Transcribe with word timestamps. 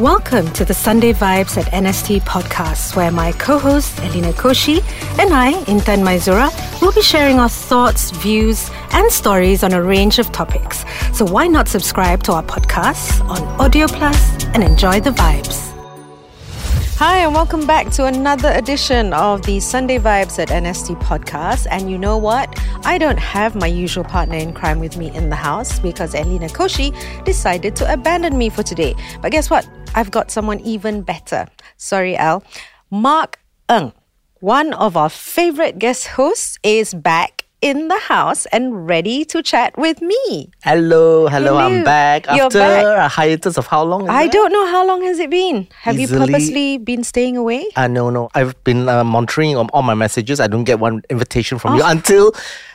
Welcome 0.00 0.52
to 0.54 0.64
the 0.64 0.74
Sunday 0.74 1.12
Vibes 1.12 1.56
at 1.56 1.66
NST 1.66 2.22
podcast, 2.22 2.96
where 2.96 3.12
my 3.12 3.30
co 3.30 3.60
host 3.60 3.96
Elena 4.00 4.32
Koshy 4.32 4.78
and 5.20 5.32
I, 5.32 5.52
Intan 5.66 6.02
Maizura, 6.02 6.50
will 6.82 6.90
be 6.90 7.00
sharing 7.00 7.38
our 7.38 7.48
thoughts, 7.48 8.10
views, 8.10 8.72
and 8.90 9.08
stories 9.12 9.62
on 9.62 9.72
a 9.72 9.80
range 9.80 10.18
of 10.18 10.32
topics. 10.32 10.84
So 11.12 11.24
why 11.24 11.46
not 11.46 11.68
subscribe 11.68 12.24
to 12.24 12.32
our 12.32 12.42
podcast 12.42 13.24
on 13.28 13.40
Audio 13.60 13.86
Plus 13.86 14.44
and 14.46 14.64
enjoy 14.64 14.98
the 14.98 15.10
vibes? 15.10 15.73
Hi, 16.98 17.18
and 17.18 17.34
welcome 17.34 17.66
back 17.66 17.90
to 17.94 18.06
another 18.06 18.52
edition 18.52 19.12
of 19.14 19.42
the 19.42 19.58
Sunday 19.58 19.98
Vibes 19.98 20.38
at 20.38 20.48
NST 20.48 20.94
podcast. 21.02 21.66
And 21.68 21.90
you 21.90 21.98
know 21.98 22.16
what? 22.16 22.56
I 22.84 22.98
don't 22.98 23.18
have 23.18 23.56
my 23.56 23.66
usual 23.66 24.04
partner 24.04 24.36
in 24.36 24.52
crime 24.52 24.78
with 24.78 24.96
me 24.96 25.10
in 25.10 25.28
the 25.28 25.34
house 25.34 25.80
because 25.80 26.14
Elena 26.14 26.46
Koshy 26.46 26.94
decided 27.24 27.74
to 27.76 27.92
abandon 27.92 28.38
me 28.38 28.48
for 28.48 28.62
today. 28.62 28.94
But 29.20 29.32
guess 29.32 29.50
what? 29.50 29.68
I've 29.96 30.12
got 30.12 30.30
someone 30.30 30.60
even 30.60 31.02
better. 31.02 31.48
Sorry, 31.76 32.16
Al. 32.16 32.44
Marc 32.92 33.40
Ng, 33.68 33.92
one 34.38 34.72
of 34.74 34.96
our 34.96 35.10
favorite 35.10 35.80
guest 35.80 36.06
hosts, 36.06 36.60
is 36.62 36.94
back 36.94 37.43
in 37.64 37.88
the 37.88 37.98
house 37.98 38.44
and 38.52 38.86
ready 38.86 39.24
to 39.24 39.42
chat 39.42 39.72
with 39.78 40.02
me. 40.02 40.50
Hello, 40.62 41.26
hello, 41.28 41.56
I'm 41.56 41.82
back 41.82 42.26
You're 42.26 42.44
after 42.44 42.58
back. 42.58 42.84
a 42.84 43.08
hiatus 43.08 43.56
of 43.56 43.66
how 43.66 43.82
long? 43.82 44.06
I 44.10 44.24
that? 44.24 44.32
don't 44.32 44.52
know 44.52 44.66
how 44.66 44.86
long 44.86 45.02
has 45.04 45.18
it 45.18 45.30
been. 45.30 45.66
Have 45.80 45.98
you 45.98 46.06
purposely 46.06 46.76
been 46.76 47.02
staying 47.04 47.38
away? 47.38 47.64
Uh, 47.74 47.86
no, 47.88 48.10
no. 48.10 48.28
I've 48.34 48.52
been 48.64 48.86
uh, 48.86 49.02
monitoring 49.02 49.56
on 49.56 49.70
all 49.72 49.80
my 49.80 49.94
messages. 49.94 50.40
I 50.40 50.46
don't 50.46 50.64
get 50.64 50.78
one 50.78 51.00
invitation 51.08 51.58
from 51.58 51.76
you 51.76 51.82
Oh. 51.82 51.88
until 51.90 52.34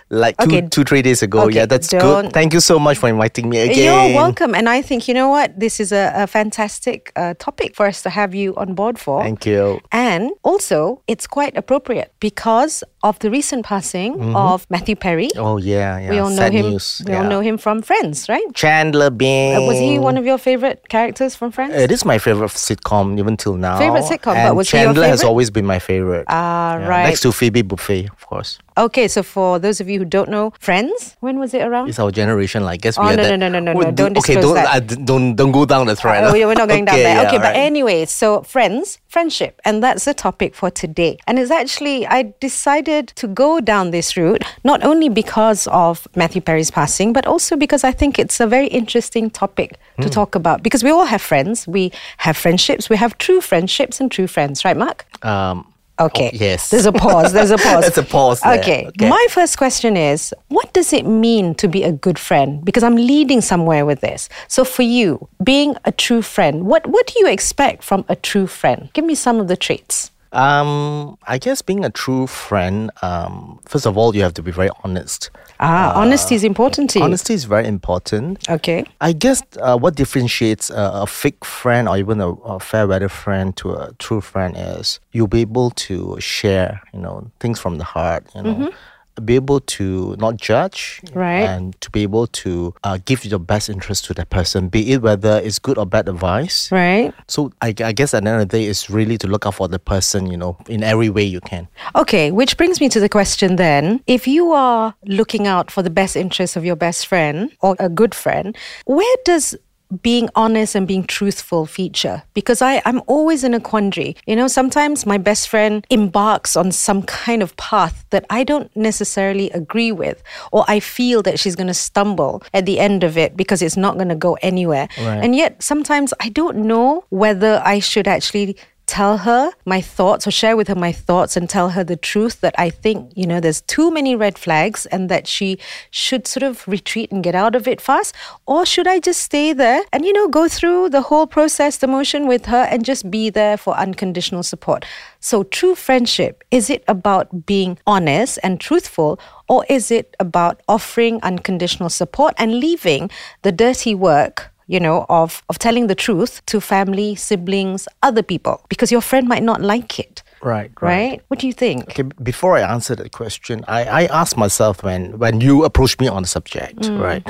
like 0.09 0.35
two, 0.37 0.45
Okay. 0.47 0.61
two, 0.67 0.83
three 0.83 1.01
days 1.01 1.21
ago. 1.21 1.41
Okay, 1.43 1.55
yeah, 1.57 1.65
that's 1.65 1.89
good. 1.89 2.33
Thank 2.33 2.53
you 2.53 2.59
so 2.59 2.79
much 2.79 2.97
for 2.97 3.07
inviting 3.09 3.49
me 3.49 3.59
again. 3.59 3.77
You're 4.09 4.15
welcome. 4.15 4.55
And 4.55 4.67
I 4.67 4.81
think, 4.81 5.07
you 5.07 5.13
know 5.13 5.29
what? 5.29 5.59
This 5.59 5.79
is 5.79 5.91
a, 5.91 6.11
a 6.15 6.27
fantastic 6.27 7.11
uh, 7.15 7.33
topic 7.37 7.75
for 7.75 7.85
us 7.85 8.01
to 8.03 8.09
have 8.09 8.33
you 8.33 8.55
on 8.55 8.73
board 8.73 8.97
for. 8.97 9.21
Thank 9.21 9.45
you. 9.45 9.79
And 9.91 10.31
also, 10.43 11.01
it's 11.07 11.27
quite 11.27 11.55
appropriate 11.55 12.11
because 12.19 12.83
of 13.03 13.17
the 13.19 13.29
recent 13.31 13.65
passing 13.65 14.35
of 14.35 14.65
Matthew 14.69 14.95
Perry. 14.95 15.29
Oh 15.37 15.57
yeah, 15.57 15.97
yeah. 15.99 16.09
we 16.09 16.17
all 16.19 16.29
know 16.29 16.35
Sad 16.35 16.53
him. 16.53 16.69
news. 16.71 17.01
We 17.05 17.13
yeah. 17.13 17.19
all 17.23 17.29
know 17.29 17.39
him 17.39 17.57
from 17.57 17.81
Friends, 17.81 18.27
right? 18.27 18.43
Chandler 18.53 19.09
Bing. 19.09 19.55
Uh, 19.55 19.61
was 19.61 19.77
he 19.79 19.99
one 19.99 20.17
of 20.17 20.25
your 20.25 20.37
favorite 20.37 20.89
characters 20.89 21.35
from 21.35 21.51
Friends? 21.51 21.75
It 21.75 21.91
is 21.91 22.03
my 22.03 22.17
favorite 22.17 22.51
sitcom 22.51 23.17
even 23.19 23.37
till 23.37 23.55
now. 23.55 23.77
Favorite 23.77 24.03
sitcom, 24.03 24.33
but 24.33 24.37
and 24.37 24.57
was 24.57 24.69
he 24.69 24.77
your 24.77 24.87
Chandler 24.87 25.07
has 25.07 25.23
always 25.23 25.49
been 25.49 25.65
my 25.65 25.79
favorite. 25.79 26.25
Ah, 26.27 26.77
Yeah, 26.77 26.87
right. 26.87 27.03
Next 27.03 27.21
to 27.21 27.31
Phoebe 27.31 27.63
Buffay, 27.63 28.09
of 28.11 28.25
course. 28.27 28.59
Okay, 28.77 29.07
so 29.07 29.23
for 29.23 29.59
those 29.59 29.79
of 29.81 29.89
you 29.89 29.98
who 29.99 30.05
don't 30.05 30.29
know 30.35 30.45
Friends, 30.59 31.15
when 31.25 31.35
was 31.43 31.53
it 31.53 31.61
around? 31.61 31.89
It's 31.89 31.99
our 31.99 32.11
generation. 32.21 32.63
Like, 32.63 32.79
I 32.79 32.81
guess 32.85 32.97
Oh, 32.97 33.03
we 33.03 33.09
are 33.13 33.17
no, 33.17 33.23
that- 33.23 33.37
no, 33.43 33.47
no, 33.49 33.59
no, 33.59 33.73
no, 33.73 33.79
no, 33.79 33.91
do- 33.91 34.03
don't 34.03 34.17
Okay, 34.19 34.35
don't 34.45 34.55
that. 34.55 34.69
uh, 34.75 34.79
don't 35.09 35.35
don't 35.39 35.51
go 35.59 35.65
down 35.73 35.83
the 35.91 35.95
thread. 36.01 36.23
Oh, 36.23 36.33
yeah, 36.39 36.45
we're 36.49 36.61
not 36.63 36.69
going 36.73 36.85
down 36.89 36.95
Okay, 36.95 37.03
there. 37.07 37.21
yeah, 37.21 37.27
okay, 37.27 37.37
but 37.45 37.53
right. 37.55 37.67
anyway, 37.71 38.05
so 38.05 38.41
friends, 38.53 38.97
friendship, 39.15 39.53
and 39.67 39.83
that's 39.83 40.03
the 40.05 40.13
topic 40.27 40.55
for 40.55 40.69
today. 40.83 41.17
And 41.27 41.37
it's 41.39 41.51
actually, 41.51 41.97
I 42.07 42.33
decided 42.39 43.07
to 43.21 43.27
go 43.27 43.59
down 43.71 43.91
this 43.91 44.15
route, 44.17 44.43
not 44.63 44.79
only 44.83 45.09
because 45.09 45.67
of 45.85 46.07
Matthew 46.15 46.41
Perry's 46.41 46.71
passing, 46.71 47.11
but 47.13 47.25
also 47.27 47.55
because 47.65 47.83
I 47.83 47.91
think 47.91 48.17
it's 48.23 48.39
a 48.39 48.47
very 48.47 48.67
interesting 48.81 49.29
topic 49.29 49.69
Hmm. 49.97 50.03
to 50.03 50.09
talk 50.19 50.31
about. 50.35 50.57
Because 50.63 50.81
we 50.87 50.91
all 50.95 51.05
have 51.13 51.21
friends, 51.21 51.67
we 51.67 51.91
have 52.25 52.35
friendships, 52.37 52.89
we 52.89 52.97
have 53.03 53.11
true 53.25 53.41
friendships 53.41 53.99
and 53.99 54.07
true 54.11 54.27
friends, 54.27 54.63
right, 54.65 54.77
Marc? 54.77 55.05
Um, 55.25 55.65
Okay. 55.99 56.31
oh, 56.33 56.37
yes. 56.37 56.69
There's 56.69 56.85
a 56.85 56.91
pause. 56.91 57.33
There's 57.33 57.51
a 57.51 57.57
pause. 57.67 57.81
There's 57.81 57.97
a 57.97 58.03
pause. 58.03 58.41
Okay. 58.45 58.87
Okay. 58.87 59.09
My 59.09 59.27
first 59.29 59.57
question 59.57 59.97
is 59.97 60.33
what 60.47 60.71
does 60.73 60.93
it 60.93 61.05
mean 61.05 61.55
to 61.55 61.67
be 61.67 61.83
a 61.83 61.91
good 61.91 62.17
friend? 62.17 62.63
Because 62.63 62.83
I'm 62.83 62.95
leading 62.95 63.41
somewhere 63.41 63.85
with 63.85 64.01
this. 64.01 64.29
So 64.47 64.63
for 64.63 64.83
you, 64.83 65.27
being 65.43 65.75
a 65.85 65.91
true 65.91 66.21
friend, 66.21 66.65
what, 66.65 66.87
what 66.87 67.07
do 67.07 67.13
you 67.19 67.27
expect 67.27 67.83
from 67.83 68.05
a 68.07 68.15
true 68.15 68.47
friend? 68.47 68.89
Give 68.93 69.05
me 69.05 69.15
some 69.15 69.39
of 69.39 69.47
the 69.47 69.57
traits. 69.57 70.11
Um, 70.31 71.17
I 71.27 71.37
guess 71.37 71.61
being 71.61 71.83
a 71.83 71.89
true 71.89 72.27
friend, 72.27 72.91
um, 73.01 73.59
first 73.65 73.85
of 73.87 73.97
all, 73.97 74.15
you 74.15 74.21
have 74.21 74.33
to 74.35 74.43
be 74.43 74.51
very 74.51 74.69
honest. 74.83 75.31
Ah, 75.59 75.91
honesty 75.95 76.35
is 76.35 76.43
important 76.43 76.89
to 76.91 76.99
you. 76.99 77.05
Honesty 77.05 77.33
is 77.33 77.43
very 77.45 77.67
important. 77.67 78.47
Okay. 78.49 78.85
I 79.01 79.11
guess 79.11 79.41
uh, 79.59 79.77
what 79.77 79.95
differentiates 79.95 80.69
a, 80.69 80.91
a 80.93 81.07
fake 81.07 81.43
friend 81.43 81.89
or 81.89 81.97
even 81.97 82.21
a, 82.21 82.29
a 82.29 82.59
fair 82.59 82.87
weather 82.87 83.09
friend 83.09 83.55
to 83.57 83.71
a 83.73 83.93
true 83.99 84.21
friend 84.21 84.55
is 84.57 84.99
you'll 85.11 85.27
be 85.27 85.41
able 85.41 85.71
to 85.71 86.15
share, 86.19 86.81
you 86.93 86.99
know, 86.99 87.29
things 87.39 87.59
from 87.59 87.77
the 87.77 87.83
heart, 87.83 88.25
you 88.35 88.43
know. 88.43 88.71
Be 89.19 89.35
able 89.35 89.59
to 89.61 90.15
not 90.17 90.37
judge. 90.37 91.01
Right. 91.13 91.43
and 91.43 91.79
to 91.81 91.89
be 91.89 92.03
able 92.03 92.27
to 92.27 92.73
uh, 92.83 92.99
give 93.05 93.25
your 93.25 93.39
best 93.39 93.69
interest 93.69 94.05
to 94.05 94.13
that 94.15 94.29
person, 94.29 94.69
be 94.69 94.91
it 94.91 95.01
whether 95.01 95.41
it's 95.43 95.59
good 95.59 95.77
or 95.77 95.85
bad 95.85 96.07
advice. 96.07 96.71
Right. 96.71 97.13
So 97.27 97.51
I, 97.61 97.73
I 97.83 97.91
guess 97.91 98.13
at 98.13 98.23
the 98.23 98.29
end 98.29 98.41
of 98.41 98.49
the 98.49 98.57
day, 98.57 98.65
it's 98.65 98.89
really 98.89 99.17
to 99.17 99.27
look 99.27 99.45
out 99.45 99.55
for 99.55 99.67
the 99.67 99.79
person, 99.79 100.27
you 100.27 100.37
know, 100.37 100.57
in 100.67 100.83
every 100.83 101.09
way 101.09 101.23
you 101.23 101.41
can. 101.41 101.67
Okay, 101.95 102.31
which 102.31 102.57
brings 102.57 102.79
me 102.79 102.89
to 102.89 102.99
the 102.99 103.09
question 103.09 103.55
then. 103.55 104.01
If 104.07 104.27
you 104.27 104.51
are 104.51 104.93
looking 105.05 105.47
out 105.47 105.71
for 105.71 105.81
the 105.81 105.89
best 105.89 106.15
interest 106.15 106.55
of 106.55 106.65
your 106.65 106.75
best 106.75 107.07
friend 107.07 107.51
or 107.61 107.75
a 107.79 107.89
good 107.89 108.13
friend, 108.13 108.57
where 108.85 109.15
does 109.25 109.55
being 110.01 110.29
honest 110.35 110.75
and 110.75 110.87
being 110.87 111.03
truthful 111.03 111.65
feature 111.65 112.23
because 112.33 112.61
I, 112.61 112.81
I'm 112.85 113.01
always 113.07 113.43
in 113.43 113.53
a 113.53 113.59
quandary. 113.59 114.15
You 114.27 114.35
know, 114.35 114.47
sometimes 114.47 115.05
my 115.05 115.17
best 115.17 115.49
friend 115.49 115.85
embarks 115.89 116.55
on 116.55 116.71
some 116.71 117.03
kind 117.03 117.41
of 117.41 117.55
path 117.57 118.05
that 118.11 118.25
I 118.29 118.43
don't 118.43 118.75
necessarily 118.75 119.49
agree 119.51 119.91
with, 119.91 120.21
or 120.51 120.63
I 120.67 120.79
feel 120.79 121.21
that 121.23 121.39
she's 121.39 121.55
going 121.55 121.67
to 121.67 121.73
stumble 121.73 122.43
at 122.53 122.65
the 122.65 122.79
end 122.79 123.03
of 123.03 123.17
it 123.17 123.35
because 123.35 123.61
it's 123.61 123.77
not 123.77 123.95
going 123.95 124.09
to 124.09 124.15
go 124.15 124.37
anywhere. 124.41 124.87
Right. 124.97 125.23
And 125.23 125.35
yet, 125.35 125.61
sometimes 125.61 126.13
I 126.19 126.29
don't 126.29 126.57
know 126.57 127.05
whether 127.09 127.61
I 127.65 127.79
should 127.79 128.07
actually 128.07 128.57
tell 128.89 129.19
her 129.19 129.51
my 129.65 129.81
thoughts 129.81 130.25
or 130.25 130.31
share 130.31 130.57
with 130.57 130.67
her 130.67 130.75
my 130.75 130.91
thoughts 130.91 131.37
and 131.37 131.47
tell 131.47 131.69
her 131.69 131.83
the 131.83 131.95
truth 131.95 132.41
that 132.41 132.55
I 132.57 132.71
think, 132.71 133.13
you 133.15 133.27
know, 133.27 133.39
there's 133.39 133.61
too 133.61 133.91
many 133.91 134.15
red 134.15 134.39
flags 134.39 134.87
and 134.87 135.09
that 135.09 135.27
she 135.27 135.59
should 135.91 136.25
sort 136.25 136.41
of 136.41 136.67
retreat 136.67 137.11
and 137.11 137.23
get 137.23 137.35
out 137.35 137.55
of 137.55 137.67
it 137.67 137.79
fast? 137.79 138.15
Or 138.47 138.65
should 138.65 138.87
I 138.87 138.99
just 138.99 139.21
stay 139.21 139.53
there 139.53 139.83
and, 139.93 140.05
you 140.05 140.11
know, 140.11 140.27
go 140.27 140.47
through 140.47 140.89
the 140.89 141.03
whole 141.03 141.27
process, 141.27 141.77
the 141.77 141.85
motion 141.85 142.27
with 142.27 142.47
her 142.47 142.63
and 142.71 142.83
just 142.83 143.11
be 143.11 143.29
there 143.29 143.57
for 143.57 143.77
unconditional 143.77 144.41
support? 144.41 144.85
So, 145.19 145.43
true 145.43 145.75
friendship, 145.75 146.43
is 146.49 146.71
it 146.71 146.83
about 146.87 147.45
being 147.45 147.77
honest 147.85 148.39
and 148.41 148.59
truthful? 148.59 149.19
Or 149.47 149.65
is 149.69 149.91
it 149.91 150.15
about 150.19 150.61
offering 150.67 151.19
unconditional 151.21 151.89
support 151.89 152.33
and 152.39 152.59
leaving 152.59 153.11
the 153.43 153.51
dirty 153.51 153.93
work 153.93 154.51
you 154.73 154.79
know, 154.79 155.05
of, 155.09 155.41
of 155.49 155.57
telling 155.57 155.87
the 155.87 155.95
truth 155.95 156.41
to 156.45 156.61
family, 156.61 157.15
siblings, 157.15 157.87
other 158.03 158.23
people, 158.23 158.55
because 158.69 158.91
your 158.95 159.01
friend 159.01 159.27
might 159.27 159.43
not 159.43 159.59
like 159.61 159.99
it. 159.99 160.23
Right, 160.41 160.71
Right? 160.79 161.21
What 161.27 161.39
do 161.41 161.47
you 161.47 161.53
think? 161.53 161.83
Okay, 161.89 162.03
before 162.23 162.55
I 162.55 162.61
answer 162.61 162.95
that 162.95 163.11
question, 163.11 163.65
I, 163.67 163.81
I 164.01 164.05
asked 164.21 164.37
myself 164.37 164.83
when 164.83 165.19
when 165.19 165.41
you 165.41 165.65
approached 165.65 165.99
me 165.99 166.07
on 166.07 166.21
the 166.23 166.27
subject, 166.29 166.79
Mm. 166.87 167.01
right? 167.09 167.23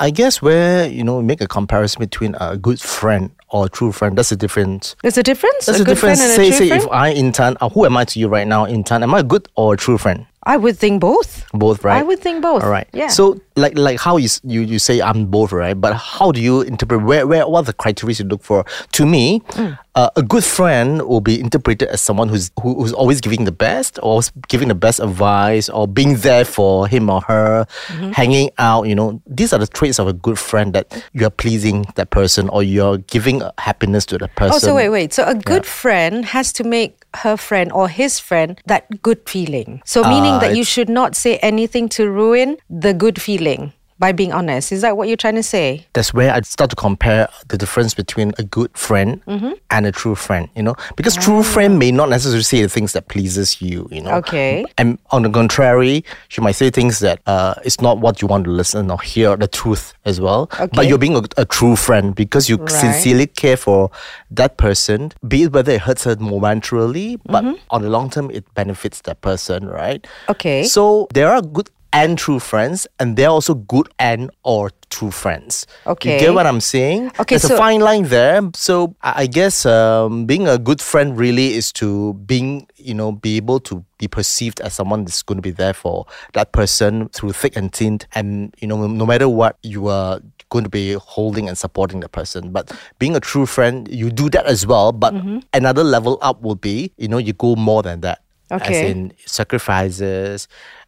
I 0.00 0.10
guess 0.10 0.42
where 0.42 0.86
you 0.88 1.02
know 1.04 1.22
make 1.22 1.40
a 1.40 1.46
comparison 1.58 2.00
between 2.08 2.34
a 2.40 2.56
good 2.56 2.80
friend 2.80 3.30
or 3.50 3.66
a 3.66 3.68
true 3.68 3.92
friend, 3.92 4.16
that's 4.18 4.30
the 4.30 4.36
difference. 4.36 4.96
There's 5.02 5.18
a 5.18 5.22
difference? 5.22 5.66
There's 5.66 5.80
a 5.80 5.84
friend 5.84 6.18
difference. 6.18 6.20
a 6.20 6.28
Say, 6.36 6.48
true 6.50 6.58
say 6.58 6.68
friend? 6.68 6.82
if 6.82 6.88
I 6.90 7.14
Intan, 7.14 7.56
uh, 7.60 7.68
who 7.68 7.84
am 7.84 7.96
I 7.96 8.04
to 8.04 8.18
you 8.18 8.28
right 8.28 8.46
now? 8.46 8.66
Intan, 8.66 9.02
am 9.02 9.14
I 9.14 9.20
a 9.20 9.22
good 9.22 9.48
or 9.56 9.74
a 9.74 9.76
true 9.76 9.98
friend? 9.98 10.26
I 10.48 10.56
would 10.56 10.78
think 10.78 11.00
both. 11.00 11.44
Both, 11.52 11.82
right? 11.82 11.98
I 11.98 12.02
would 12.04 12.20
think 12.20 12.40
both. 12.40 12.62
All 12.62 12.70
right. 12.70 12.86
Yeah. 12.92 13.08
So, 13.08 13.40
like, 13.56 13.76
like 13.76 13.98
how 13.98 14.16
you 14.16 14.28
you 14.44 14.60
you 14.60 14.78
say 14.78 15.00
I'm 15.02 15.26
both, 15.26 15.50
right? 15.50 15.74
But 15.74 15.94
how 15.94 16.30
do 16.30 16.40
you 16.40 16.60
interpret? 16.62 17.02
Where 17.02 17.26
where 17.26 17.48
what 17.48 17.60
are 17.60 17.62
the 17.64 17.72
criteria 17.72 18.14
you 18.16 18.26
look 18.26 18.44
for? 18.44 18.64
To 18.92 19.06
me, 19.06 19.40
Mm. 19.58 19.76
uh, 19.96 20.10
a 20.14 20.22
good 20.22 20.44
friend 20.44 21.02
will 21.02 21.20
be 21.20 21.40
interpreted 21.40 21.88
as 21.88 22.00
someone 22.00 22.28
who's 22.28 22.52
who, 22.62 22.74
who's 22.78 22.92
always 22.92 23.20
giving 23.20 23.42
the 23.44 23.50
best, 23.50 23.98
or 24.04 24.22
giving 24.46 24.68
the 24.68 24.76
best 24.76 25.00
advice, 25.00 25.68
or 25.68 25.88
being 25.88 26.14
there 26.22 26.44
for 26.44 26.86
him 26.86 27.10
or 27.10 27.22
her, 27.22 27.66
Mm-hmm. 27.88 28.10
hanging 28.12 28.50
out. 28.58 28.86
You 28.86 28.94
know, 28.94 29.20
these 29.26 29.52
are 29.52 29.58
the 29.58 29.66
traits 29.66 29.98
of 29.98 30.06
a 30.06 30.12
good 30.12 30.38
friend 30.38 30.72
that 30.74 30.94
you 31.12 31.26
are 31.26 31.30
pleasing 31.30 31.86
that 31.96 32.10
person, 32.10 32.48
or 32.50 32.62
you're 32.62 32.98
giving 33.10 33.35
uh, 33.42 33.52
happiness 33.58 34.06
to 34.06 34.18
the 34.18 34.28
person. 34.28 34.54
Oh, 34.54 34.58
so 34.58 34.74
wait, 34.74 34.88
wait. 34.88 35.12
So 35.12 35.24
a 35.24 35.34
good 35.34 35.66
friend 35.66 36.24
has 36.24 36.52
to 36.54 36.64
make 36.64 37.04
her 37.14 37.36
friend 37.36 37.72
or 37.72 37.88
his 37.88 38.18
friend 38.18 38.60
that 38.66 39.02
good 39.02 39.28
feeling. 39.28 39.82
So 39.84 40.02
meaning 40.02 40.34
Ah, 40.34 40.38
that 40.40 40.56
you 40.56 40.64
should 40.64 40.88
not 40.88 41.16
say 41.16 41.38
anything 41.38 41.88
to 41.90 42.10
ruin 42.10 42.56
the 42.68 42.92
good 42.94 43.20
feeling 43.20 43.72
by 43.98 44.12
being 44.12 44.32
honest. 44.32 44.72
Is 44.72 44.82
that 44.82 44.96
what 44.96 45.08
you're 45.08 45.16
trying 45.16 45.36
to 45.36 45.42
say? 45.42 45.86
that's 45.94 46.12
where 46.12 46.32
I 46.32 46.40
start 46.42 46.70
to 46.70 46.76
compare 46.76 47.28
the 47.48 47.56
difference 47.56 47.94
between 47.94 48.32
a 48.38 48.42
good 48.44 48.70
friend 48.76 49.22
Mm-hmm. 49.26 49.52
and 49.70 49.86
a 49.86 49.92
true 49.92 50.14
friend. 50.14 50.48
You 50.54 50.62
know, 50.62 50.74
because 50.96 51.16
true 51.16 51.42
friend 51.42 51.78
may 51.78 51.90
not 51.90 52.08
necessarily 52.10 52.42
say 52.42 52.62
the 52.62 52.68
things 52.68 52.92
that 52.92 53.08
pleases 53.08 53.60
you. 53.62 53.88
You 53.90 54.02
know, 54.02 54.10
Ah. 54.10 54.16
Okay. 54.18 54.64
And 54.78 54.98
on 55.10 55.22
the 55.22 55.30
contrary, 55.30 56.04
she 56.28 56.40
might 56.40 56.56
say 56.56 56.70
things 56.70 56.98
that 57.00 57.20
uh, 57.26 57.54
it's 57.64 57.80
not 57.80 57.98
what 57.98 58.20
you 58.20 58.28
want 58.28 58.44
to 58.44 58.50
listen 58.50 58.90
or 58.90 59.00
hear 59.00 59.36
the 59.36 59.48
truth 59.48 59.94
as 60.04 60.20
well. 60.20 60.48
Okay. 60.54 60.68
But 60.72 60.86
you're 60.88 60.98
being 60.98 61.16
a, 61.16 61.22
a 61.38 61.44
true 61.46 61.76
friend 61.76 62.14
because 62.14 62.48
you 62.50 62.56
Right. 62.56 62.70
sincerely 62.70 63.26
care 63.26 63.56
for 63.56 63.90
that 64.30 64.56
person, 64.58 65.12
be 65.26 65.44
it 65.44 65.52
whether 65.52 65.72
it 65.72 65.80
hurts 65.82 66.04
her 66.04 66.16
momentarily, 66.16 67.16
but 67.24 67.44
Mm-hmm. 67.44 67.54
on 67.70 67.82
the 67.82 67.90
long 67.90 68.10
term 68.10 68.30
it 68.30 68.44
benefits 68.54 69.00
that 69.02 69.20
person, 69.20 69.66
right? 69.68 70.06
Okay. 70.28 70.64
So 70.64 71.06
there 71.14 71.28
are 71.32 71.40
good 71.42 71.70
and 71.96 72.18
true 72.18 72.38
friends, 72.38 72.86
and 73.00 73.16
they're 73.16 73.30
also 73.32 73.54
good 73.54 73.88
and 73.98 74.30
or 74.44 74.70
true 74.90 75.10
friends. 75.10 75.66
Okay. 75.86 76.14
You 76.14 76.20
get 76.20 76.34
what 76.34 76.46
I'm 76.46 76.60
saying? 76.60 77.08
Okay, 77.18 77.36
There's 77.36 77.48
so- 77.48 77.54
a 77.56 77.58
fine 77.58 77.80
line 77.80 78.04
there. 78.12 78.40
So 78.54 78.94
I 79.02 79.26
guess 79.26 79.64
um, 79.64 80.26
being 80.26 80.46
a 80.46 80.58
good 80.58 80.80
friend 80.80 81.16
really 81.18 81.54
is 81.54 81.72
to 81.80 82.14
being, 82.28 82.68
you 82.76 82.94
know, 82.94 83.12
be 83.12 83.36
able 83.40 83.60
to 83.60 83.82
be 83.98 84.06
perceived 84.08 84.60
as 84.60 84.74
someone 84.74 85.04
that's 85.06 85.22
going 85.24 85.38
to 85.38 85.42
be 85.42 85.50
there 85.62 85.72
for 85.74 86.04
that 86.34 86.52
person 86.52 87.08
through 87.16 87.32
thick 87.32 87.56
and 87.56 87.72
thin. 87.72 87.98
And, 88.14 88.54
you 88.60 88.68
know, 88.68 88.86
no 88.86 89.06
matter 89.06 89.28
what, 89.28 89.56
you 89.62 89.88
are 89.88 90.20
going 90.50 90.64
to 90.64 90.70
be 90.70 90.92
holding 90.94 91.48
and 91.48 91.56
supporting 91.58 92.00
the 92.00 92.08
person. 92.08 92.52
But 92.52 92.70
being 93.00 93.16
a 93.16 93.20
true 93.20 93.46
friend, 93.46 93.88
you 93.90 94.10
do 94.10 94.28
that 94.30 94.44
as 94.46 94.66
well. 94.66 94.92
But 94.92 95.14
Mm-hmm. 95.14 95.38
another 95.54 95.82
level 95.82 96.18
up 96.20 96.42
will 96.42 96.60
be, 96.60 96.92
you 96.98 97.08
know, 97.08 97.18
you 97.18 97.32
go 97.32 97.56
more 97.56 97.82
than 97.82 98.02
that. 98.02 98.20
Okay. 98.52 98.78
As 98.84 98.90
in 98.90 99.12
sacrifices, 99.26 100.46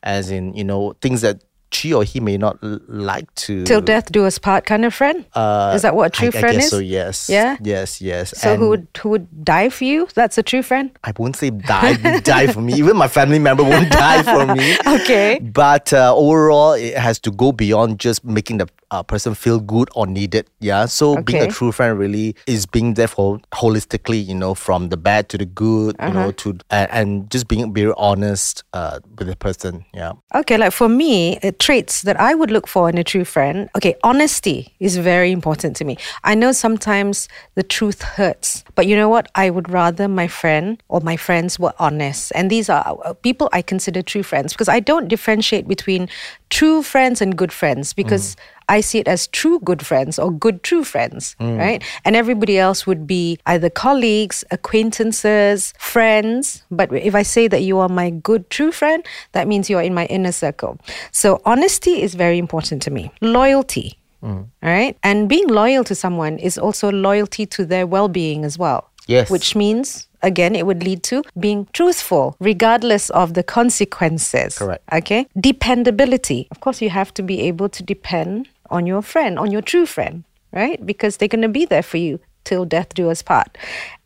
as 0.09 0.31
in, 0.31 0.55
you 0.55 0.65
know, 0.65 0.95
things 1.03 1.21
that 1.21 1.45
she 1.71 1.93
or 1.93 2.03
he 2.03 2.19
may 2.19 2.39
not 2.39 2.57
l- 2.63 2.81
like 2.89 3.29
to. 3.35 3.63
Till 3.65 3.83
death 3.83 4.11
do 4.11 4.25
us 4.25 4.39
part 4.39 4.65
kind 4.65 4.87
of 4.89 4.95
friend? 4.95 5.27
Uh, 5.35 5.73
is 5.77 5.83
that 5.83 5.95
what 5.95 6.07
a 6.07 6.11
true 6.11 6.29
I, 6.29 6.41
friend 6.41 6.57
I 6.57 6.61
is? 6.65 6.71
So 6.71 6.79
yes. 6.79 7.29
Yeah? 7.29 7.59
Yes. 7.61 8.01
Yes. 8.01 8.33
So 8.41 8.53
And 8.53 8.59
who 8.63 8.69
would 8.71 8.89
who 8.97 9.11
would 9.11 9.45
die 9.45 9.69
for 9.69 9.85
you? 9.85 10.09
That's 10.15 10.39
a 10.39 10.43
true 10.43 10.63
friend? 10.63 10.91
I 11.05 11.13
won't 11.19 11.37
say 11.37 11.51
die 11.51 12.21
die 12.21 12.47
for 12.49 12.63
me. 12.63 12.73
Even 12.81 12.97
my 12.97 13.09
family 13.09 13.39
member 13.39 13.63
won't 13.63 13.91
die 13.91 14.23
for 14.25 14.49
me. 14.55 14.77
Okay. 14.99 15.39
But 15.41 15.93
uh, 15.93 16.17
overall, 16.17 16.73
it 16.73 16.97
has 16.97 17.19
to 17.21 17.31
go 17.31 17.53
beyond 17.53 18.01
just 18.01 18.25
making 18.25 18.59
the 18.59 18.69
uh, 18.91 19.03
person 19.03 19.35
feel 19.35 19.61
good 19.61 19.89
or 19.95 20.07
needed. 20.07 20.49
Yeah. 20.61 20.87
So 20.87 21.21
being 21.23 21.43
a 21.43 21.49
true 21.49 21.73
friend 21.73 21.99
really 21.99 22.35
is 22.47 22.67
being 22.67 22.95
there 22.95 23.09
for 23.09 23.39
holistically. 23.53 24.25
You 24.25 24.35
know, 24.35 24.55
from 24.55 24.89
the 24.89 24.97
bad 24.97 25.29
to 25.31 25.39
the 25.39 25.47
good. 25.47 25.97
You 26.01 26.13
know, 26.13 26.29
Uh-huh. 26.29 26.33
to 26.39 26.59
uh, 26.71 26.87
and 26.91 27.31
just 27.31 27.49
being 27.49 27.73
very 27.75 27.93
honest 27.97 28.65
uh, 28.73 28.99
with 29.19 29.29
the 29.29 29.37
person. 29.37 29.85
Yeah. 29.95 30.13
Okay, 30.35 30.57
like 30.57 30.73
for 30.73 30.89
me, 30.89 31.39
uh, 31.43 31.53
traits 31.59 32.03
that 32.03 32.19
I 32.21 32.35
would 32.35 32.51
look 32.51 32.67
for 32.67 32.89
in 32.89 32.99
a 32.99 33.05
true 33.05 33.25
friend. 33.25 33.69
Okay, 33.77 33.95
honesty 34.03 34.75
is 34.81 34.97
very 34.97 35.33
important 35.33 35.77
to 35.77 35.85
me. 35.85 35.97
I 36.25 36.35
know 36.35 36.53
sometimes 36.53 37.29
the 37.55 37.63
truth 37.63 38.03
hurts, 38.03 38.65
but 38.75 38.87
you 38.87 38.97
know 38.97 39.09
what? 39.09 39.29
I 39.35 39.51
would 39.51 39.69
rather 39.71 40.09
my 40.09 40.29
friend 40.29 40.83
or 40.89 41.01
my 41.01 41.17
friends 41.17 41.59
were 41.59 41.75
honest. 41.79 42.33
And 42.35 42.51
these 42.51 42.69
are 42.69 42.85
uh, 43.05 43.13
people 43.15 43.49
I 43.53 43.63
consider 43.63 44.03
true 44.03 44.23
friends 44.23 44.53
because 44.53 44.69
I 44.69 44.81
don't 44.81 45.09
differentiate 45.09 45.69
between 45.69 46.09
true 46.51 46.83
friends 46.83 47.21
and 47.21 47.37
good 47.37 47.53
friends 47.53 47.93
because 47.93 48.37
I 48.69 48.81
see 48.81 48.99
it 48.99 49.09
as 49.09 49.27
true 49.29 49.61
good 49.61 49.85
friends 49.85 50.19
or 50.19 50.31
good 50.31 50.63
true 50.63 50.85
friends, 50.85 51.37
mm. 51.41 51.59
right? 51.59 51.83
And 52.05 52.15
everybody 52.15 52.59
else 52.59 52.87
would 52.87 53.07
be 53.07 53.39
either 53.47 53.71
colleagues, 53.71 54.45
acquaintances, 54.51 55.75
friends. 55.79 56.63
But 56.71 56.93
if 56.93 57.15
I 57.15 57.23
say 57.23 57.49
that 57.49 57.63
you 57.63 57.79
are 57.79 57.89
my 57.89 58.11
good 58.11 58.51
true 58.51 58.73
friend, 58.73 59.05
that 59.33 59.49
means 59.49 59.71
you 59.71 59.79
are 59.79 59.83
in 59.83 59.95
my 59.95 60.07
inner 60.07 60.33
circle. 60.33 60.79
So 61.13 61.41
honesty 61.45 62.03
is 62.03 62.15
very 62.15 62.39
important 62.39 62.83
to 62.83 62.91
me. 62.91 63.11
Loyalty. 63.21 63.99
All 64.23 64.49
right. 64.63 64.97
And 65.03 65.29
being 65.29 65.47
loyal 65.49 65.85
to 65.85 65.95
someone 65.95 66.39
is 66.39 66.59
also 66.59 66.91
loyalty 66.91 67.47
to 67.47 67.65
their 67.65 67.87
well 67.87 68.09
being 68.09 68.45
as 68.45 68.59
well. 68.59 68.91
Yes. 69.07 69.31
Which 69.31 69.57
means, 69.57 70.07
again, 70.23 70.55
it 70.55 70.67
would 70.67 70.83
lead 70.83 71.03
to 71.05 71.23
being 71.39 71.67
truthful, 71.73 72.37
regardless 72.41 73.09
of 73.11 73.33
the 73.33 73.43
consequences. 73.43 74.59
Correct. 74.59 74.83
Okay. 74.93 75.27
Dependability. 75.41 76.49
Of 76.51 76.61
course, 76.61 76.83
you 76.83 76.91
have 76.91 77.15
to 77.15 77.23
be 77.23 77.41
able 77.43 77.71
to 77.71 77.83
depend 77.83 78.49
on 78.71 78.87
your 78.87 79.03
friend, 79.03 79.39
on 79.39 79.51
your 79.51 79.63
true 79.63 79.87
friend, 79.87 80.25
right? 80.53 80.85
Because 80.85 81.17
they're 81.17 81.29
going 81.29 81.43
to 81.43 81.49
be 81.49 81.65
there 81.65 81.83
for 81.83 81.97
you 81.97 82.21
till 82.45 82.65
death 82.65 82.95
do 82.95 83.11
us 83.11 83.23
part. 83.23 83.59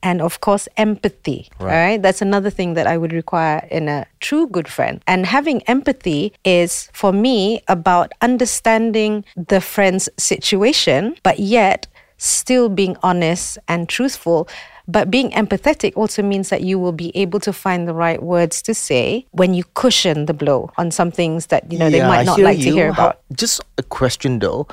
And 0.02 0.20
of 0.20 0.40
course, 0.40 0.68
empathy. 0.76 1.48
Right? 1.60 2.02
That's 2.02 2.20
another 2.20 2.50
thing 2.50 2.74
that 2.74 2.88
I 2.88 2.96
would 2.96 3.12
require 3.12 3.66
in 3.70 3.88
a 3.88 4.06
true 4.18 4.48
good 4.48 4.66
friend. 4.66 5.00
And 5.06 5.26
having 5.26 5.62
empathy 5.62 6.32
is, 6.44 6.88
for 6.92 7.12
me, 7.12 7.62
about 7.68 8.10
understanding 8.20 9.24
the 9.36 9.60
friend's 9.60 10.08
situation, 10.18 11.16
but 11.22 11.38
yet 11.38 11.86
still 12.16 12.68
being 12.68 12.96
honest 13.02 13.58
and 13.68 13.88
truthful. 13.88 14.48
But 14.88 15.10
being 15.10 15.30
empathetic 15.30 15.92
also 15.96 16.22
means 16.22 16.48
that 16.50 16.62
you 16.62 16.78
will 16.78 16.92
be 16.92 17.14
able 17.16 17.40
to 17.40 17.52
find 17.52 17.86
the 17.86 17.94
right 17.94 18.22
words 18.22 18.62
to 18.62 18.74
say 18.74 19.26
when 19.30 19.54
you 19.54 19.64
cushion 19.74 20.26
the 20.26 20.34
blow 20.34 20.70
on 20.76 20.90
some 20.90 21.10
things 21.10 21.46
that 21.46 21.70
you 21.70 21.78
know 21.78 21.90
they 21.90 22.00
might 22.02 22.24
not 22.26 22.40
like 22.40 22.58
to 22.58 22.70
hear 22.70 22.90
about. 22.90 23.16
Mm-hmm. 23.22 23.34
just 23.36 23.60
a 23.78 23.82
question 23.82 24.38
though. 24.38 24.66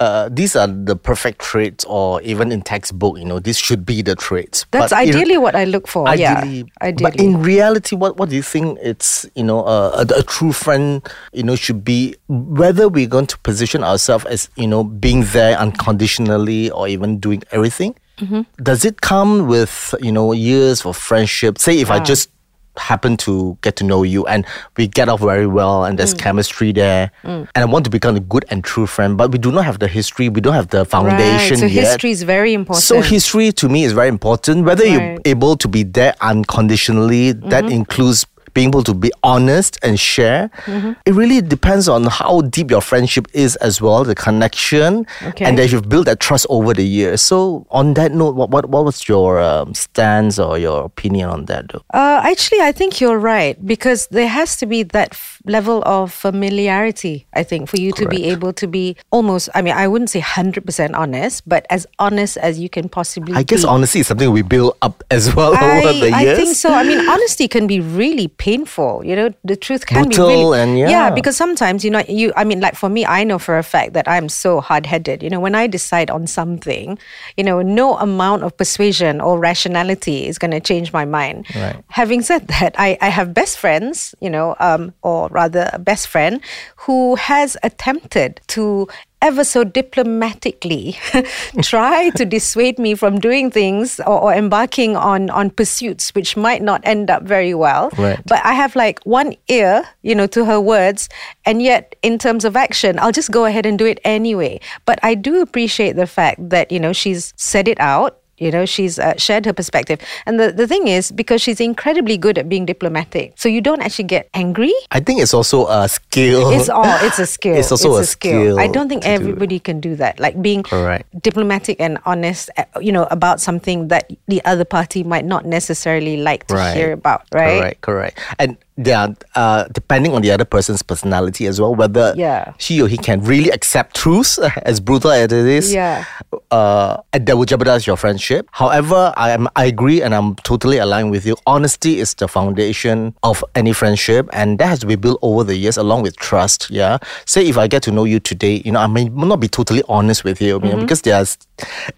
Uh, 0.00 0.28
these 0.30 0.54
are 0.54 0.66
the 0.68 0.94
perfect 0.96 1.40
traits, 1.40 1.84
or 1.88 2.22
even 2.22 2.52
in 2.52 2.62
textbook, 2.62 3.18
you 3.18 3.24
know, 3.24 3.38
these 3.40 3.58
should 3.58 3.84
be 3.84 4.02
the 4.02 4.14
traits. 4.14 4.66
That's 4.70 4.92
But 4.92 5.02
in- 5.02 5.08
ideally 5.08 5.38
what 5.38 5.54
I 5.56 5.64
look 5.64 5.88
for. 5.88 6.06
Ideally, 6.08 6.58
yeah, 6.58 6.64
ideally. 6.86 7.10
but 7.10 7.20
in 7.20 7.42
reality, 7.42 7.96
what 7.96 8.16
what 8.16 8.28
do 8.28 8.36
you 8.36 8.42
think? 8.42 8.78
It's 8.82 9.26
you 9.34 9.42
know 9.44 9.64
uh, 9.64 10.04
a, 10.08 10.20
a 10.20 10.22
true 10.22 10.52
friend. 10.52 11.02
You 11.32 11.42
know 11.42 11.56
should 11.56 11.84
be 11.84 12.14
whether 12.28 12.88
we're 12.88 13.08
going 13.08 13.26
to 13.26 13.38
position 13.38 13.82
ourselves 13.82 14.24
as 14.26 14.48
you 14.56 14.66
know 14.66 14.84
being 14.84 15.24
there 15.32 15.56
unconditionally 15.58 16.70
or 16.70 16.86
even 16.88 17.18
doing 17.18 17.42
everything. 17.50 17.94
Mm-hmm. 18.18 18.42
Does 18.62 18.84
it 18.84 19.00
come 19.00 19.46
with 19.46 19.94
you 20.00 20.12
know 20.12 20.32
years 20.32 20.84
of 20.84 20.96
friendship? 20.96 21.58
Say 21.58 21.80
if 21.80 21.90
I 21.90 21.98
just 22.00 22.30
happen 22.76 23.16
to 23.16 23.58
get 23.62 23.74
to 23.74 23.82
know 23.82 24.04
you 24.04 24.24
and 24.26 24.46
we 24.76 24.86
get 24.86 25.08
off 25.08 25.18
very 25.20 25.48
well 25.48 25.84
and 25.84 25.94
Mm. 25.94 25.96
there's 25.98 26.14
chemistry 26.14 26.70
there 26.72 27.10
and 27.24 27.48
I 27.56 27.64
want 27.64 27.84
to 27.86 27.90
become 27.90 28.14
a 28.14 28.20
good 28.20 28.44
and 28.50 28.62
true 28.62 28.86
friend 28.86 29.16
but 29.18 29.32
we 29.32 29.38
do 29.38 29.50
not 29.50 29.64
have 29.64 29.80
the 29.80 29.88
history 29.88 30.28
we 30.28 30.40
don't 30.40 30.54
have 30.54 30.68
the 30.68 30.84
foundation 30.84 31.58
right. 31.58 31.58
So 31.58 31.66
yet 31.66 31.86
history 31.86 32.10
is 32.12 32.22
very 32.22 32.54
important. 32.54 32.84
so 32.84 33.00
history 33.00 33.50
to 33.50 33.68
me 33.68 33.82
is 33.82 33.92
very 33.92 34.06
important. 34.08 34.64
Whether 34.64 34.86
you're 34.86 35.00
Mm-hmm. 35.00 35.22
able 35.34 35.56
to 35.56 35.66
be 35.66 35.82
there 35.82 36.14
unconditionally, 36.20 37.32
that 37.32 37.64
includes 37.70 38.26
being 38.58 38.70
able 38.70 38.82
to 38.82 38.92
be 38.92 39.12
honest 39.22 39.78
and 39.84 40.00
share. 40.00 40.50
Mm-hmm. 40.66 40.92
It 41.06 41.14
really 41.14 41.40
depends 41.40 41.88
on 41.88 42.02
how 42.06 42.40
deep 42.40 42.72
your 42.72 42.80
friendship 42.80 43.28
is 43.32 43.54
as 43.62 43.80
well, 43.80 44.02
the 44.02 44.16
connection, 44.16 45.06
Okay. 45.22 45.44
and 45.44 45.56
that 45.58 45.70
you've 45.70 45.88
built 45.88 46.06
that 46.06 46.18
trust 46.18 46.44
over 46.50 46.74
the 46.74 46.84
years. 46.84 47.22
So 47.22 47.66
on 47.70 47.94
that 47.94 48.10
note, 48.10 48.34
what 48.34 48.50
what, 48.50 48.64
what 48.68 48.84
was 48.84 49.08
your 49.08 49.38
um, 49.38 49.74
stance 49.74 50.40
or 50.40 50.58
your 50.58 50.82
opinion 50.84 51.30
on 51.30 51.44
that? 51.44 51.68
Though? 51.70 51.84
Uh, 51.94 52.18
actually, 52.24 52.60
I 52.60 52.72
think 52.72 53.00
you're 53.00 53.20
right 53.34 53.54
because 53.64 54.08
there 54.08 54.26
has 54.26 54.56
to 54.56 54.66
be 54.66 54.82
that 54.82 55.10
f- 55.12 55.40
level 55.46 55.78
of 55.86 56.12
familiarity, 56.12 57.26
I 57.34 57.44
think, 57.44 57.68
for 57.68 57.78
you 57.78 57.92
to 57.92 58.08
be 58.08 58.24
able 58.34 58.52
to 58.54 58.66
be 58.66 58.96
almost, 59.12 59.48
I 59.54 59.62
mean, 59.62 59.74
I 59.74 59.86
wouldn't 59.86 60.10
say 60.10 60.20
100% 60.20 60.96
honest, 60.98 61.48
but 61.48 61.64
as 61.70 61.86
honest 62.00 62.36
as 62.38 62.58
you 62.58 62.68
can 62.68 62.88
possibly 62.88 63.34
be. 63.34 63.38
I 63.38 63.44
guess 63.44 63.62
be. 63.62 63.68
honesty 63.68 64.00
is 64.00 64.08
something 64.08 64.32
we 64.32 64.42
build 64.42 64.74
up 64.82 65.04
as 65.12 65.30
well 65.36 65.54
over 65.62 65.92
the 65.94 66.10
years. 66.10 66.14
I 66.14 66.34
think 66.34 66.56
so. 66.56 66.74
I 66.74 66.82
mean, 66.82 66.98
honesty 67.08 67.46
can 67.46 67.68
be 67.68 67.78
really 67.78 68.26
painful. 68.26 68.47
You 68.56 69.16
know, 69.16 69.34
the 69.44 69.56
truth 69.56 69.86
can 69.86 70.04
Brutal 70.04 70.28
be 70.28 70.34
really 70.34 70.60
and 70.60 70.78
yeah. 70.78 71.10
because 71.10 71.36
sometimes 71.36 71.84
you 71.84 71.90
know 71.90 72.02
you. 72.08 72.32
I 72.36 72.44
mean, 72.44 72.60
like 72.60 72.74
for 72.74 72.88
me, 72.88 73.04
I 73.04 73.24
know 73.24 73.38
for 73.38 73.58
a 73.58 73.62
fact 73.62 73.92
that 73.92 74.08
I'm 74.08 74.28
so 74.28 74.60
hard 74.60 74.86
headed. 74.86 75.22
You 75.22 75.30
know, 75.30 75.40
when 75.40 75.54
I 75.54 75.66
decide 75.66 76.10
on 76.10 76.26
something, 76.26 76.98
you 77.36 77.44
know, 77.44 77.62
no 77.62 77.96
amount 77.98 78.42
of 78.42 78.56
persuasion 78.56 79.20
or 79.20 79.38
rationality 79.38 80.26
is 80.26 80.38
going 80.38 80.52
to 80.52 80.60
change 80.60 80.92
my 80.92 81.04
mind. 81.04 81.46
Right. 81.54 81.76
Having 81.88 82.22
said 82.22 82.48
that, 82.54 82.74
I 82.78 82.98
I 83.00 83.08
have 83.08 83.34
best 83.34 83.58
friends. 83.58 84.14
You 84.20 84.30
know, 84.30 84.56
um, 84.60 84.94
or 85.02 85.28
rather, 85.28 85.70
a 85.72 85.78
best 85.78 86.08
friend 86.08 86.40
who 86.76 87.16
has 87.16 87.56
attempted 87.62 88.40
to 88.48 88.88
ever 89.20 89.42
so 89.44 89.64
diplomatically 89.64 90.96
try 91.62 92.10
to 92.10 92.24
dissuade 92.24 92.78
me 92.78 92.94
from 92.94 93.18
doing 93.18 93.50
things 93.50 93.98
or, 94.00 94.20
or 94.20 94.32
embarking 94.32 94.96
on 94.96 95.28
on 95.30 95.50
pursuits 95.50 96.14
which 96.14 96.36
might 96.36 96.62
not 96.62 96.80
end 96.84 97.10
up 97.10 97.22
very 97.22 97.54
well 97.54 97.90
Right. 97.98 98.20
but 98.26 98.44
i 98.44 98.52
have 98.54 98.76
like 98.76 99.00
one 99.04 99.34
ear 99.48 99.84
you 100.02 100.14
know 100.14 100.26
to 100.28 100.44
her 100.44 100.60
words 100.60 101.08
and 101.44 101.60
yet 101.62 101.96
in 102.02 102.18
terms 102.18 102.44
of 102.44 102.56
action 102.56 102.98
i'll 102.98 103.12
just 103.12 103.30
go 103.30 103.44
ahead 103.44 103.66
and 103.66 103.78
do 103.78 103.86
it 103.86 103.98
anyway 104.04 104.60
but 104.84 104.98
i 105.02 105.14
do 105.14 105.40
appreciate 105.42 105.96
the 105.96 106.06
fact 106.06 106.38
that 106.50 106.70
you 106.70 106.78
know 106.78 106.92
she's 106.92 107.32
said 107.36 107.66
it 107.68 107.78
out 107.80 108.17
you 108.38 108.50
know 108.50 108.64
she's 108.66 108.98
uh, 108.98 109.14
shared 109.16 109.44
her 109.46 109.52
perspective 109.52 110.00
and 110.26 110.38
the, 110.40 110.52
the 110.52 110.66
thing 110.66 110.88
is 110.88 111.10
because 111.12 111.40
she's 111.42 111.60
incredibly 111.60 112.16
good 112.16 112.38
at 112.38 112.48
being 112.48 112.64
diplomatic 112.66 113.32
so 113.36 113.48
you 113.48 113.60
don't 113.60 113.82
actually 113.82 114.04
get 114.04 114.28
angry 114.34 114.72
I 114.90 115.00
think 115.00 115.20
it's 115.20 115.34
also 115.34 115.66
a 115.68 115.88
skill. 115.88 116.50
it's 116.52 116.68
all 116.68 116.84
it's 117.04 117.18
a 117.18 117.26
skill. 117.36 117.56
It's 117.56 117.70
also 117.70 117.96
a 117.96 118.04
skill 118.04 118.58
I 118.58 118.66
don't 118.66 118.88
think 118.88 119.02
to 119.02 119.08
do 119.08 119.14
everybody 119.14 119.58
can 119.58 119.80
do 119.80 119.96
that. 119.96 120.18
Like 120.20 120.40
being 120.40 120.62
Correct. 120.62 121.06
diplomatic 121.22 121.80
and 121.80 121.98
honest, 122.06 122.50
uh, 122.56 122.64
you 122.80 122.92
know, 122.92 123.06
about 123.10 123.40
something 123.40 123.88
that 123.88 124.10
the 124.26 124.44
other 124.44 124.64
party 124.64 125.02
might 125.04 125.24
not 125.24 125.44
necessarily 125.44 126.16
like 126.18 126.46
to 126.48 126.54
Right. 126.54 126.76
hear 126.76 126.92
about, 126.92 127.22
right? 127.32 127.58
Correct, 127.58 127.80
correct. 127.80 128.20
And 128.38 128.56
yeah, 128.82 129.08
uh, 129.34 129.64
depending 129.72 130.14
on 130.14 130.22
the 130.22 130.30
other 130.30 130.44
person's 130.44 130.82
personality 130.82 131.46
as 131.46 131.60
well, 131.60 131.74
whether 131.74 132.14
Yeah. 132.16 132.52
she 132.58 132.80
or 132.80 132.86
he 132.86 132.96
can 132.96 133.20
really 133.24 133.50
accept 133.50 133.96
truths, 133.96 134.38
as 134.62 134.78
brutal 134.78 135.10
as 135.10 135.24
it 135.24 135.32
is, 135.32 135.72
Yeah. 135.74 136.04
uh, 136.52 136.98
that 137.12 137.36
will 137.36 137.44
jeopardize 137.44 137.86
your 137.88 137.96
friendship. 137.96 138.46
However, 138.52 139.12
I 139.16 139.30
am 139.30 139.48
I 139.56 139.64
agree 139.66 140.00
and 140.02 140.14
I'm 140.14 140.36
totally 140.36 140.78
aligned 140.78 141.10
with 141.10 141.26
you. 141.26 141.36
Honesty 141.46 141.98
is 141.98 142.14
the 142.14 142.28
foundation 142.28 143.14
of 143.24 143.44
any 143.54 143.72
friendship, 143.72 144.28
and 144.32 144.58
that 144.60 144.66
has 144.68 144.78
to 144.80 144.86
be 144.86 144.94
built 144.96 145.18
over 145.22 145.42
the 145.42 145.56
years 145.56 145.76
along 145.76 146.02
with 146.02 146.16
trust. 146.16 146.70
Yeah. 146.70 146.98
Say 147.26 147.48
if 147.48 147.58
I 147.58 147.66
get 147.66 147.82
to 147.84 147.90
know 147.90 148.04
you 148.04 148.20
today, 148.20 148.62
you 148.64 148.70
know, 148.72 148.80
I 148.80 148.86
may 148.86 149.08
not 149.08 149.40
be 149.40 149.48
totally 149.48 149.82
honest 149.88 150.22
with 150.24 150.40
you, 150.40 150.60
you 150.62 150.70
know, 150.70 150.76
because 150.78 151.02
there's 151.02 151.36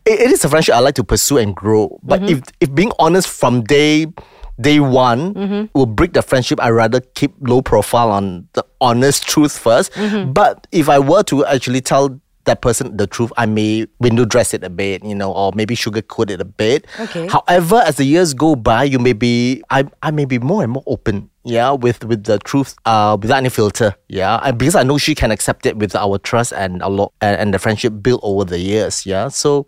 it, 0.06 0.20
it 0.20 0.30
is 0.32 0.44
a 0.44 0.48
friendship 0.48 0.74
I 0.74 0.78
like 0.80 0.94
to 0.94 1.04
pursue 1.04 1.36
and 1.38 1.54
grow. 1.54 1.98
But 2.02 2.22
if 2.30 2.40
if 2.60 2.74
being 2.74 2.92
honest 2.98 3.28
from 3.28 3.62
day 3.64 4.06
day 4.60 4.80
one 4.80 5.34
mm-hmm. 5.34 5.78
will 5.78 5.86
break 5.86 6.12
the 6.12 6.22
friendship, 6.22 6.60
I 6.60 6.70
rather 6.70 7.00
keep 7.00 7.34
low 7.40 7.62
profile 7.62 8.10
on 8.10 8.48
the 8.52 8.64
honest 8.80 9.26
truth 9.26 9.52
1st 9.62 9.90
mm-hmm. 9.92 10.32
But 10.32 10.66
if 10.72 10.88
I 10.88 10.98
were 10.98 11.22
to 11.24 11.44
actually 11.46 11.80
tell 11.80 12.20
that 12.44 12.62
person 12.62 12.96
the 12.96 13.06
truth, 13.06 13.32
I 13.36 13.46
may 13.46 13.86
window 13.98 14.24
dress 14.24 14.54
it 14.54 14.64
a 14.64 14.70
bit, 14.70 15.04
you 15.04 15.14
know, 15.14 15.32
or 15.32 15.52
maybe 15.54 15.76
sugarcoat 15.76 16.30
it 16.30 16.40
a 16.40 16.44
bit. 16.44 16.86
Okay. 16.98 17.28
However, 17.28 17.82
as 17.86 17.96
the 17.96 18.04
years 18.04 18.34
go 18.34 18.56
by, 18.56 18.84
you 18.84 18.98
may 18.98 19.12
be 19.12 19.62
I 19.70 19.84
I 20.02 20.10
may 20.10 20.24
be 20.24 20.38
more 20.38 20.62
and 20.62 20.72
more 20.72 20.82
open. 20.86 21.29
Yeah, 21.44 21.72
with 21.72 22.04
with 22.04 22.24
the 22.24 22.38
truth, 22.38 22.74
uh, 22.84 23.16
without 23.20 23.38
any 23.38 23.48
filter. 23.48 23.94
Yeah, 24.08 24.40
and 24.44 24.58
because 24.58 24.74
I 24.74 24.82
know 24.82 24.98
she 24.98 25.14
can 25.14 25.30
accept 25.30 25.64
it 25.64 25.76
with 25.78 25.96
our 25.96 26.18
trust 26.18 26.52
and 26.52 26.82
a 26.82 26.88
lot 26.88 27.12
and, 27.22 27.36
and 27.40 27.54
the 27.54 27.58
friendship 27.58 27.94
built 28.02 28.20
over 28.22 28.44
the 28.44 28.58
years. 28.58 29.06
Yeah, 29.06 29.28
so 29.28 29.64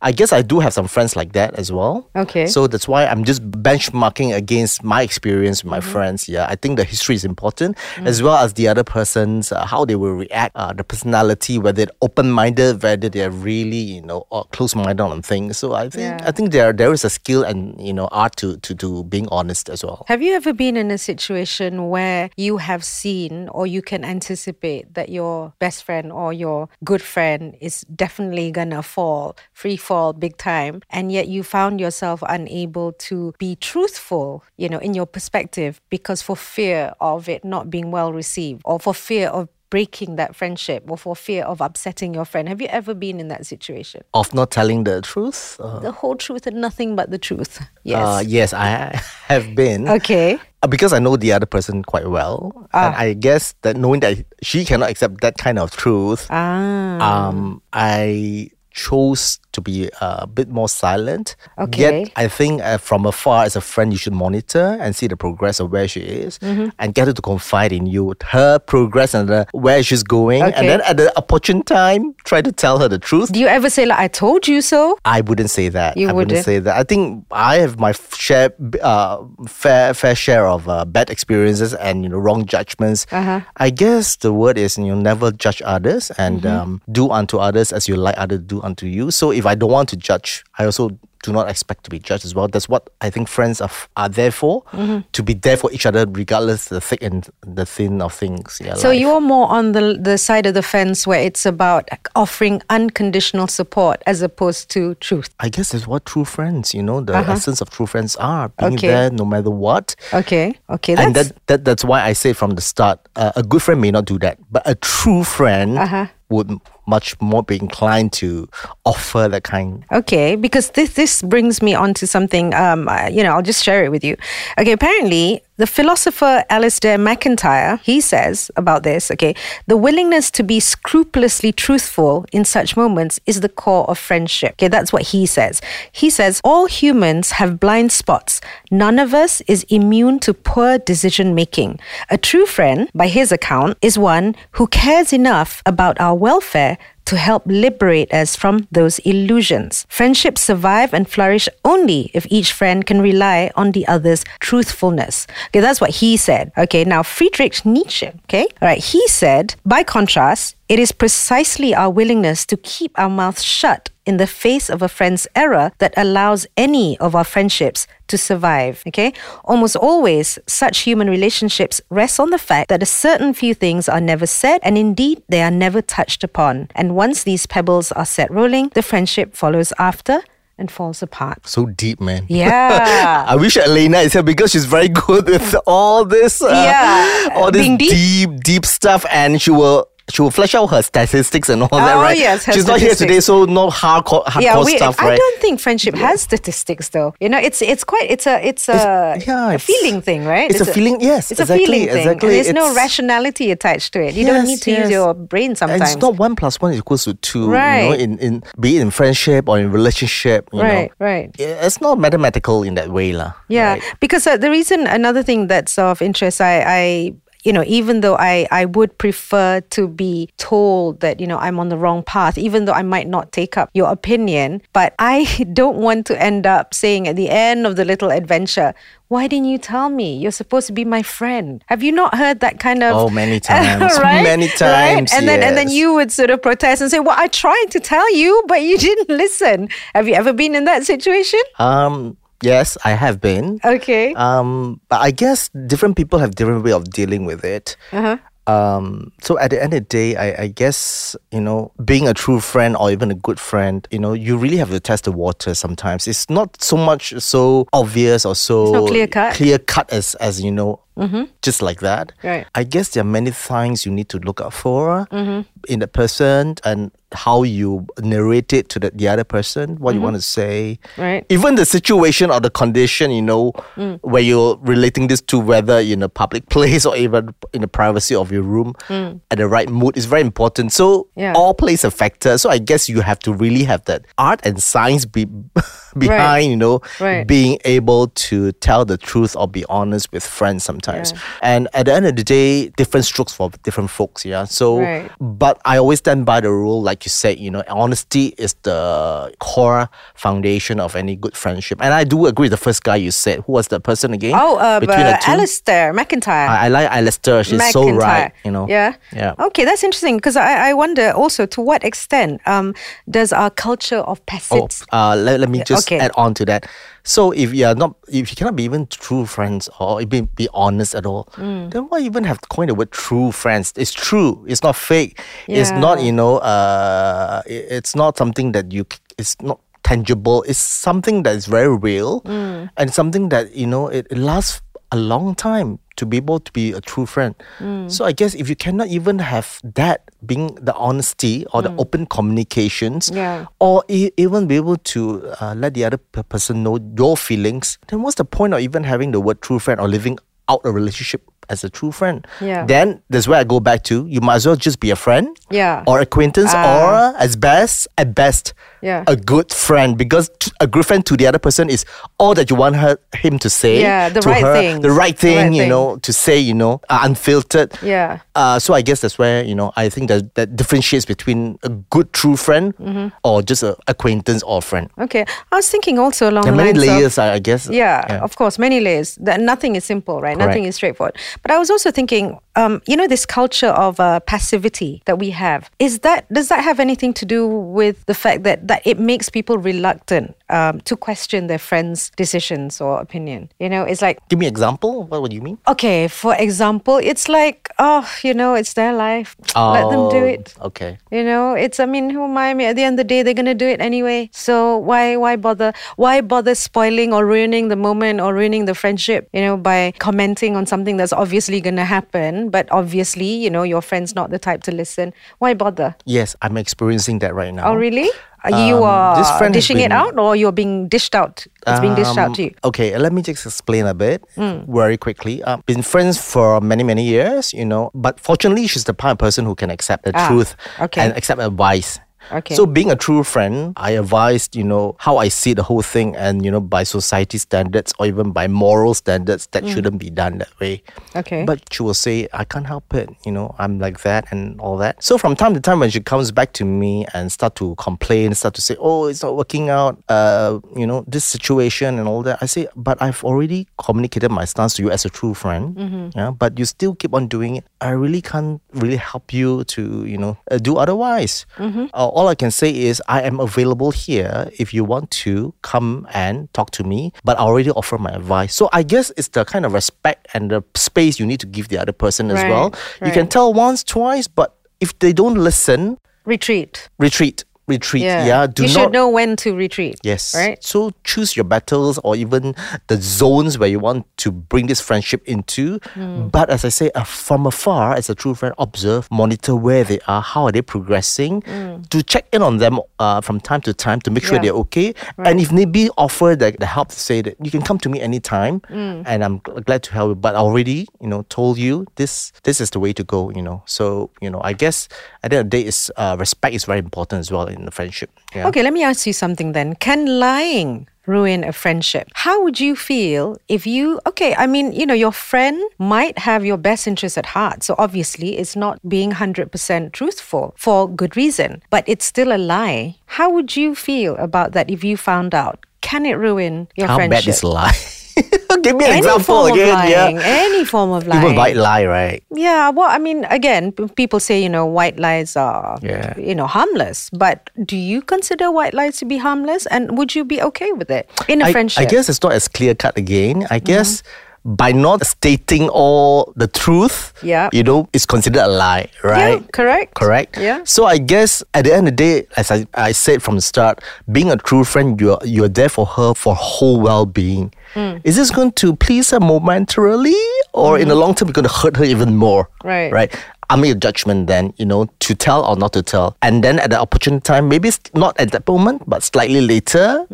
I 0.00 0.12
guess 0.12 0.32
I 0.32 0.40
do 0.40 0.60
have 0.60 0.72
some 0.72 0.88
friends 0.88 1.16
like 1.16 1.32
that 1.32 1.54
as 1.56 1.70
well. 1.70 2.08
Okay. 2.16 2.46
So 2.46 2.66
that's 2.66 2.88
why 2.88 3.04
I'm 3.04 3.24
just 3.24 3.42
benchmarking 3.50 4.34
against 4.34 4.82
my 4.82 5.02
experience 5.02 5.62
with 5.62 5.70
my 5.70 5.80
friends. 5.80 6.26
Yeah, 6.28 6.46
I 6.48 6.56
think 6.56 6.78
the 6.78 6.84
history 6.84 7.16
is 7.16 7.24
important 7.24 7.76
as 8.06 8.22
well 8.22 8.36
as 8.36 8.54
the 8.54 8.68
other 8.68 8.84
person's 8.84 9.52
uh, 9.52 9.66
how 9.66 9.84
they 9.84 9.96
will 9.96 10.14
react, 10.14 10.56
uh, 10.56 10.72
the 10.72 10.84
personality, 10.84 11.58
whether 11.58 11.84
they're 11.84 11.94
open-minded, 12.00 12.82
whether 12.82 13.08
they're 13.10 13.30
really 13.30 13.76
you 13.76 14.00
know 14.02 14.26
or 14.30 14.44
close-minded 14.52 15.00
on 15.02 15.20
things. 15.20 15.58
So 15.58 15.74
I 15.74 15.90
think 15.90 16.00
Yeah. 16.02 16.18
I 16.28 16.32
think 16.32 16.52
there 16.52 16.72
there 16.72 16.92
is 16.92 17.04
a 17.04 17.10
skill 17.10 17.42
and 17.42 17.78
you 17.78 17.92
know 17.92 18.08
art 18.10 18.36
to 18.36 18.56
to 18.58 18.74
to 18.76 19.04
being 19.04 19.28
honest 19.28 19.68
as 19.68 19.84
well. 19.84 20.04
Have 20.08 20.22
you 20.22 20.32
ever 20.34 20.52
been 20.54 20.76
in 20.76 20.90
a 20.90 20.96
situation 21.10 21.88
where 21.90 22.30
you 22.36 22.58
have 22.58 22.82
seen 22.84 23.48
or 23.56 23.66
you 23.66 23.82
can 23.82 24.04
anticipate 24.04 24.94
that 24.94 25.08
your 25.08 25.52
best 25.58 25.82
friend 25.86 26.12
or 26.12 26.32
your 26.32 26.68
good 26.84 27.02
friend 27.02 27.42
is 27.60 27.82
definitely 28.04 28.50
gonna 28.52 28.82
fall, 28.82 29.36
free 29.52 29.76
fall 29.76 30.12
big 30.12 30.36
time, 30.36 30.74
and 30.90 31.10
yet 31.10 31.26
you 31.34 31.42
found 31.42 31.80
yourself 31.80 32.22
unable 32.28 32.92
to 33.08 33.34
be 33.38 33.56
truthful, 33.56 34.44
you 34.56 34.68
know, 34.68 34.78
in 34.78 34.94
your 34.94 35.06
perspective 35.06 35.80
because 35.90 36.22
for 36.22 36.36
fear 36.36 36.92
of 37.00 37.28
it 37.28 37.44
not 37.44 37.64
being 37.70 37.90
well 37.90 38.12
received 38.12 38.62
or 38.64 38.78
for 38.78 38.94
fear 38.94 39.28
of 39.28 39.48
breaking 39.70 40.16
that 40.16 40.34
friendship 40.34 40.82
or 40.90 40.98
for 40.98 41.14
fear 41.14 41.44
of 41.44 41.60
upsetting 41.60 42.12
your 42.12 42.24
friend? 42.24 42.48
Have 42.48 42.60
you 42.60 42.66
ever 42.68 42.92
been 42.92 43.20
in 43.20 43.28
that 43.28 43.46
situation? 43.46 44.02
Of 44.12 44.34
not 44.34 44.50
telling 44.50 44.82
the 44.84 45.00
truth. 45.00 45.56
Uh, 45.60 45.78
The 45.78 45.92
whole 45.92 46.16
truth 46.16 46.44
and 46.48 46.56
nothing 46.60 46.96
but 46.98 47.10
the 47.14 47.18
truth. 47.18 47.60
Yes. 47.84 48.02
uh, 48.06 48.22
yes, 48.26 48.52
I 48.52 48.68
have 49.32 49.54
been. 49.54 49.88
okay. 49.88 50.38
Uh, 50.62 50.66
because 50.68 50.92
I 50.92 50.98
know 50.98 51.16
the 51.16 51.32
other 51.32 51.46
person 51.46 51.82
quite 51.82 52.06
well, 52.08 52.68
and 52.74 52.94
I 52.94 53.14
guess 53.14 53.54
that 53.62 53.76
knowing 53.76 54.00
that 54.00 54.18
she 54.42 54.64
cannot 54.66 54.90
accept 54.90 55.22
that 55.22 55.38
kind 55.38 55.58
of 55.58 55.70
truth, 55.72 56.26
Ah. 56.28 57.00
um, 57.28 57.62
I 57.72 58.50
chose 58.84 59.38
to 59.52 59.60
be 59.60 59.90
a 60.00 60.26
bit 60.26 60.48
more 60.48 60.68
silent. 60.68 61.34
Okay. 61.58 61.80
Yet, 62.04 62.12
I 62.16 62.28
think 62.28 62.62
uh, 62.62 62.78
from 62.78 63.04
afar, 63.04 63.44
as 63.44 63.56
a 63.56 63.60
friend, 63.60 63.92
you 63.92 63.98
should 63.98 64.12
monitor 64.14 64.78
and 64.80 64.94
see 64.94 65.08
the 65.08 65.16
progress 65.16 65.58
of 65.60 65.72
where 65.72 65.88
she 65.88 66.00
is, 66.00 66.38
Mm-hmm. 66.40 66.68
and 66.78 66.94
get 66.94 67.06
her 67.08 67.12
to 67.12 67.22
confide 67.22 67.72
in 67.72 67.86
you, 67.86 68.14
her 68.30 68.58
progress 68.58 69.12
and 69.14 69.28
the, 69.28 69.46
where 69.52 69.82
she's 69.82 70.02
going, 70.04 70.42
Okay. 70.42 70.54
and 70.56 70.68
then 70.68 70.80
at 70.82 70.96
the 70.96 71.08
opportune 71.18 71.62
time, 71.62 72.14
try 72.24 72.40
to 72.40 72.52
tell 72.52 72.78
her 72.78 72.88
the 72.88 72.98
truth. 72.98 73.32
Do 73.32 73.40
you 73.40 73.48
ever 73.48 73.68
say 73.68 73.84
like 73.86 73.98
I 73.98 74.08
told 74.08 74.46
you 74.46 74.60
so? 74.62 74.96
I 75.04 75.20
wouldn't 75.20 75.50
say 75.50 75.68
that. 75.68 75.96
You 75.96 76.08
I 76.08 76.12
wouldn't? 76.12 76.30
wouldn't 76.30 76.44
say 76.46 76.58
that. 76.60 76.76
I 76.76 76.84
think 76.84 77.26
I 77.32 77.56
have 77.58 77.78
my 77.78 77.92
share, 78.16 78.50
uh, 78.82 79.24
fair 79.48 79.94
fair 79.94 80.14
share 80.14 80.46
of 80.46 80.68
uh, 80.68 80.84
bad 80.84 81.10
experiences 81.10 81.74
and 81.74 82.02
you 82.04 82.08
know 82.08 82.18
wrong 82.18 82.46
judgments. 82.46 83.06
Uh-huh. 83.10 83.40
I 83.56 83.70
guess 83.82 84.16
the 84.16 84.32
word 84.32 84.56
is 84.58 84.78
you 84.78 84.86
know 84.94 85.00
never 85.00 85.32
judge 85.32 85.60
others 85.64 86.10
and 86.16 86.30
Mm-hmm. 86.40 86.46
um, 86.62 86.80
do 86.90 87.10
unto 87.10 87.36
others 87.38 87.72
as 87.72 87.88
you 87.88 87.96
like 87.96 88.14
others 88.16 88.40
do 88.46 88.62
unto 88.62 88.69
you. 88.88 89.10
So 89.10 89.30
if 89.32 89.46
I 89.46 89.54
don't 89.54 89.70
want 89.70 89.88
to 89.90 89.96
judge, 89.96 90.44
I 90.58 90.64
also 90.64 90.90
do 91.22 91.32
not 91.34 91.50
expect 91.50 91.84
to 91.84 91.90
be 91.90 91.98
judged 91.98 92.24
as 92.24 92.34
well. 92.34 92.48
That's 92.48 92.66
what 92.66 92.88
I 93.02 93.10
think 93.10 93.28
friends 93.28 93.60
are, 93.60 93.64
f- 93.68 93.90
are 93.94 94.08
there 94.08 94.30
for, 94.30 94.62
Mm-hmm. 94.72 95.00
to 95.12 95.22
be 95.22 95.34
there 95.34 95.58
for 95.58 95.70
each 95.70 95.84
other 95.84 96.06
regardless 96.08 96.68
the 96.70 96.80
thick 96.80 97.02
and 97.02 97.28
the 97.46 97.66
thin 97.66 98.00
of 98.00 98.14
things. 98.14 98.58
Yeah, 98.64 98.72
So 98.74 98.88
life. 98.88 99.00
you're 99.00 99.20
more 99.20 99.46
on 99.50 99.72
the 99.72 99.98
the 100.00 100.16
side 100.16 100.46
of 100.46 100.54
the 100.54 100.62
fence 100.62 101.06
where 101.06 101.20
it's 101.20 101.44
about 101.44 101.88
offering 102.16 102.62
unconditional 102.70 103.48
support 103.48 104.02
as 104.06 104.22
opposed 104.22 104.70
to 104.70 104.94
truth. 104.94 105.28
I 105.40 105.50
guess 105.50 105.72
that's 105.72 105.86
what 105.86 106.06
true 106.06 106.24
friends, 106.24 106.72
you 106.72 106.82
know, 106.82 107.02
the 107.02 107.14
essence 107.14 107.60
of 107.60 107.68
true 107.68 107.86
friends 107.86 108.16
are 108.16 108.48
being 108.48 108.68
Uh-huh. 108.68 108.74
Okay. 108.76 108.86
there 108.88 109.10
no 109.10 109.26
matter 109.26 109.50
what. 109.50 109.94
Okay. 110.14 110.54
Okay. 110.70 110.94
That's 110.94 111.06
and 111.06 111.14
that, 111.16 111.46
that 111.48 111.64
that's 111.66 111.84
why 111.84 112.00
I 112.02 112.14
say 112.14 112.32
from 112.32 112.52
the 112.54 112.62
start, 112.62 112.98
uh, 113.16 113.32
a 113.36 113.42
good 113.42 113.60
friend 113.62 113.78
may 113.82 113.90
not 113.90 114.06
do 114.06 114.18
that, 114.20 114.38
but 114.50 114.62
a 114.64 114.74
true 114.74 115.22
friend 115.24 115.76
Uh-huh. 115.78 116.06
would 116.30 116.50
much 116.90 117.18
more 117.20 117.42
be 117.42 117.56
inclined 117.56 118.12
to 118.20 118.48
offer 118.84 119.28
that 119.28 119.44
kind. 119.44 119.84
Okay, 119.92 120.36
because 120.36 120.70
this 120.72 120.94
this 120.94 121.22
brings 121.22 121.62
me 121.62 121.72
on 121.74 121.94
to 121.94 122.06
something. 122.06 122.52
Um, 122.54 122.90
you 123.10 123.22
know, 123.22 123.32
I'll 123.32 123.48
just 123.52 123.64
share 123.64 123.84
it 123.84 123.90
with 123.90 124.04
you. 124.04 124.16
Okay, 124.58 124.72
apparently 124.72 125.42
the 125.60 125.66
philosopher 125.66 126.42
Alasdair 126.48 126.98
MacIntyre 126.98 127.78
he 127.82 128.00
says 128.00 128.50
about 128.56 128.82
this. 128.82 129.10
Okay, 129.10 129.34
the 129.66 129.76
willingness 129.76 130.30
to 130.30 130.42
be 130.42 130.58
scrupulously 130.58 131.52
truthful 131.52 132.24
in 132.32 132.46
such 132.46 132.78
moments 132.78 133.20
is 133.26 133.40
the 133.42 133.48
core 133.50 133.84
of 133.84 133.98
friendship. 133.98 134.52
Okay, 134.52 134.68
that's 134.68 134.90
what 134.90 135.02
he 135.02 135.26
says. 135.26 135.60
He 135.92 136.08
says 136.08 136.40
all 136.42 136.64
humans 136.64 137.32
have 137.32 137.60
blind 137.60 137.92
spots. 137.92 138.40
None 138.70 138.98
of 138.98 139.12
us 139.12 139.42
is 139.42 139.64
immune 139.64 140.18
to 140.20 140.32
poor 140.32 140.78
decision 140.78 141.34
making. 141.34 141.78
A 142.08 142.16
true 142.16 142.46
friend, 142.46 142.88
by 142.94 143.08
his 143.08 143.30
account, 143.30 143.76
is 143.82 143.98
one 143.98 144.34
who 144.52 144.66
cares 144.66 145.12
enough 145.12 145.62
about 145.66 146.00
our 146.00 146.14
welfare 146.14 146.78
to 147.06 147.16
help 147.16 147.42
liberate 147.46 148.12
us 148.12 148.36
from 148.36 148.68
those 148.70 148.98
illusions. 149.00 149.86
Friendships 149.88 150.40
survive 150.40 150.94
and 150.94 151.08
flourish 151.08 151.48
only 151.64 152.10
if 152.14 152.26
each 152.30 152.52
friend 152.52 152.86
can 152.86 153.00
rely 153.00 153.50
on 153.56 153.72
the 153.72 153.86
other's 153.88 154.24
truthfulness. 154.38 155.26
Okay, 155.48 155.60
that's 155.60 155.80
what 155.80 155.90
he 155.90 156.16
said. 156.16 156.52
Okay, 156.56 156.84
now 156.84 157.02
Friedrich 157.02 157.64
Nietzsche, 157.64 158.08
okay, 158.24 158.46
all 158.60 158.68
right, 158.68 158.82
he 158.82 159.06
said, 159.08 159.54
by 159.64 159.82
contrast, 159.82 160.56
it 160.68 160.78
is 160.78 160.92
precisely 160.92 161.74
our 161.74 161.90
willingness 161.90 162.46
to 162.46 162.56
keep 162.56 162.96
our 162.98 163.10
mouths 163.10 163.42
shut 163.42 163.90
in 164.10 164.16
the 164.18 164.26
face 164.26 164.68
of 164.74 164.82
a 164.82 164.88
friend's 164.88 165.24
error 165.44 165.66
that 165.78 165.94
allows 165.96 166.40
any 166.56 166.98
of 166.98 167.14
our 167.14 167.24
friendships 167.34 167.86
to 168.08 168.16
survive. 168.18 168.82
Okay? 168.88 169.12
Almost 169.44 169.76
always, 169.76 170.38
such 170.46 170.76
human 170.88 171.08
relationships 171.08 171.80
rest 171.90 172.18
on 172.18 172.30
the 172.30 172.38
fact 172.50 172.68
that 172.70 172.82
a 172.82 172.86
certain 173.04 173.32
few 173.40 173.54
things 173.54 173.88
are 173.88 174.00
never 174.12 174.26
said 174.26 174.58
and 174.66 174.76
indeed 174.76 175.22
they 175.28 175.42
are 175.42 175.50
never 175.66 175.80
touched 175.80 176.24
upon. 176.24 176.54
And 176.74 176.96
once 177.04 177.22
these 177.22 177.46
pebbles 177.46 177.92
are 177.92 178.04
set 178.16 178.28
rolling, 178.38 178.66
the 178.74 178.82
friendship 178.82 179.28
follows 179.42 179.72
after 179.78 180.18
and 180.58 180.70
falls 180.70 181.02
apart. 181.02 181.46
So 181.46 181.66
deep, 181.66 182.00
man. 182.00 182.26
Yeah. 182.28 183.24
I 183.32 183.36
wish 183.36 183.56
Elena 183.56 183.98
is 184.06 184.12
here 184.12 184.22
because 184.24 184.50
she's 184.50 184.66
very 184.66 184.88
good 185.06 185.26
with 185.26 185.54
all 185.66 186.04
this, 186.04 186.42
uh, 186.42 186.48
Yeah, 186.50 187.28
all 187.38 187.50
this 187.52 187.66
deep. 187.78 187.90
deep, 187.90 188.30
deep 188.42 188.66
stuff, 188.66 189.06
and 189.10 189.40
she 189.40 189.50
will. 189.52 189.86
She 190.10 190.22
will 190.22 190.30
flesh 190.30 190.54
out 190.54 190.66
her 190.68 190.82
statistics 190.82 191.48
and 191.48 191.62
all 191.62 191.68
that, 191.68 191.96
Oh, 191.96 192.02
right? 192.02 192.18
yes, 192.18 192.44
she's 192.44 192.66
not 192.66 192.80
here 192.80 192.94
today, 192.94 193.20
so 193.20 193.44
no 193.44 193.68
hardcore, 193.70 194.24
hardcore 194.24 194.42
yeah, 194.42 194.62
we, 194.64 194.76
stuff, 194.76 194.96
I 195.00 195.08
right? 195.10 195.18
don't 195.18 195.40
think 195.40 195.60
friendship 195.60 195.94
has 195.94 196.20
statistics 196.22 196.88
though. 196.90 197.14
You 197.20 197.28
know, 197.28 197.38
it's 197.38 197.62
it's 197.62 197.84
quite 197.84 198.10
it's 198.10 198.26
a 198.26 198.36
it's 198.46 198.68
a, 198.68 199.16
yeah, 199.26 199.50
a 199.50 199.54
it's- 199.54 199.64
feeling 199.64 200.02
thing, 200.02 200.24
right? 200.24 200.50
it's 200.50 200.60
a 200.60 200.66
feeling- 200.66 201.00
yes, 201.00 201.30
it's 201.30 201.40
exactly, 201.40 201.64
a 201.64 201.66
feeling 201.66 201.88
thing. 201.88 201.98
exactly. 201.98 202.28
And 202.38 202.44
there's 202.46 202.54
no 202.54 202.74
rationality 202.74 203.50
attached 203.50 203.92
to 203.94 204.02
it. 204.02 204.14
You 204.14 204.26
don't 204.26 204.46
need 204.46 204.60
to 204.62 204.70
use 204.70 204.90
your 204.90 205.14
brain 205.14 205.50
And 205.50 205.58
sometimes. 205.58 205.92
it's 205.92 206.00
not 206.02 206.16
one 206.16 206.34
plus 206.36 206.60
one 206.60 206.74
equals 206.74 207.04
to 207.04 207.14
two. 207.14 207.40
You 207.40 207.46
know, 207.46 207.52
Right. 207.52 208.00
in, 208.00 208.18
in 208.18 208.42
be 208.58 208.76
it 208.76 208.80
in 208.82 208.90
friendship 208.90 209.48
or 209.48 209.58
in 209.58 209.70
relationship. 209.72 210.48
You 210.52 210.60
Right, 210.62 210.90
know. 210.98 211.06
right. 211.06 211.30
Yeah, 211.38 211.66
It's 211.66 211.80
not 211.80 211.98
mathematical 211.98 212.62
in 212.62 212.74
that 212.74 212.90
way, 212.90 213.12
lah. 213.12 213.32
Yeah, 213.48 213.74
right? 213.74 213.82
because 214.00 214.26
uh, 214.26 214.36
the 214.36 214.50
reason, 214.50 214.86
another 214.86 215.22
thing 215.22 215.46
that's 215.46 215.78
of 215.78 216.02
interest, 216.02 216.40
I, 216.40 216.62
I, 216.66 217.12
you 217.44 217.52
know, 217.52 217.64
even 217.66 218.00
though 218.00 218.16
I, 218.16 218.46
I 218.50 218.64
would 218.66 218.96
prefer 218.98 219.60
to 219.70 219.88
be 219.88 220.28
told 220.36 221.00
that, 221.00 221.20
you 221.20 221.26
know, 221.26 221.38
I'm 221.38 221.58
on 221.58 221.68
the 221.68 221.76
wrong 221.78 222.02
path, 222.02 222.36
even 222.38 222.64
though 222.66 222.72
I 222.72 222.82
might 222.82 223.08
not 223.08 223.32
take 223.32 223.56
up 223.56 223.70
your 223.72 223.90
opinion, 223.90 224.62
but 224.72 224.94
I 224.98 225.24
don't 225.52 225.76
want 225.78 226.06
to 226.06 226.20
end 226.22 226.46
up 226.46 226.74
saying 226.74 227.08
at 227.08 227.16
the 227.16 227.30
end 227.30 227.66
of 227.66 227.76
the 227.76 227.84
little 227.84 228.10
adventure, 228.10 228.74
why 229.08 229.26
didn't 229.26 229.46
you 229.48 229.58
tell 229.58 229.88
me? 229.90 230.16
You're 230.16 230.30
supposed 230.30 230.66
to 230.68 230.72
be 230.72 230.84
my 230.84 231.02
friend. 231.02 231.64
Have 231.66 231.82
you 231.82 231.90
not 231.90 232.14
heard 232.14 232.40
that 232.40 232.60
kind 232.60 232.82
of? 232.82 232.94
Oh, 232.96 233.08
many 233.08 233.40
times. 233.50 233.98
right? 233.98 234.22
Many 234.30 234.46
Right? 234.46 234.54
times, 234.56 235.12
And 235.12 235.26
then 235.26 235.42
and 235.42 235.56
then 235.56 235.68
you 235.68 235.94
would 235.94 236.12
sort 236.12 236.30
of 236.30 236.40
protest 236.42 236.80
and 236.80 236.90
say, 236.90 237.00
"Well, 237.00 237.16
I 237.18 237.26
tried 237.26 237.66
to 237.70 237.80
tell 237.80 238.14
you, 238.14 238.40
but 238.46 238.62
you 238.62 238.78
didn't 238.78 239.08
listen." 239.08 239.68
Have 239.96 240.06
you 240.06 240.14
ever 240.14 240.32
been 240.32 240.54
in 240.54 240.64
that 240.66 240.84
situation? 240.84 241.40
Um. 241.58 242.16
Yes, 242.42 242.78
I 242.84 242.92
have 242.92 243.20
been. 243.20 243.60
Okay. 243.64 244.14
Um, 244.14 244.80
but 244.88 245.00
I 245.00 245.10
guess 245.10 245.48
different 245.66 245.96
people 245.96 246.18
have 246.18 246.34
different 246.34 246.64
way 246.64 246.72
of 246.72 246.90
dealing 246.90 247.24
with 247.24 247.44
it. 247.44 247.76
Uh-huh. 247.92 248.16
Um, 248.46 249.12
so 249.22 249.38
at 249.38 249.50
the 249.50 249.62
end 249.62 249.74
of 249.74 249.80
the 249.82 249.86
day, 249.86 250.16
I, 250.16 250.42
I 250.42 250.46
guess 250.48 251.14
you 251.30 251.40
know, 251.40 251.72
being 251.84 252.08
a 252.08 252.14
true 252.14 252.40
friend 252.40 252.76
or 252.76 252.90
even 252.90 253.10
a 253.10 253.14
good 253.14 253.38
friend, 253.38 253.86
you 253.90 253.98
know, 253.98 254.12
you 254.12 254.36
really 254.36 254.56
have 254.56 254.70
to 254.70 254.80
test 254.80 255.04
the 255.04 255.12
water. 255.12 255.54
Sometimes 255.54 256.08
it's 256.08 256.28
not 256.28 256.60
so 256.60 256.76
much 256.76 257.14
so 257.18 257.66
obvious 257.72 258.24
or 258.24 258.34
so 258.34 258.86
clear-cut. 258.86 259.34
clear 259.34 259.58
cut 259.58 259.92
as 259.92 260.14
as 260.16 260.42
you 260.42 260.50
know. 260.50 260.80
Mm-hmm. 261.00 261.24
just 261.40 261.62
like 261.62 261.80
that. 261.80 262.12
Right. 262.22 262.46
I 262.54 262.62
guess 262.64 262.90
there 262.90 263.00
are 263.00 263.04
many 263.04 263.30
things 263.30 263.86
you 263.86 263.92
need 263.92 264.10
to 264.10 264.18
look 264.18 264.40
out 264.40 264.52
for 264.52 265.06
mm-hmm. 265.10 265.48
in 265.66 265.78
the 265.80 265.88
person 265.88 266.56
and 266.62 266.90
how 267.12 267.42
you 267.42 267.86
narrate 267.98 268.52
it 268.52 268.68
to 268.68 268.78
the, 268.78 268.90
the 268.94 269.08
other 269.08 269.24
person, 269.24 269.76
what 269.76 269.92
you 269.92 269.98
mm-hmm. 269.98 270.04
want 270.04 270.16
to 270.16 270.22
say. 270.22 270.78
Right. 270.96 271.24
Even 271.28 271.54
the 271.56 271.64
situation 271.64 272.30
or 272.30 272.38
the 272.40 272.50
condition, 272.50 273.10
you 273.10 273.22
know, 273.22 273.52
mm. 273.76 273.98
where 274.02 274.22
you're 274.22 274.58
relating 274.60 275.08
this 275.08 275.20
to 275.22 275.38
whether 275.38 275.78
in 275.80 276.02
a 276.02 276.08
public 276.08 276.48
place 276.50 276.84
or 276.86 276.96
even 276.96 277.34
in 277.52 277.62
the 277.62 277.68
privacy 277.68 278.14
of 278.14 278.30
your 278.30 278.42
room 278.42 278.74
mm. 278.88 279.20
at 279.30 279.38
the 279.38 279.48
right 279.48 279.68
mood 279.68 279.96
is 279.96 280.04
very 280.04 280.20
important. 280.20 280.72
So 280.72 281.08
Yeah. 281.16 281.32
all 281.34 281.54
plays 281.54 281.82
a 281.82 281.90
factor. 281.90 282.38
So 282.38 282.50
I 282.50 282.58
guess 282.58 282.88
you 282.88 283.00
have 283.00 283.18
to 283.20 283.32
really 283.32 283.64
have 283.64 283.84
that 283.86 284.04
art 284.18 284.40
and 284.44 284.62
science 284.62 285.04
be 285.04 285.24
behind, 285.98 286.50
you 286.50 286.56
know, 286.56 286.80
Right. 287.00 287.26
being 287.26 287.58
able 287.64 288.08
to 288.08 288.52
tell 288.52 288.84
the 288.84 288.96
truth 288.98 289.34
or 289.34 289.48
be 289.48 289.64
honest 289.68 290.12
with 290.12 290.24
friends 290.24 290.62
sometimes. 290.62 290.89
Yeah. 290.96 291.18
And 291.42 291.68
at 291.74 291.86
the 291.86 291.94
end 291.94 292.06
of 292.06 292.16
the 292.16 292.24
day, 292.24 292.68
different 292.76 293.06
strokes 293.06 293.32
for 293.32 293.50
different 293.62 293.90
folks, 293.90 294.24
yeah. 294.24 294.44
So 294.44 294.80
Right. 294.80 295.10
but 295.20 295.60
I 295.64 295.78
always 295.78 295.98
stand 295.98 296.26
by 296.26 296.40
the 296.40 296.50
rule, 296.50 296.82
like 296.82 297.04
you 297.04 297.10
said, 297.10 297.38
you 297.38 297.50
know, 297.50 297.62
honesty 297.68 298.34
is 298.38 298.54
the 298.62 299.32
core 299.40 299.88
foundation 300.14 300.80
of 300.80 300.96
any 300.96 301.16
good 301.16 301.36
friendship. 301.36 301.78
And 301.82 301.92
I 301.94 302.04
do 302.04 302.26
agree 302.26 302.44
with 302.44 302.52
the 302.52 302.56
first 302.56 302.82
guy 302.82 302.96
you 302.96 303.10
said. 303.10 303.40
Who 303.46 303.52
was 303.52 303.68
the 303.68 303.80
person 303.80 304.12
again? 304.12 304.34
Oh, 304.36 304.56
uh, 304.56 304.80
Between 304.80 304.98
the 304.98 305.14
uh, 305.14 305.18
two? 305.18 305.30
Alasdair 305.32 305.94
MacIntyre. 305.94 306.48
I, 306.48 306.66
I 306.66 306.68
like 306.68 306.90
Alasdair. 306.90 307.44
She's 307.44 307.72
so 307.72 307.82
MacIntyre. 307.84 307.98
right, 307.98 308.32
you 308.44 308.50
know. 308.50 308.66
Yeah. 308.68 308.94
Yeah. 309.12 309.34
Okay, 309.38 309.64
that's 309.64 309.82
interesting 309.84 310.16
because 310.16 310.36
I, 310.36 310.70
I 310.70 310.74
wonder 310.74 311.12
also 311.12 311.46
to 311.46 311.60
what 311.60 311.84
extent 311.84 312.40
um, 312.46 312.74
does 313.08 313.32
our 313.32 313.50
culture 313.50 313.98
of 313.98 314.20
Oh, 314.50 314.68
uh, 314.92 315.16
let, 315.16 315.40
let 315.40 315.48
me 315.48 315.62
just 315.64 315.88
okay. 315.88 315.98
add 315.98 316.12
on 316.16 316.34
to 316.34 316.44
that. 316.46 316.66
So 317.04 317.30
if 317.32 317.54
you 317.54 317.66
are 317.66 317.74
not, 317.74 317.94
if 318.08 318.30
you 318.30 318.36
cannot 318.36 318.56
be 318.56 318.64
even 318.64 318.86
true 318.86 319.24
friends 319.26 319.68
or 319.78 320.00
even 320.02 320.28
be 320.36 320.48
honest 320.52 320.94
at 320.94 321.06
all, 321.06 321.24
Mm. 321.36 321.70
then 321.72 321.82
why 321.88 322.00
even 322.00 322.24
have 322.24 322.40
to 322.40 322.48
coin 322.48 322.68
the 322.68 322.74
word 322.74 322.90
true 322.92 323.32
friends? 323.32 323.72
It's 323.76 323.92
true. 323.92 324.44
It's 324.48 324.62
not 324.62 324.76
fake. 324.76 325.20
It's 325.48 325.70
not, 325.72 326.02
you 326.02 326.12
know, 326.12 326.38
uh, 326.38 327.42
it's 327.46 327.94
not 327.96 328.16
something 328.18 328.52
that 328.52 328.72
you. 328.72 328.84
It's 329.18 329.36
not 329.40 329.60
tangible. 329.82 330.42
It's 330.46 330.58
something 330.58 331.22
that 331.24 331.34
is 331.36 331.46
very 331.46 331.74
real, 331.76 332.20
Mm. 332.22 332.68
and 332.76 332.92
something 332.92 333.28
that 333.30 333.54
you 333.56 333.66
know 333.66 333.88
it, 333.88 334.06
it 334.10 334.18
lasts 334.18 334.60
a 334.92 334.96
long 334.96 335.34
time 335.34 335.78
to 336.00 336.06
be 336.08 336.16
able 336.16 336.40
to 336.40 336.50
be 336.56 336.72
a 336.72 336.80
true 336.80 337.04
friend. 337.04 337.36
Mm. 337.60 337.92
So 337.92 338.04
I 338.08 338.12
guess 338.16 338.32
if 338.34 338.48
you 338.48 338.56
cannot 338.56 338.88
even 338.88 339.20
have 339.20 339.60
that 339.76 340.08
being 340.24 340.56
the 340.56 340.72
honesty 340.74 341.44
or 341.52 341.60
the 341.60 341.72
open 341.76 342.06
communications, 342.08 343.10
Mm. 343.12 343.16
Yeah. 343.16 343.46
or 343.60 343.84
e- 343.88 344.10
even 344.16 344.46
be 344.48 344.56
able 344.56 344.76
to 344.96 345.28
uh, 345.40 345.54
let 345.56 345.74
the 345.74 345.84
other 345.84 345.98
person 345.98 346.62
know 346.64 346.78
your 346.96 347.16
feelings, 347.16 347.76
then 347.88 348.00
what's 348.02 348.16
the 348.16 348.24
point 348.24 348.54
of 348.54 348.60
even 348.60 348.84
having 348.84 349.12
the 349.12 349.20
word 349.20 349.40
true 349.42 349.58
friend 349.60 349.80
or 349.80 349.88
living 349.88 350.18
out 350.48 350.60
a 350.64 350.72
relationship 350.72 351.22
as 351.48 351.64
a 351.64 351.68
true 351.70 351.92
friend? 351.92 352.26
Yeah. 352.40 352.64
Then 352.64 353.02
that's 353.10 353.28
where 353.28 353.38
I 353.40 353.44
go 353.44 353.60
back 353.60 353.82
to. 353.92 354.06
You 354.08 354.20
might 354.20 354.36
as 354.40 354.46
well 354.46 354.56
just 354.56 354.80
be 354.80 354.90
a 354.90 354.96
friend. 354.96 355.36
Yeah. 355.50 355.84
Or 355.86 356.00
acquaintance, 356.00 356.50
Ah. 356.54 356.64
or 357.12 357.16
as 357.20 357.36
best, 357.36 357.88
at 357.98 358.14
best, 358.14 358.54
Yeah. 358.82 359.04
a 359.06 359.16
good 359.16 359.52
friend. 359.52 359.96
Because 359.98 360.30
t- 360.38 360.50
a 360.60 360.66
good 360.66 360.86
friend 360.86 361.04
to 361.06 361.16
the 361.16 361.26
other 361.26 361.38
person 361.38 361.68
is 361.70 361.84
all 362.18 362.34
that 362.34 362.50
you 362.50 362.56
want 362.56 362.76
her, 362.76 362.98
him 363.14 363.38
to 363.40 363.50
say. 363.50 363.80
Yeah, 363.80 364.08
the 364.08 364.20
to 364.20 364.28
right 364.28 364.42
her, 364.42 364.54
things. 364.54 364.82
The 364.82 364.90
right 364.90 365.14
The 365.16 365.20
thing, 365.20 365.36
right 365.36 365.52
you 365.52 365.62
thing. 365.62 365.68
know, 365.68 365.96
to 365.98 366.12
say, 366.12 366.38
you 366.38 366.54
know, 366.54 366.80
uh, 366.88 367.00
unfiltered. 367.02 367.72
Yeah. 367.82 368.20
Uh, 368.34 368.58
so 368.58 368.74
I 368.74 368.82
guess 368.82 369.00
that's 369.00 369.18
where 369.18 369.44
you 369.44 369.54
know 369.54 369.72
I 369.76 369.88
think 369.88 370.08
that 370.08 370.34
that 370.34 370.56
differentiates 370.56 371.04
between 371.04 371.58
a 371.62 371.68
good 371.68 372.12
true 372.12 372.36
friend 372.36 372.74
Mm-hmm. 372.80 373.08
or 373.24 373.42
just 373.42 373.62
a 373.62 373.76
acquaintance 373.88 374.42
or 374.44 374.62
friend. 374.62 374.88
Okay, 374.98 375.24
I 375.52 375.56
was 375.56 375.68
thinking 375.68 375.98
also 375.98 376.30
along 376.30 376.44
There 376.44 376.52
are 376.52 376.56
the 376.56 376.62
many 376.64 376.78
lines 376.78 376.88
of- 376.90 376.96
layers, 376.96 377.18
I 377.18 377.34
I 377.34 377.38
guess. 377.38 377.68
Yeah, 377.68 378.20
of 378.22 378.36
course, 378.36 378.58
many 378.58 378.80
layers. 378.80 379.16
That 379.16 379.40
nothing 379.40 379.76
is 379.76 379.84
simple, 379.84 380.20
right? 380.20 380.36
Nothing 380.38 380.64
is 380.64 380.76
straightforward. 380.76 381.16
But 381.42 381.50
I 381.50 381.58
was 381.58 381.70
also 381.70 381.90
thinking, 381.90 382.38
um, 382.56 382.80
you 382.86 382.96
know, 382.96 383.06
this 383.06 383.26
culture 383.26 383.68
of 383.86 384.00
uh, 384.00 384.20
passivity 384.20 385.02
that 385.04 385.18
we 385.18 385.30
have 385.30 385.70
is 385.78 385.98
that 386.00 386.24
does 386.32 386.48
that 386.48 386.64
have 386.64 386.80
anything 386.80 387.12
to 387.14 387.24
do 387.26 387.46
with 387.46 388.04
the 388.06 388.14
fact 388.14 388.42
that 388.44 388.66
that 388.70 388.80
it 388.86 388.98
makes 388.98 389.26
people 389.28 389.58
reluctant 389.58 390.34
um, 390.48 390.80
to 390.88 390.94
question 390.96 391.46
their 391.50 391.58
friends' 391.58 392.10
decisions 392.16 392.80
or 392.80 393.00
opinion? 393.00 393.50
You 393.58 393.68
know, 393.68 393.82
it's 393.90 394.02
like 394.06 394.16
Give 394.30 394.38
me 394.38 394.46
an 394.46 394.52
example. 394.54 395.04
What 395.10 395.20
would 395.22 395.32
you 395.34 395.42
mean? 395.42 395.58
okay, 395.68 396.06
for 396.08 396.34
example, 396.46 396.96
it's 397.02 397.26
like 397.28 397.68
oh, 397.78 398.06
you 398.22 398.34
know, 398.34 398.54
it's 398.54 398.74
their 398.74 398.92
life. 398.94 399.34
Let 399.56 399.90
them 399.90 400.04
do 400.10 400.22
Oh, 400.22 400.34
it. 400.36 400.54
Okay. 400.70 400.92
You 401.10 401.24
know, 401.24 401.54
it's 401.54 401.78
I 401.80 401.86
mean, 401.86 402.10
who 402.14 402.24
am 402.24 402.36
I? 402.38 402.50
I 402.50 402.64
at 402.70 402.76
the 402.76 402.84
end 402.86 402.94
of 402.98 403.04
the 403.06 403.08
day, 403.14 403.22
they're 403.22 403.34
gonna 403.42 403.54
do 403.54 403.66
it 403.66 403.80
anyway. 403.80 404.28
So 404.32 404.76
why 404.78 405.16
why 405.16 405.36
bother 405.36 405.72
why 405.96 406.20
bother 406.20 406.54
spoiling 406.54 407.12
or 407.12 407.26
ruining 407.26 407.68
the 407.68 407.76
moment 407.76 408.20
or 408.20 408.34
ruining 408.34 408.64
the 408.70 408.74
friendship, 408.74 409.28
you 409.32 409.40
know, 409.40 409.56
by 409.56 409.92
commenting 409.98 410.56
on 410.56 410.66
something 410.66 410.96
that's 410.96 411.12
obviously 411.12 411.60
gonna 411.60 411.84
happen, 411.84 412.50
but 412.50 412.66
obviously, 412.70 413.30
you 413.44 413.50
know, 413.50 413.62
your 413.62 413.82
friend's 413.82 414.14
not 414.14 414.30
the 414.30 414.38
type 414.38 414.62
to 414.68 414.72
listen. 414.72 415.12
Why 415.38 415.54
bother? 415.54 415.94
Yes, 416.04 416.36
I'm 416.42 416.56
experiencing 416.56 417.18
that 417.20 417.34
right 417.34 417.52
now. 417.54 417.70
Oh 417.70 417.74
really? 417.74 418.08
Are 418.44 418.50
you 418.66 418.76
Um, 418.76 418.82
are 418.84 419.38
friend 419.38 419.54
has 419.54 419.64
dishing 419.64 419.80
it 419.84 419.92
out 419.92 420.18
or 420.18 420.34
you're 420.36 420.52
being 420.52 420.88
dished 420.88 421.14
out? 421.14 421.46
It's 421.66 421.80
being 421.80 421.94
dished 421.94 422.16
out 422.16 422.34
to 422.36 422.42
you. 422.42 422.50
Um, 422.64 422.70
Okay, 422.70 422.96
let 422.96 423.12
me 423.12 423.20
just 423.22 423.44
explain 423.46 423.86
a 423.86 423.94
bit 423.94 424.24
Hmm. 424.34 424.64
very 424.66 424.96
quickly. 424.96 425.42
Uh, 425.42 425.58
been 425.66 425.82
friends 425.82 426.16
for 426.16 426.60
many, 426.60 426.82
many 426.82 427.04
years, 427.04 427.52
you 427.52 427.64
know, 427.64 427.90
but 427.94 428.18
fortunately, 428.20 428.66
she's 428.66 428.84
the 428.84 428.94
kind 428.94 429.12
of 429.12 429.18
person 429.18 429.44
who 429.44 429.54
can 429.54 429.70
accept 429.70 430.04
the 430.04 430.12
Ah, 430.14 430.28
truth 430.28 430.56
okay. 430.80 431.02
and 431.02 431.16
accept 431.16 431.40
advice. 431.40 432.00
Okay. 432.32 432.54
So 432.54 432.66
being 432.66 432.90
a 432.90 432.96
true 432.96 433.24
friend, 433.24 433.72
I 433.76 433.92
advised, 433.92 434.54
you 434.56 434.64
know, 434.64 434.96
how 434.98 435.16
I 435.18 435.28
see 435.28 435.54
the 435.54 435.62
whole 435.62 435.82
thing 435.82 436.16
and, 436.16 436.44
you 436.44 436.50
know, 436.50 436.60
by 436.60 436.82
society 436.84 437.38
standards 437.38 437.92
or 437.98 438.06
even 438.06 438.30
by 438.32 438.46
moral 438.48 438.94
standards, 438.94 439.46
that 439.48 439.66
shouldn't 439.66 439.98
be 439.98 440.10
done 440.10 440.38
that 440.38 440.58
way. 440.60 440.82
Okay. 441.16 441.44
But 441.44 441.72
she 441.72 441.82
will 441.82 441.94
say, 441.94 442.28
I 442.32 442.44
can't 442.44 442.66
help 442.66 442.94
it, 442.94 443.08
you 443.24 443.32
know, 443.32 443.54
I'm 443.58 443.78
like 443.78 444.00
that 444.02 444.30
and 444.30 444.60
all 444.60 444.76
that. 444.78 445.02
So 445.02 445.18
from 445.18 445.34
time 445.36 445.54
to 445.54 445.60
time 445.60 445.80
when 445.80 445.90
she 445.90 446.00
comes 446.00 446.30
back 446.32 446.52
to 446.54 446.64
me 446.64 447.06
and 447.14 447.30
start 447.32 447.54
to 447.56 447.74
complain, 447.76 448.34
start 448.34 448.54
to 448.54 448.60
say, 448.62 448.76
Oh, 448.78 449.06
it's 449.06 449.22
not 449.22 449.36
working 449.36 449.68
out, 449.70 450.02
uh, 450.08 450.60
you 450.76 450.86
know, 450.86 451.04
this 451.08 451.24
situation 451.24 451.98
and 451.98 452.06
all 452.08 452.22
that, 452.22 452.38
I 452.40 452.46
say, 452.46 452.68
But 452.76 453.00
I've 453.02 453.22
already 453.24 453.66
communicated 453.78 454.30
my 454.30 454.44
stance 454.44 454.74
to 454.74 454.82
you 454.82 454.90
as 454.90 455.04
a 455.04 455.10
true 455.10 455.34
friend. 455.34 456.12
Yeah, 456.14 456.30
but 456.30 456.58
you 456.58 456.64
still 456.64 456.94
keep 456.94 457.14
on 457.14 457.26
doing 457.28 457.56
it. 457.56 457.64
I 457.80 457.90
really 457.90 458.20
can't 458.22 458.60
really 458.72 458.96
help 458.96 459.32
you 459.32 459.64
to, 459.64 460.04
you 460.04 460.18
know, 460.18 460.36
uh, 460.50 460.58
do 460.58 460.76
otherwise. 460.76 461.46
Uh, 461.58 462.08
all 462.20 462.28
I 462.28 462.34
can 462.34 462.50
say 462.50 462.70
is 462.88 463.02
I 463.08 463.22
am 463.22 463.40
available 463.40 463.90
here 463.92 464.50
if 464.58 464.74
you 464.74 464.84
want 464.84 465.10
to 465.24 465.54
come 465.62 466.06
and 466.12 466.52
talk 466.52 466.70
to 466.72 466.84
me, 466.84 467.12
but 467.24 467.38
I 467.38 467.42
already 467.48 467.70
offer 467.70 467.96
my 467.96 468.10
advice. 468.10 468.54
So 468.54 468.68
I 468.74 468.82
guess 468.82 469.10
it's 469.16 469.28
the 469.28 469.46
kind 469.46 469.64
of 469.64 469.72
respect 469.72 470.28
and 470.34 470.50
the 470.50 470.62
space 470.74 471.18
you 471.18 471.24
need 471.24 471.40
to 471.40 471.46
give 471.46 471.68
the 471.68 471.78
other 471.78 471.92
person 471.92 472.30
as 472.30 472.36
Right, 472.42 472.50
well. 472.50 472.74
You 473.06 473.10
can 473.10 473.26
tell 473.26 473.54
once, 473.54 473.82
twice, 473.82 474.28
but 474.28 474.54
if 474.80 474.98
they 474.98 475.14
don't 475.14 475.36
listen, 475.36 475.96
Retreat. 476.26 476.90
retreat. 476.98 477.44
Retreat. 477.70 478.02
Yeah. 478.02 478.26
Yeah. 478.26 478.46
Do 478.46 478.64
you 478.66 478.74
not 478.74 478.80
should 478.90 478.92
know 478.92 479.08
when 479.08 479.36
to 479.46 479.54
retreat. 479.54 479.96
Yes. 480.02 480.34
Right? 480.34 480.58
So 480.62 480.90
choose 481.04 481.36
your 481.38 481.44
battles 481.44 481.98
or 482.02 482.16
even 482.16 482.54
the 482.88 482.96
zones 482.98 483.58
where 483.58 483.68
you 483.68 483.78
want 483.78 484.04
to 484.18 484.32
bring 484.32 484.66
this 484.66 484.80
friendship 484.80 485.22
into. 485.26 485.78
Hmm. 485.94 486.28
But 486.28 486.50
as 486.50 486.64
I 486.64 486.70
say, 486.70 486.90
uh, 486.94 487.04
from 487.04 487.46
afar, 487.46 487.94
as 487.94 488.10
a 488.10 488.14
true 488.14 488.34
friend, 488.34 488.54
observe, 488.58 489.08
monitor 489.10 489.54
where 489.54 489.84
they 489.84 490.00
are, 490.08 490.20
how 490.22 490.46
are 490.46 490.52
they 490.52 490.62
progressing, 490.62 491.42
to 491.90 492.02
check 492.02 492.26
in 492.32 492.42
on 492.42 492.58
them 492.58 492.80
uh, 492.98 493.20
from 493.20 493.38
time 493.40 493.60
to 493.62 493.72
time 493.72 494.00
to 494.02 494.10
make 494.10 494.24
sure. 494.24 494.36
Yeah. 494.36 494.42
they're 494.50 494.60
okay. 494.66 494.94
And 495.18 495.40
if 495.40 495.52
need 495.52 495.70
be, 495.72 495.90
offer 495.96 496.34
the, 496.36 496.50
the 496.58 496.66
help 496.66 496.88
to 496.90 496.98
say 496.98 497.22
that 497.22 497.36
you 497.44 497.50
can 497.50 497.62
come 497.62 497.78
to 497.78 497.88
me 497.88 498.00
anytime 498.00 498.60
Hmm. 498.68 499.02
and 499.06 499.22
I'm 499.24 499.38
glad 499.38 499.82
to 499.84 499.92
help 499.92 500.08
you. 500.10 500.14
But 500.16 500.34
I 500.34 500.38
already, 500.38 500.86
you 501.00 501.08
know, 501.08 501.22
told 501.28 501.56
you 501.58 501.86
this 501.96 502.32
this 502.42 502.60
is 502.60 502.70
the 502.70 502.80
way 502.80 502.92
to 502.92 503.04
go, 503.04 503.30
you 503.30 503.42
know. 503.42 503.62
So, 503.66 504.10
you 504.20 504.30
know, 504.30 504.40
I 504.42 504.52
guess 504.52 504.88
at 505.22 505.30
the 505.30 505.36
end 505.38 505.46
of 505.46 505.50
the 505.50 505.56
day, 505.58 505.64
is 505.70 505.90
uh, 505.96 506.16
respect 506.18 506.54
is 506.54 506.64
very 506.64 506.78
important 506.80 507.20
as 507.20 507.30
well 507.30 507.46
in 507.46 507.59
the 507.64 507.70
friendship. 507.70 508.10
Yeah. 508.34 508.48
Okay, 508.48 508.62
let 508.62 508.72
me 508.72 508.82
ask 508.82 509.06
you 509.06 509.12
something 509.12 509.52
then. 509.52 509.74
Can 509.76 510.18
lying 510.18 510.88
ruin 511.06 511.42
a 511.44 511.52
friendship? 511.52 512.08
How 512.14 512.42
would 512.42 512.60
you 512.60 512.76
feel 512.76 513.36
if 513.48 513.66
you, 513.66 514.00
okay, 514.06 514.34
I 514.36 514.46
mean, 514.46 514.72
you 514.72 514.86
know, 514.86 514.94
your 514.94 515.12
friend 515.12 515.60
might 515.78 516.18
have 516.18 516.44
your 516.44 516.56
best 516.56 516.86
interest 516.86 517.18
at 517.18 517.26
heart. 517.26 517.62
So 517.62 517.74
obviously 517.78 518.38
it's 518.38 518.54
not 518.54 518.78
being 518.88 519.12
100% 519.12 519.92
truthful 519.92 520.54
for 520.56 520.88
good 520.88 521.16
reason, 521.16 521.62
but 521.70 521.84
it's 521.86 522.04
still 522.04 522.32
a 522.32 522.38
lie. 522.38 522.96
How 523.06 523.30
would 523.30 523.56
you 523.56 523.74
feel 523.74 524.16
about 524.16 524.52
that 524.52 524.70
if 524.70 524.84
you 524.84 524.96
found 524.96 525.34
out? 525.34 525.64
Can 525.80 526.06
it 526.06 526.14
ruin 526.14 526.68
your 526.76 526.86
How 526.86 526.96
friendship? 526.96 527.24
bad 527.24 527.28
is 527.28 527.42
lie? 527.42 527.76
Give 528.62 528.76
me 528.76 528.84
an 528.84 528.90
Any 528.90 528.98
example 528.98 529.24
form 529.24 529.52
again. 529.52 529.68
of 529.68 529.74
lying, 529.74 530.16
Yeah. 530.16 530.22
any 530.24 530.64
form 530.64 530.90
of 530.90 531.06
lying. 531.06 531.22
Even 531.22 531.36
white 531.36 531.56
lie, 531.56 531.84
right? 531.86 532.22
Yeah, 532.34 532.70
well, 532.70 532.88
I 532.90 532.98
mean, 532.98 533.24
again, 533.30 533.72
people 533.72 534.20
say, 534.20 534.42
you 534.42 534.48
know, 534.48 534.66
white 534.66 534.98
lies 534.98 535.36
are, 535.36 535.78
Yeah. 535.82 536.18
you 536.18 536.34
know, 536.34 536.46
harmless. 536.46 537.10
But 537.10 537.50
do 537.64 537.76
you 537.76 538.02
consider 538.02 538.50
white 538.50 538.74
lies 538.74 538.98
to 538.98 539.04
be 539.04 539.18
harmless? 539.18 539.66
And 539.66 539.96
would 539.96 540.14
you 540.14 540.24
be 540.24 540.42
okay 540.42 540.72
with 540.72 540.90
it 540.90 541.08
in 541.28 541.42
a 541.42 541.46
I, 541.46 541.52
friendship? 541.52 541.82
I 541.82 541.86
guess 541.86 542.08
it's 542.08 542.22
not 542.22 542.32
as 542.32 542.48
clear 542.48 542.74
cut 542.74 542.96
again. 542.98 543.46
I 543.50 543.58
guess 543.58 544.02
mm-hmm. 544.02 544.29
By 544.44 544.72
not 544.72 545.04
stating 545.04 545.68
all 545.68 546.32
the 546.36 546.46
truth, 546.46 547.12
Yeah. 547.22 547.50
you 547.52 547.62
know, 547.62 547.88
it's 547.92 548.06
considered 548.06 548.42
a 548.42 548.48
lie, 548.48 548.88
right? 549.04 549.40
Yeah, 549.40 549.46
correct. 549.52 549.94
Correct. 549.94 550.38
Yeah. 550.38 550.62
So 550.64 550.86
I 550.86 550.96
guess 550.98 551.42
at 551.52 551.64
the 551.64 551.74
end 551.74 551.88
of 551.88 551.96
the 551.96 551.96
day, 551.96 552.26
as 552.36 552.50
I, 552.50 552.66
I 552.74 552.92
said 552.92 553.22
from 553.22 553.34
the 553.34 553.42
start, 553.42 553.82
being 554.10 554.30
a 554.30 554.36
true 554.36 554.64
friend, 554.64 554.98
you're 555.00 555.18
you're 555.24 555.48
there 555.48 555.68
for 555.68 555.84
her 555.86 556.14
for 556.14 556.34
whole 556.34 556.80
well 556.80 557.04
being. 557.04 557.52
Hmm. 557.74 557.98
Is 558.02 558.16
this 558.16 558.30
going 558.30 558.52
to 558.52 558.74
please 558.76 559.10
her 559.10 559.20
momentarily, 559.20 560.16
or 560.52 560.78
in 560.78 560.88
the 560.88 560.94
long 560.96 561.14
term, 561.14 561.28
it's 561.28 561.36
going 561.36 561.46
to 561.46 561.52
hurt 561.52 561.76
her 561.76 561.84
even 561.84 562.16
more? 562.16 562.48
Right. 562.64 562.90
Right. 562.92 563.14
I 563.50 563.56
make 563.56 563.72
a 563.72 563.74
judgment 563.74 564.28
then, 564.28 564.54
you 564.58 564.64
know, 564.64 564.86
to 565.00 565.14
tell 565.14 565.44
or 565.44 565.56
not 565.56 565.72
to 565.72 565.82
tell. 565.82 566.16
And 566.22 566.42
then 566.44 566.60
at 566.60 566.70
the 566.70 566.78
opportune 566.80 567.20
time, 567.20 567.48
maybe 567.48 567.66
it's 567.68 567.80
not 567.94 568.18
at 568.20 568.30
that 568.30 568.46
moment, 568.46 568.88
but 568.88 569.02
slightly 569.02 569.40
later, 569.40 570.06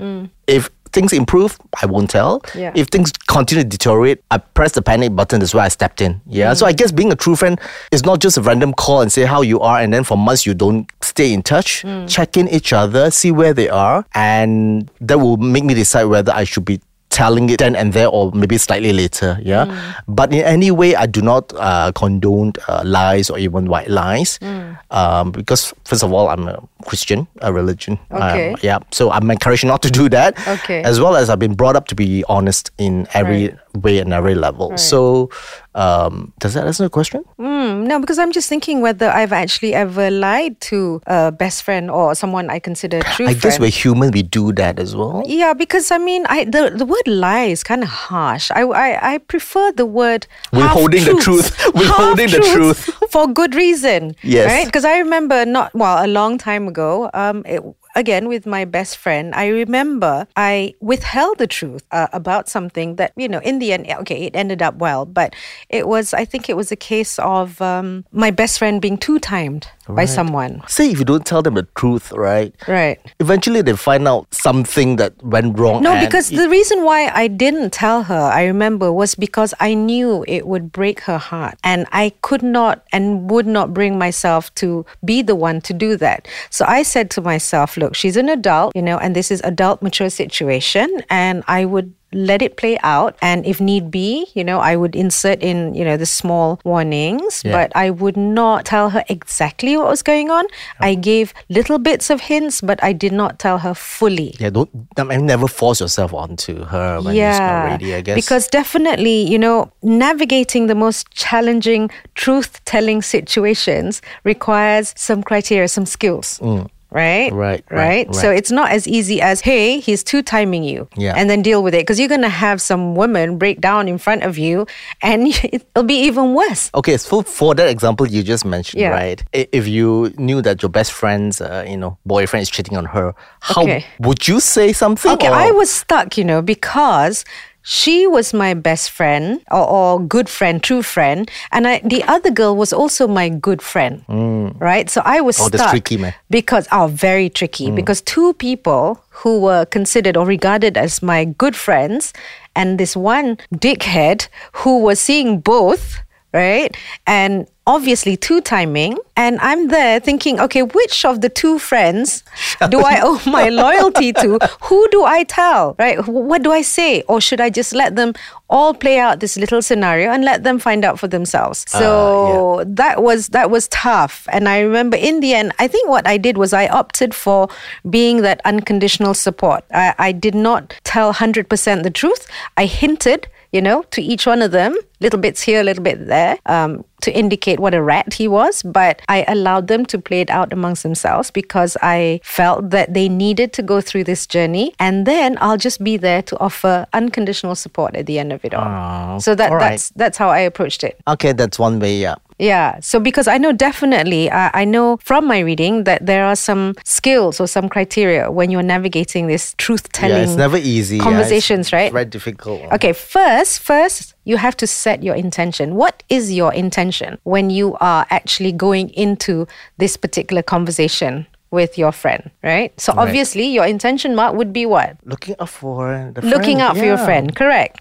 if 0.46 0.70
things 0.92 1.12
improve, 1.12 1.58
I 1.82 1.86
won't 1.86 2.10
tell. 2.10 2.42
Yeah. 2.54 2.72
If 2.74 2.88
things 2.88 3.12
continue 3.12 3.62
to 3.64 3.68
deteriorate, 3.68 4.22
I 4.30 4.38
press 4.38 4.72
the 4.72 4.82
panic 4.82 5.14
button. 5.14 5.40
That's 5.40 5.54
why 5.54 5.64
I 5.64 5.68
stepped 5.68 6.00
in. 6.00 6.20
Yeah. 6.26 6.52
Mm. 6.52 6.56
So 6.56 6.66
I 6.66 6.72
guess 6.72 6.90
being 6.92 7.12
a 7.12 7.16
true 7.16 7.36
friend 7.36 7.60
is 7.92 8.04
not 8.04 8.20
just 8.20 8.36
a 8.38 8.42
random 8.42 8.72
call 8.74 9.00
and 9.02 9.10
say 9.12 9.24
how 9.24 9.42
you 9.42 9.60
are, 9.60 9.78
and 9.80 9.92
then 9.92 10.04
for 10.04 10.16
months 10.16 10.46
you 10.46 10.54
don't 10.54 10.90
stay 11.02 11.32
in 11.32 11.42
touch. 11.42 11.82
Mm. 11.82 12.08
Check 12.08 12.36
in 12.36 12.48
each 12.48 12.72
other, 12.72 13.10
see 13.10 13.30
where 13.30 13.52
they 13.54 13.68
are, 13.68 14.04
and 14.14 14.90
that 15.00 15.18
will 15.18 15.36
make 15.36 15.64
me 15.64 15.74
decide 15.74 16.04
whether 16.04 16.32
I 16.32 16.44
should 16.44 16.64
be 16.64 16.80
telling 17.08 17.48
it 17.48 17.58
then 17.60 17.74
and 17.76 17.92
there 17.94 18.08
or 18.08 18.30
maybe 18.32 18.58
slightly 18.58 18.92
later 18.92 19.38
yeah 19.40 19.64
Mm. 19.64 19.94
but 20.06 20.34
in 20.34 20.42
any 20.42 20.70
way 20.70 20.94
i 20.96 21.06
do 21.06 21.22
not 21.22 21.50
uh, 21.56 21.90
condone 21.94 22.52
uh, 22.68 22.82
lies 22.84 23.30
or 23.30 23.38
even 23.38 23.70
white 23.70 23.88
lies 23.88 24.38
Mm. 24.42 24.65
Um, 24.90 25.32
because 25.32 25.72
first 25.84 26.02
of 26.02 26.12
all 26.12 26.28
i'm 26.28 26.46
a 26.48 26.62
christian 26.84 27.26
a 27.42 27.52
religion 27.52 27.98
Um, 28.10 28.22
Okay. 28.22 28.54
yeah 28.62 28.78
so 28.92 29.10
i'm 29.10 29.30
encouraged 29.30 29.64
not 29.66 29.82
to 29.82 29.90
do 29.90 30.08
that 30.10 30.36
Okay. 30.46 30.82
as 30.82 31.00
well 31.00 31.16
as 31.16 31.28
i've 31.30 31.38
been 31.40 31.54
brought 31.54 31.76
up 31.76 31.86
to 31.88 31.94
be 31.94 32.24
honest 32.28 32.70
in 32.78 33.06
every 33.14 33.54
way 33.74 33.98
and 33.98 34.12
every 34.12 34.34
level 34.34 34.76
so 34.78 35.28
um, 35.74 36.32
does 36.38 36.54
that 36.54 36.66
answer 36.66 36.84
the 36.84 36.90
question 36.90 37.22
Mm, 37.38 37.86
no, 37.86 37.98
because 38.00 38.18
I'm 38.18 38.32
just 38.32 38.48
thinking 38.48 38.80
whether 38.80 39.08
I've 39.10 39.32
actually 39.32 39.74
ever 39.74 40.10
lied 40.10 40.58
to 40.62 41.02
a 41.06 41.30
best 41.30 41.62
friend 41.64 41.90
or 41.90 42.14
someone 42.14 42.48
I 42.48 42.58
consider 42.60 43.00
true 43.00 43.26
i 43.26 43.34
friend. 43.34 43.42
guess 43.42 43.58
we're 43.60 43.68
human 43.70 44.10
we 44.12 44.22
do 44.22 44.52
that 44.54 44.78
as 44.78 44.96
well 44.96 45.22
Yeah, 45.26 45.52
because 45.52 45.90
I 45.90 45.98
mean, 45.98 46.24
I 46.28 46.44
the, 46.44 46.70
the 46.74 46.86
word 46.86 47.06
lie 47.06 47.44
is 47.44 47.62
kind 47.62 47.82
of 47.82 47.88
harsh. 47.90 48.50
I, 48.52 48.62
I 48.62 49.14
I 49.14 49.18
prefer 49.18 49.72
the 49.72 49.84
word 49.84 50.26
Withholding 50.52 51.04
the 51.04 51.14
truth. 51.20 51.52
Withholding 51.74 52.30
the 52.36 52.40
truth. 52.54 52.88
for 53.16 53.26
good 53.32 53.54
reason. 53.54 54.14
Yes. 54.22 54.50
right. 54.52 54.66
Because 54.66 54.84
I 54.84 54.98
remember 54.98 55.46
not 55.46 55.74
well 55.74 56.04
a 56.04 56.06
long 56.06 56.36
time 56.36 56.68
ago. 56.68 57.10
Um, 57.14 57.42
it, 57.46 57.62
again 57.94 58.28
with 58.28 58.44
my 58.44 58.66
best 58.66 58.98
friend, 58.98 59.34
I 59.34 59.46
remember 59.48 60.28
I 60.36 60.74
withheld 60.80 61.38
the 61.38 61.46
truth 61.46 61.82
uh, 61.90 62.08
about 62.12 62.48
something 62.48 62.96
that 62.96 63.12
you 63.16 63.28
know 63.28 63.40
in 63.40 63.58
the 63.58 63.72
end, 63.72 63.86
okay, 63.90 64.26
it 64.26 64.36
ended 64.36 64.60
up 64.60 64.76
well, 64.76 65.06
but 65.06 65.34
it 65.70 65.88
was 65.88 66.12
I 66.12 66.26
think 66.26 66.50
it 66.50 66.56
was 66.56 66.70
a 66.70 66.76
case 66.76 67.18
of 67.18 67.60
um, 67.62 68.04
my 68.12 68.30
best 68.30 68.58
friend 68.58 68.82
being 68.82 68.98
two 68.98 69.18
timed 69.18 69.68
by 69.88 70.04
someone. 70.04 70.62
say 70.66 70.90
if 70.90 70.98
you 70.98 71.04
don't 71.04 71.24
tell 71.26 71.42
them 71.42 71.54
the 71.54 71.66
truth 71.76 72.12
right 72.12 72.54
Right. 72.66 72.98
eventually 73.20 73.62
they 73.62 73.74
find 73.76 74.08
out 74.08 74.26
something 74.34 74.96
that 74.96 75.12
went 75.22 75.58
wrong 75.58 75.82
No, 75.82 75.98
because 76.00 76.30
the 76.30 76.48
reason 76.48 76.82
why 76.84 77.10
I 77.14 77.28
didn't 77.28 77.72
tell 77.72 78.02
her, 78.04 78.14
I 78.32 78.44
remember, 78.46 78.92
was 78.92 79.14
because 79.14 79.54
I 79.60 79.74
knew 79.74 80.24
it 80.26 80.46
would 80.46 80.72
break 80.72 81.00
her 81.00 81.18
heart. 81.18 81.54
And 81.62 81.86
I 81.92 82.12
could 82.22 82.42
not 82.42 82.84
and 82.92 83.30
would 83.30 83.46
not 83.46 83.72
bring 83.74 83.98
myself 83.98 84.54
to 84.56 84.84
be 85.04 85.22
the 85.22 85.34
one 85.34 85.60
to 85.62 85.72
do 85.72 85.96
that. 85.96 86.26
So 86.50 86.64
I 86.66 86.82
said 86.82 87.10
to 87.10 87.20
myself, 87.20 87.76
look, 87.76 87.94
she's 87.94 88.16
an 88.16 88.28
adult, 88.28 88.74
you 88.74 88.82
know, 88.82 88.98
and 88.98 89.14
this 89.14 89.30
is 89.30 89.40
adult 89.44 89.82
mature 89.82 90.10
situation. 90.10 91.02
And 91.10 91.44
I 91.46 91.64
would 91.64 91.92
let 92.12 92.40
it 92.42 92.56
play 92.56 92.78
out 92.82 93.16
and 93.20 93.44
if 93.46 93.60
need 93.60 93.90
be 93.90 94.26
you 94.34 94.44
know 94.44 94.58
i 94.60 94.76
would 94.76 94.94
insert 94.94 95.40
in 95.42 95.74
you 95.74 95.84
know 95.84 95.96
the 95.96 96.06
small 96.06 96.60
warnings 96.64 97.42
Yeah. 97.44 97.52
but 97.52 97.72
i 97.74 97.90
would 97.90 98.16
not 98.16 98.64
tell 98.64 98.90
her 98.90 99.04
exactly 99.08 99.76
what 99.76 99.88
was 99.88 100.02
going 100.02 100.30
on 100.30 100.46
i 100.80 100.94
gave 100.94 101.34
little 101.48 101.78
bits 101.78 102.10
of 102.10 102.20
hints 102.20 102.60
but 102.60 102.82
i 102.82 102.92
did 102.92 103.12
not 103.12 103.38
tell 103.38 103.58
her 103.58 103.74
fully 103.74 104.34
yeah 104.38 104.50
don't 104.50 104.70
I 104.96 105.02
mean, 105.04 105.26
never 105.26 105.48
force 105.48 105.80
yourself 105.80 106.14
onto 106.14 106.64
her 106.64 107.00
when 107.00 107.14
not 107.16 107.64
ready 107.72 107.94
i 107.94 108.00
guess 108.00 108.14
because 108.16 108.48
definitely, 108.48 109.22
you 109.22 109.38
know, 109.38 109.70
navigating 109.82 110.66
the 110.66 110.74
most 110.74 111.10
challenging 111.10 111.90
truth 112.14 112.64
telling 112.64 113.02
situations 113.02 114.00
requires 114.24 114.94
some 114.96 115.22
criteria, 115.22 115.68
some 115.68 115.86
skills. 115.86 116.38
Mm. 116.42 116.68
Right, 116.90 117.32
right, 117.32 117.64
right. 117.70 118.14
So 118.14 118.30
it's 118.30 118.50
not 118.50 118.70
as 118.70 118.86
easy 118.88 119.20
as, 119.20 119.40
hey, 119.40 119.80
he's 119.80 120.02
two 120.04 120.22
timing 120.22 120.62
you. 120.64 120.88
Yeah. 120.96 121.14
And 121.16 121.28
then 121.28 121.42
deal 121.42 121.62
with 121.62 121.74
it. 121.74 121.80
Because 121.80 121.98
you're 121.98 122.08
going 122.08 122.22
to 122.22 122.28
have 122.28 122.60
some 122.62 122.94
woman 122.94 123.38
break 123.38 123.60
down 123.60 123.88
in 123.88 123.98
front 123.98 124.22
of 124.22 124.38
you 124.38 124.66
and 125.02 125.26
it'll 125.52 125.82
be 125.82 125.98
even 126.06 126.32
worse. 126.34 126.70
Okay, 126.74 126.96
so 126.96 127.22
for 127.22 127.54
that 127.56 127.68
example 127.68 128.06
you 128.06 128.22
just 128.22 128.44
mentioned, 128.44 128.80
Yeah. 128.80 128.90
right? 128.90 129.22
If 129.32 129.66
you 129.66 130.14
knew 130.16 130.40
that 130.42 130.62
your 130.62 130.70
best 130.70 130.92
friend's, 130.92 131.40
uh, 131.40 131.66
you 131.68 131.76
know, 131.76 131.98
boyfriend 132.06 132.42
is 132.42 132.50
cheating 132.50 132.76
on 132.78 132.84
her, 132.86 133.14
how 133.40 133.62
Okay. 133.62 133.84
would 133.98 134.26
you 134.28 134.40
say 134.40 134.72
something? 134.72 135.12
Okay, 135.12 135.28
or- 135.28 135.34
I 135.34 135.50
was 135.50 135.70
stuck, 135.70 136.16
you 136.16 136.24
know, 136.24 136.40
because 136.40 137.24
she 137.68 138.06
was 138.06 138.32
my 138.32 138.54
best 138.54 138.90
friend 138.92 139.42
or, 139.50 139.66
or 139.68 140.00
good 140.00 140.28
friend, 140.28 140.62
true 140.62 140.82
friend, 140.82 141.28
and 141.50 141.66
I, 141.66 141.80
the 141.82 142.04
other 142.04 142.30
girl 142.30 142.54
was 142.54 142.72
also 142.72 143.08
my 143.08 143.28
good 143.28 143.60
friend, 143.60 144.04
mm. 144.08 144.54
right? 144.60 144.88
So 144.88 145.02
I 145.04 145.20
was 145.20 145.36
Oh, 145.40 145.48
stuck 145.48 145.58
that's 145.58 145.70
tricky, 145.72 145.96
man. 145.96 146.14
because 146.30 146.68
oh, 146.70 146.86
very 146.86 147.28
tricky 147.28 147.66
mm. 147.70 147.74
because 147.74 148.00
two 148.02 148.34
people 148.34 149.02
who 149.10 149.40
were 149.40 149.64
considered 149.64 150.16
or 150.16 150.24
regarded 150.24 150.76
as 150.78 151.02
my 151.02 151.24
good 151.24 151.56
friends, 151.56 152.12
and 152.54 152.78
this 152.78 152.96
one 152.96 153.36
dickhead 153.52 154.28
who 154.62 154.78
was 154.78 155.00
seeing 155.00 155.40
both, 155.40 155.98
right? 156.36 156.76
And 157.06 157.48
obviously 157.66 158.16
two 158.16 158.40
timing, 158.42 158.98
and 159.16 159.40
I'm 159.40 159.68
there 159.68 159.98
thinking, 159.98 160.38
okay, 160.38 160.62
which 160.62 161.04
of 161.04 161.22
the 161.22 161.30
two 161.30 161.58
friends 161.58 162.22
do 162.70 162.80
I 162.80 163.00
owe 163.02 163.20
my 163.26 163.48
loyalty 163.48 164.12
to? 164.12 164.38
Who 164.64 164.88
do 164.90 165.04
I 165.04 165.24
tell? 165.24 165.74
Right? 165.78 166.06
What 166.06 166.42
do 166.42 166.52
I 166.52 166.62
say? 166.62 167.02
Or 167.08 167.20
should 167.20 167.40
I 167.40 167.48
just 167.48 167.74
let 167.74 167.96
them 167.96 168.12
all 168.48 168.74
play 168.74 168.98
out 168.98 169.20
this 169.20 169.36
little 169.36 169.62
scenario 169.62 170.10
and 170.10 170.24
let 170.24 170.44
them 170.44 170.58
find 170.58 170.84
out 170.84 171.00
for 171.00 171.08
themselves? 171.08 171.64
So 171.68 172.62
that 172.66 173.02
was 173.02 173.28
that 173.28 173.50
was 173.50 173.68
tough. 173.68 174.28
And 174.30 174.48
I 174.48 174.60
remember 174.60 174.98
in 174.98 175.20
the 175.20 175.34
end, 175.34 175.52
I 175.58 175.66
think 175.66 175.88
what 175.88 176.06
I 176.06 176.18
did 176.18 176.36
was 176.36 176.52
I 176.52 176.68
opted 176.68 177.14
for 177.14 177.48
being 177.88 178.20
that 178.22 178.42
unconditional 178.44 179.14
support. 179.14 179.64
I, 179.72 179.94
I 179.98 180.12
did 180.12 180.34
not 180.34 180.74
tell 180.84 181.14
100% 181.14 181.82
the 181.82 181.90
truth. 181.90 182.28
I 182.58 182.66
hinted 182.66 183.28
you 183.56 183.62
know, 183.62 183.82
to 183.90 184.02
each 184.02 184.26
one 184.26 184.42
of 184.42 184.50
them, 184.50 184.76
little 185.00 185.18
bits 185.18 185.40
here, 185.40 185.62
little 185.62 185.82
bit 185.82 186.06
there, 186.06 186.38
um, 186.44 186.84
to 187.00 187.10
indicate 187.10 187.58
what 187.58 187.72
a 187.72 187.82
rat 187.82 188.12
he 188.12 188.28
was. 188.28 188.62
But 188.62 189.00
I 189.08 189.24
allowed 189.26 189.68
them 189.68 189.86
to 189.86 189.98
play 189.98 190.20
it 190.20 190.28
out 190.28 190.52
amongst 190.52 190.82
themselves 190.82 191.30
because 191.30 191.74
I 191.80 192.20
felt 192.22 192.68
that 192.70 192.92
they 192.92 193.08
needed 193.08 193.54
to 193.54 193.62
go 193.62 193.80
through 193.80 194.04
this 194.04 194.26
journey. 194.26 194.74
And 194.78 195.06
then 195.06 195.38
I'll 195.40 195.56
just 195.56 195.82
be 195.82 195.96
there 195.96 196.20
to 196.22 196.38
offer 196.38 196.86
unconditional 196.92 197.54
support 197.54 197.96
at 197.96 198.04
the 198.04 198.18
end 198.18 198.30
of 198.30 198.44
it 198.44 198.52
all. 198.52 198.64
Ah, 198.66 199.18
so 199.18 199.34
that, 199.34 199.50
all 199.50 199.56
right. 199.56 199.70
that's 199.70 199.88
that's 199.90 200.18
how 200.18 200.28
I 200.28 200.40
approached 200.40 200.84
it. 200.84 201.00
Okay, 201.08 201.32
that's 201.32 201.58
one 201.58 201.80
way, 201.80 201.96
yeah. 201.96 202.16
Yeah. 202.38 202.80
So 202.80 203.00
because 203.00 203.28
I 203.28 203.38
know 203.38 203.52
definitely, 203.52 204.30
uh, 204.30 204.50
I 204.52 204.64
know 204.66 204.98
from 205.02 205.26
my 205.26 205.38
reading 205.40 205.84
that 205.84 206.04
there 206.04 206.24
are 206.26 206.36
some 206.36 206.74
skills 206.84 207.40
or 207.40 207.46
some 207.46 207.68
criteria 207.68 208.30
when 208.30 208.50
you're 208.50 208.62
navigating 208.62 209.26
this 209.26 209.54
truth 209.56 209.90
telling 209.92 210.16
Yeah, 210.18 210.22
it's 210.24 210.34
never 210.36 210.58
easy. 210.58 210.96
yeah. 210.96 211.02
It's- 211.02 211.04
conversations, 211.14 211.72
right? 211.72 211.84
It's 211.86 211.92
very 211.94 212.04
difficult. 212.04 212.60
Okay, 212.72 212.92
first, 212.92 213.60
first, 213.60 214.14
you 214.24 214.36
have 214.36 214.56
to 214.58 214.66
set 214.66 215.02
your 215.02 215.14
intention. 215.14 215.76
What 215.76 216.02
is 216.10 216.32
your 216.32 216.52
intention 216.52 217.18
when 217.24 217.48
you 217.48 217.76
are 217.80 218.06
actually 218.10 218.52
going 218.52 218.90
into 218.90 219.46
this 219.78 219.96
particular 219.96 220.42
conversation 220.42 221.26
with 221.52 221.78
your 221.78 221.92
friend, 221.92 222.30
right? 222.42 222.78
So 222.78 222.92
Right. 222.92 223.02
obviously, 223.06 223.46
your 223.46 223.64
intention 223.64 224.14
mark 224.14 224.34
would 224.34 224.52
be 224.52 224.66
what? 224.66 224.96
Looking 225.06 225.36
out 225.40 225.48
for 225.48 226.10
the 226.12 226.20
Looking 226.20 226.56
friend, 226.58 226.60
out 226.60 226.76
for 226.76 226.84
your 226.84 226.98
friend, 226.98 227.34
correct. 227.34 227.80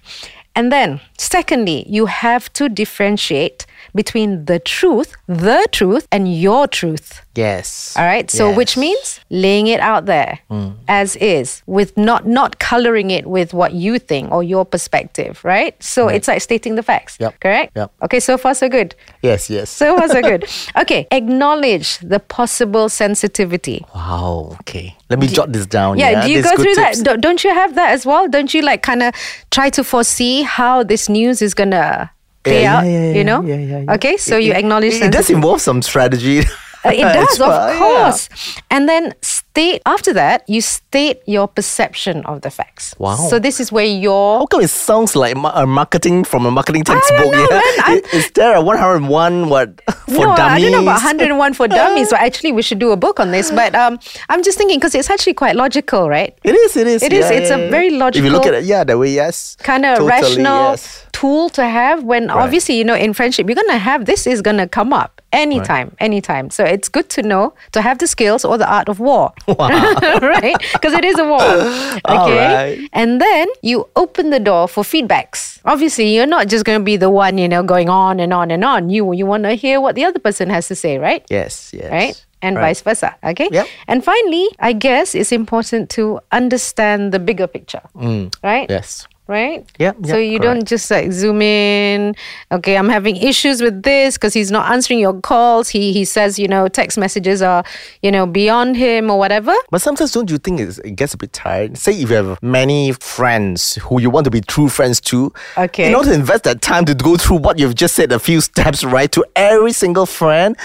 And 0.56 0.72
then, 0.72 1.02
secondly, 1.18 1.86
you 1.88 2.06
have 2.06 2.52
to 2.54 2.70
differentiate 2.70 3.66
between 3.94 4.46
the 4.46 4.60
truth, 4.60 5.14
the 5.28 5.68
truth, 5.72 6.08
and 6.12 6.34
your 6.34 6.68
truth. 6.68 7.25
Yes. 7.36 7.96
All 7.98 8.06
right. 8.06 8.30
So 8.32 8.54
which 8.54 8.78
means 8.78 9.20
laying 9.30 9.68
it 9.68 9.80
out 9.80 10.06
there 10.06 10.40
mm. 10.50 10.76
as 10.88 11.16
is 11.18 11.62
with 11.66 11.98
not 11.98 12.26
not 12.26 12.60
coloring 12.60 13.12
it 13.12 13.28
with 13.28 13.54
what 13.54 13.74
you 13.74 14.00
think 14.00 14.32
or 14.32 14.44
your 14.44 14.66
perspective, 14.66 15.44
right? 15.44 15.82
So 15.84 16.08
mm. 16.08 16.16
it's 16.16 16.28
like 16.28 16.42
stating 16.42 16.76
the 16.76 16.84
facts. 16.84 17.18
Yep. 17.20 17.40
Correct? 17.40 17.72
Yep. 17.76 17.92
Okay, 18.04 18.20
so 18.20 18.38
far 18.38 18.56
so 18.56 18.70
good. 18.70 18.96
Yes, 19.22 19.50
yes. 19.50 19.70
So 19.70 19.98
far 19.98 20.08
so 20.08 20.22
good. 20.22 20.46
Okay. 20.78 21.08
Acknowledge 21.12 22.00
the 22.00 22.20
possible 22.20 22.90
sensitivity. 22.90 23.86
wow, 23.94 24.56
okay. 24.62 24.96
Let 25.10 25.20
me 25.20 25.28
jot 25.28 25.52
this 25.52 25.66
down. 25.66 25.98
Yeah, 25.98 26.12
Yeah, 26.12 26.26
do 26.26 26.32
you 26.32 26.44
go 26.44 26.56
through 26.56 26.76
tips. 26.76 27.02
that? 27.04 27.22
Don't- 27.22 27.44
you 27.44 27.54
have 27.54 27.76
that 27.76 27.92
as 27.92 28.06
well? 28.06 28.28
Don't 28.28 28.54
you 28.54 28.62
like 28.62 28.82
kind 28.82 29.04
of 29.04 29.14
try 29.52 29.70
to 29.70 29.84
foresee 29.84 30.42
how 30.44 30.84
this 30.84 31.10
news 31.10 31.42
is 31.42 31.54
gonna 31.54 32.10
play 32.44 32.64
Yeah, 32.64 32.78
out? 32.78 32.86
yeah, 32.86 32.92
yeah, 32.92 33.14
you 33.14 33.24
know? 33.24 33.42
yeah, 33.42 33.56
yeah, 33.56 33.80
yeah. 33.82 33.94
Okay, 33.94 34.18
so 34.18 34.38
It- 34.38 34.44
you 34.46 34.54
acknowledge 34.54 34.94
It, 34.96 35.04
it 35.04 35.12
does 35.12 35.30
involve 35.30 35.62
some 35.62 35.82
strategy. 35.82 36.44
Uh, 36.86 36.92
it 36.92 37.02
does, 37.14 37.34
of 37.40 37.48
well, 37.48 37.74
yeah. 37.74 37.80
course. 37.80 38.30
And 38.70 38.88
then 38.88 39.14
state 39.22 39.82
after 39.86 40.12
that 40.14 40.44
you 40.50 40.62
state 40.62 41.22
your 41.26 41.48
perception 41.48 42.26
of 42.26 42.42
the 42.42 42.52
facts. 42.52 42.94
Wow. 43.00 43.16
So 43.16 43.40
this 43.40 43.60
is 43.60 43.72
where 43.72 43.86
your 43.86 44.40
How 44.40 44.46
come 44.46 44.62
it 44.62 44.70
sounds 44.70 45.16
like 45.16 45.36
ma- 45.38 45.54
a 45.56 45.66
marketing 45.66 46.24
from 46.24 46.46
a 46.46 46.52
marketing 46.52 46.84
textbook? 46.84 47.32
know, 47.32 47.48
yeah? 47.50 47.62
man. 47.88 48.02
Is, 48.14 48.26
is 48.26 48.32
there 48.32 48.56
a 48.56 48.62
101 48.62 49.50
what 49.50 49.82
for 50.08 50.12
no, 50.12 50.36
dummies? 50.36 50.40
I 50.40 50.60
don't 50.60 50.72
know 50.72 50.82
about 50.82 51.02
101 51.04 51.54
for 51.54 51.68
dummies. 51.68 52.10
So 52.10 52.16
actually, 52.18 52.52
we 52.52 52.62
should 52.62 52.80
do 52.80 52.92
a 52.92 52.98
book 52.98 53.20
on 53.20 53.32
this. 53.32 53.52
But 53.52 53.74
um, 53.76 54.00
I'm 54.30 54.44
just 54.44 54.58
thinking 54.58 54.80
because 54.80 54.96
it's 54.96 55.10
actually 55.10 55.34
quite 55.34 55.56
logical, 55.56 56.10
right? 56.10 56.38
It 56.44 56.56
is, 56.56 56.76
it 56.78 56.88
is. 56.88 57.04
It 57.04 57.14
is, 57.14 57.30
yeah, 57.30 57.38
it's 57.38 57.50
yeah, 57.50 57.58
a 57.58 57.64
yeah. 57.66 57.70
very 57.70 57.88
If 57.88 58.24
you 58.24 58.30
look 58.30 58.46
at 58.46 58.54
it, 58.54 58.66
yeah, 58.66 58.84
that 58.84 58.98
way, 58.98 59.14
yes. 59.14 59.56
kind 59.58 59.86
of 59.86 59.98
Totally, 59.98 60.10
rational 60.10 60.72
yes. 60.72 61.06
tool 61.12 61.50
to 61.50 61.66
have 61.66 62.04
when 62.04 62.30
obviously 62.30 62.78
you 62.78 62.84
know 62.84 62.96
in 62.96 63.14
friendship 63.14 63.48
you're 63.48 63.56
gonna 63.56 63.78
have 63.78 64.06
this 64.06 64.28
is 64.28 64.42
gonna 64.42 64.68
come 64.68 64.92
up 64.92 65.15
anytime 65.36 65.96
anytime 66.00 66.50
so 66.50 66.64
it's 66.64 66.90
good 66.90 67.08
to 67.10 67.22
know 67.22 67.54
to 67.72 67.82
have 67.82 67.98
the 68.00 68.08
skills 68.08 68.46
or 68.46 68.58
the 68.58 68.70
art 68.78 68.88
of 68.90 69.00
war 69.00 69.32
right 69.48 70.56
because 70.74 70.94
it 70.94 71.06
is 71.06 71.18
a 71.20 71.26
war 71.26 71.42
okay 72.20 72.78
right. 72.80 72.90
and 72.94 73.20
then 73.22 73.48
you 73.62 73.88
open 73.96 74.30
the 74.30 74.40
door 74.40 74.68
for 74.68 74.84
feedbacks 74.84 75.60
obviously 75.66 76.14
you're 76.16 76.26
not 76.38 76.48
just 76.48 76.66
gonna 76.66 76.84
be 76.84 76.98
the 76.98 77.10
one 77.10 77.38
you 77.38 77.48
know 77.48 77.64
going 77.64 77.90
on 77.90 78.20
and 78.20 78.34
on 78.34 78.52
and 78.52 78.64
on 78.64 78.90
you 78.90 79.14
you 79.14 79.26
want 79.26 79.44
to 79.44 79.54
hear 79.54 79.80
what 79.82 79.96
the 79.96 80.04
other 80.06 80.20
person 80.20 80.50
has 80.50 80.68
to 80.68 80.76
say 80.76 80.98
right 80.98 81.24
Yes, 81.30 81.72
yes. 81.74 81.92
right? 81.92 82.26
And 82.42 82.58
Right. 82.58 82.62
vice 82.78 82.82
versa. 82.82 83.16
Okay. 83.24 83.50
Yep. 83.52 83.66
And 83.88 84.04
finally, 84.04 84.48
I 84.60 84.74
guess 84.74 85.16
it's 85.16 85.32
important 85.32 85.90
to 85.98 86.20
understand 86.32 87.12
the 87.12 87.18
bigger 87.18 87.48
picture. 87.48 87.82
Right? 87.96 88.70
Mm. 88.70 88.70
Yes. 88.70 89.08
Right? 89.28 89.66
Yep, 89.80 89.98
So 90.06 90.18
yep, 90.18 90.32
you 90.32 90.38
don't 90.40 90.68
just 90.68 90.90
like 90.92 91.12
zoom 91.12 91.42
in. 91.42 92.16
Okay, 92.52 92.78
I'm 92.78 92.90
having 92.90 93.16
issues 93.16 93.60
with 93.60 93.82
this 93.82 94.18
because 94.18 94.36
he's 94.36 94.52
not 94.52 94.72
answering 94.72 95.00
your 95.00 95.20
calls. 95.20 95.68
He 95.70 95.94
he 95.94 96.06
says, 96.06 96.38
you 96.38 96.48
know, 96.48 96.68
text 96.68 96.96
messages 96.98 97.42
are, 97.42 97.64
you 98.04 98.12
know, 98.12 98.28
beyond 98.28 98.78
him 98.78 99.10
or 99.10 99.18
whatever. 99.18 99.54
But 99.72 99.82
sometimes 99.82 100.12
don't 100.12 100.30
you 100.30 100.38
think 100.38 100.60
it's, 100.60 100.78
it 100.78 100.92
gets 100.96 101.16
a 101.16 101.18
bit 101.18 101.34
tired? 101.34 101.76
Say 101.76 101.94
if 102.00 102.10
you 102.12 102.16
have 102.16 102.38
many 102.44 102.92
friends 102.92 103.76
who 103.82 104.00
you 104.00 104.12
want 104.12 104.26
to 104.26 104.32
be 104.32 104.42
true 104.42 104.70
friends 104.70 105.02
to, 105.02 105.34
Okay. 105.58 105.88
in 105.90 105.96
order 105.96 106.10
to 106.10 106.16
invest 106.16 106.44
that 106.44 106.62
time 106.62 106.86
to 106.86 106.94
go 106.94 107.18
through 107.18 107.38
what 107.38 107.58
you've 107.58 107.74
just 107.76 107.96
said 107.96 108.12
a 108.12 108.20
few 108.20 108.42
steps 108.42 108.84
right 108.84 109.12
to 109.12 109.26
every 109.36 109.72
single 109.72 110.06
friend. 110.06 110.56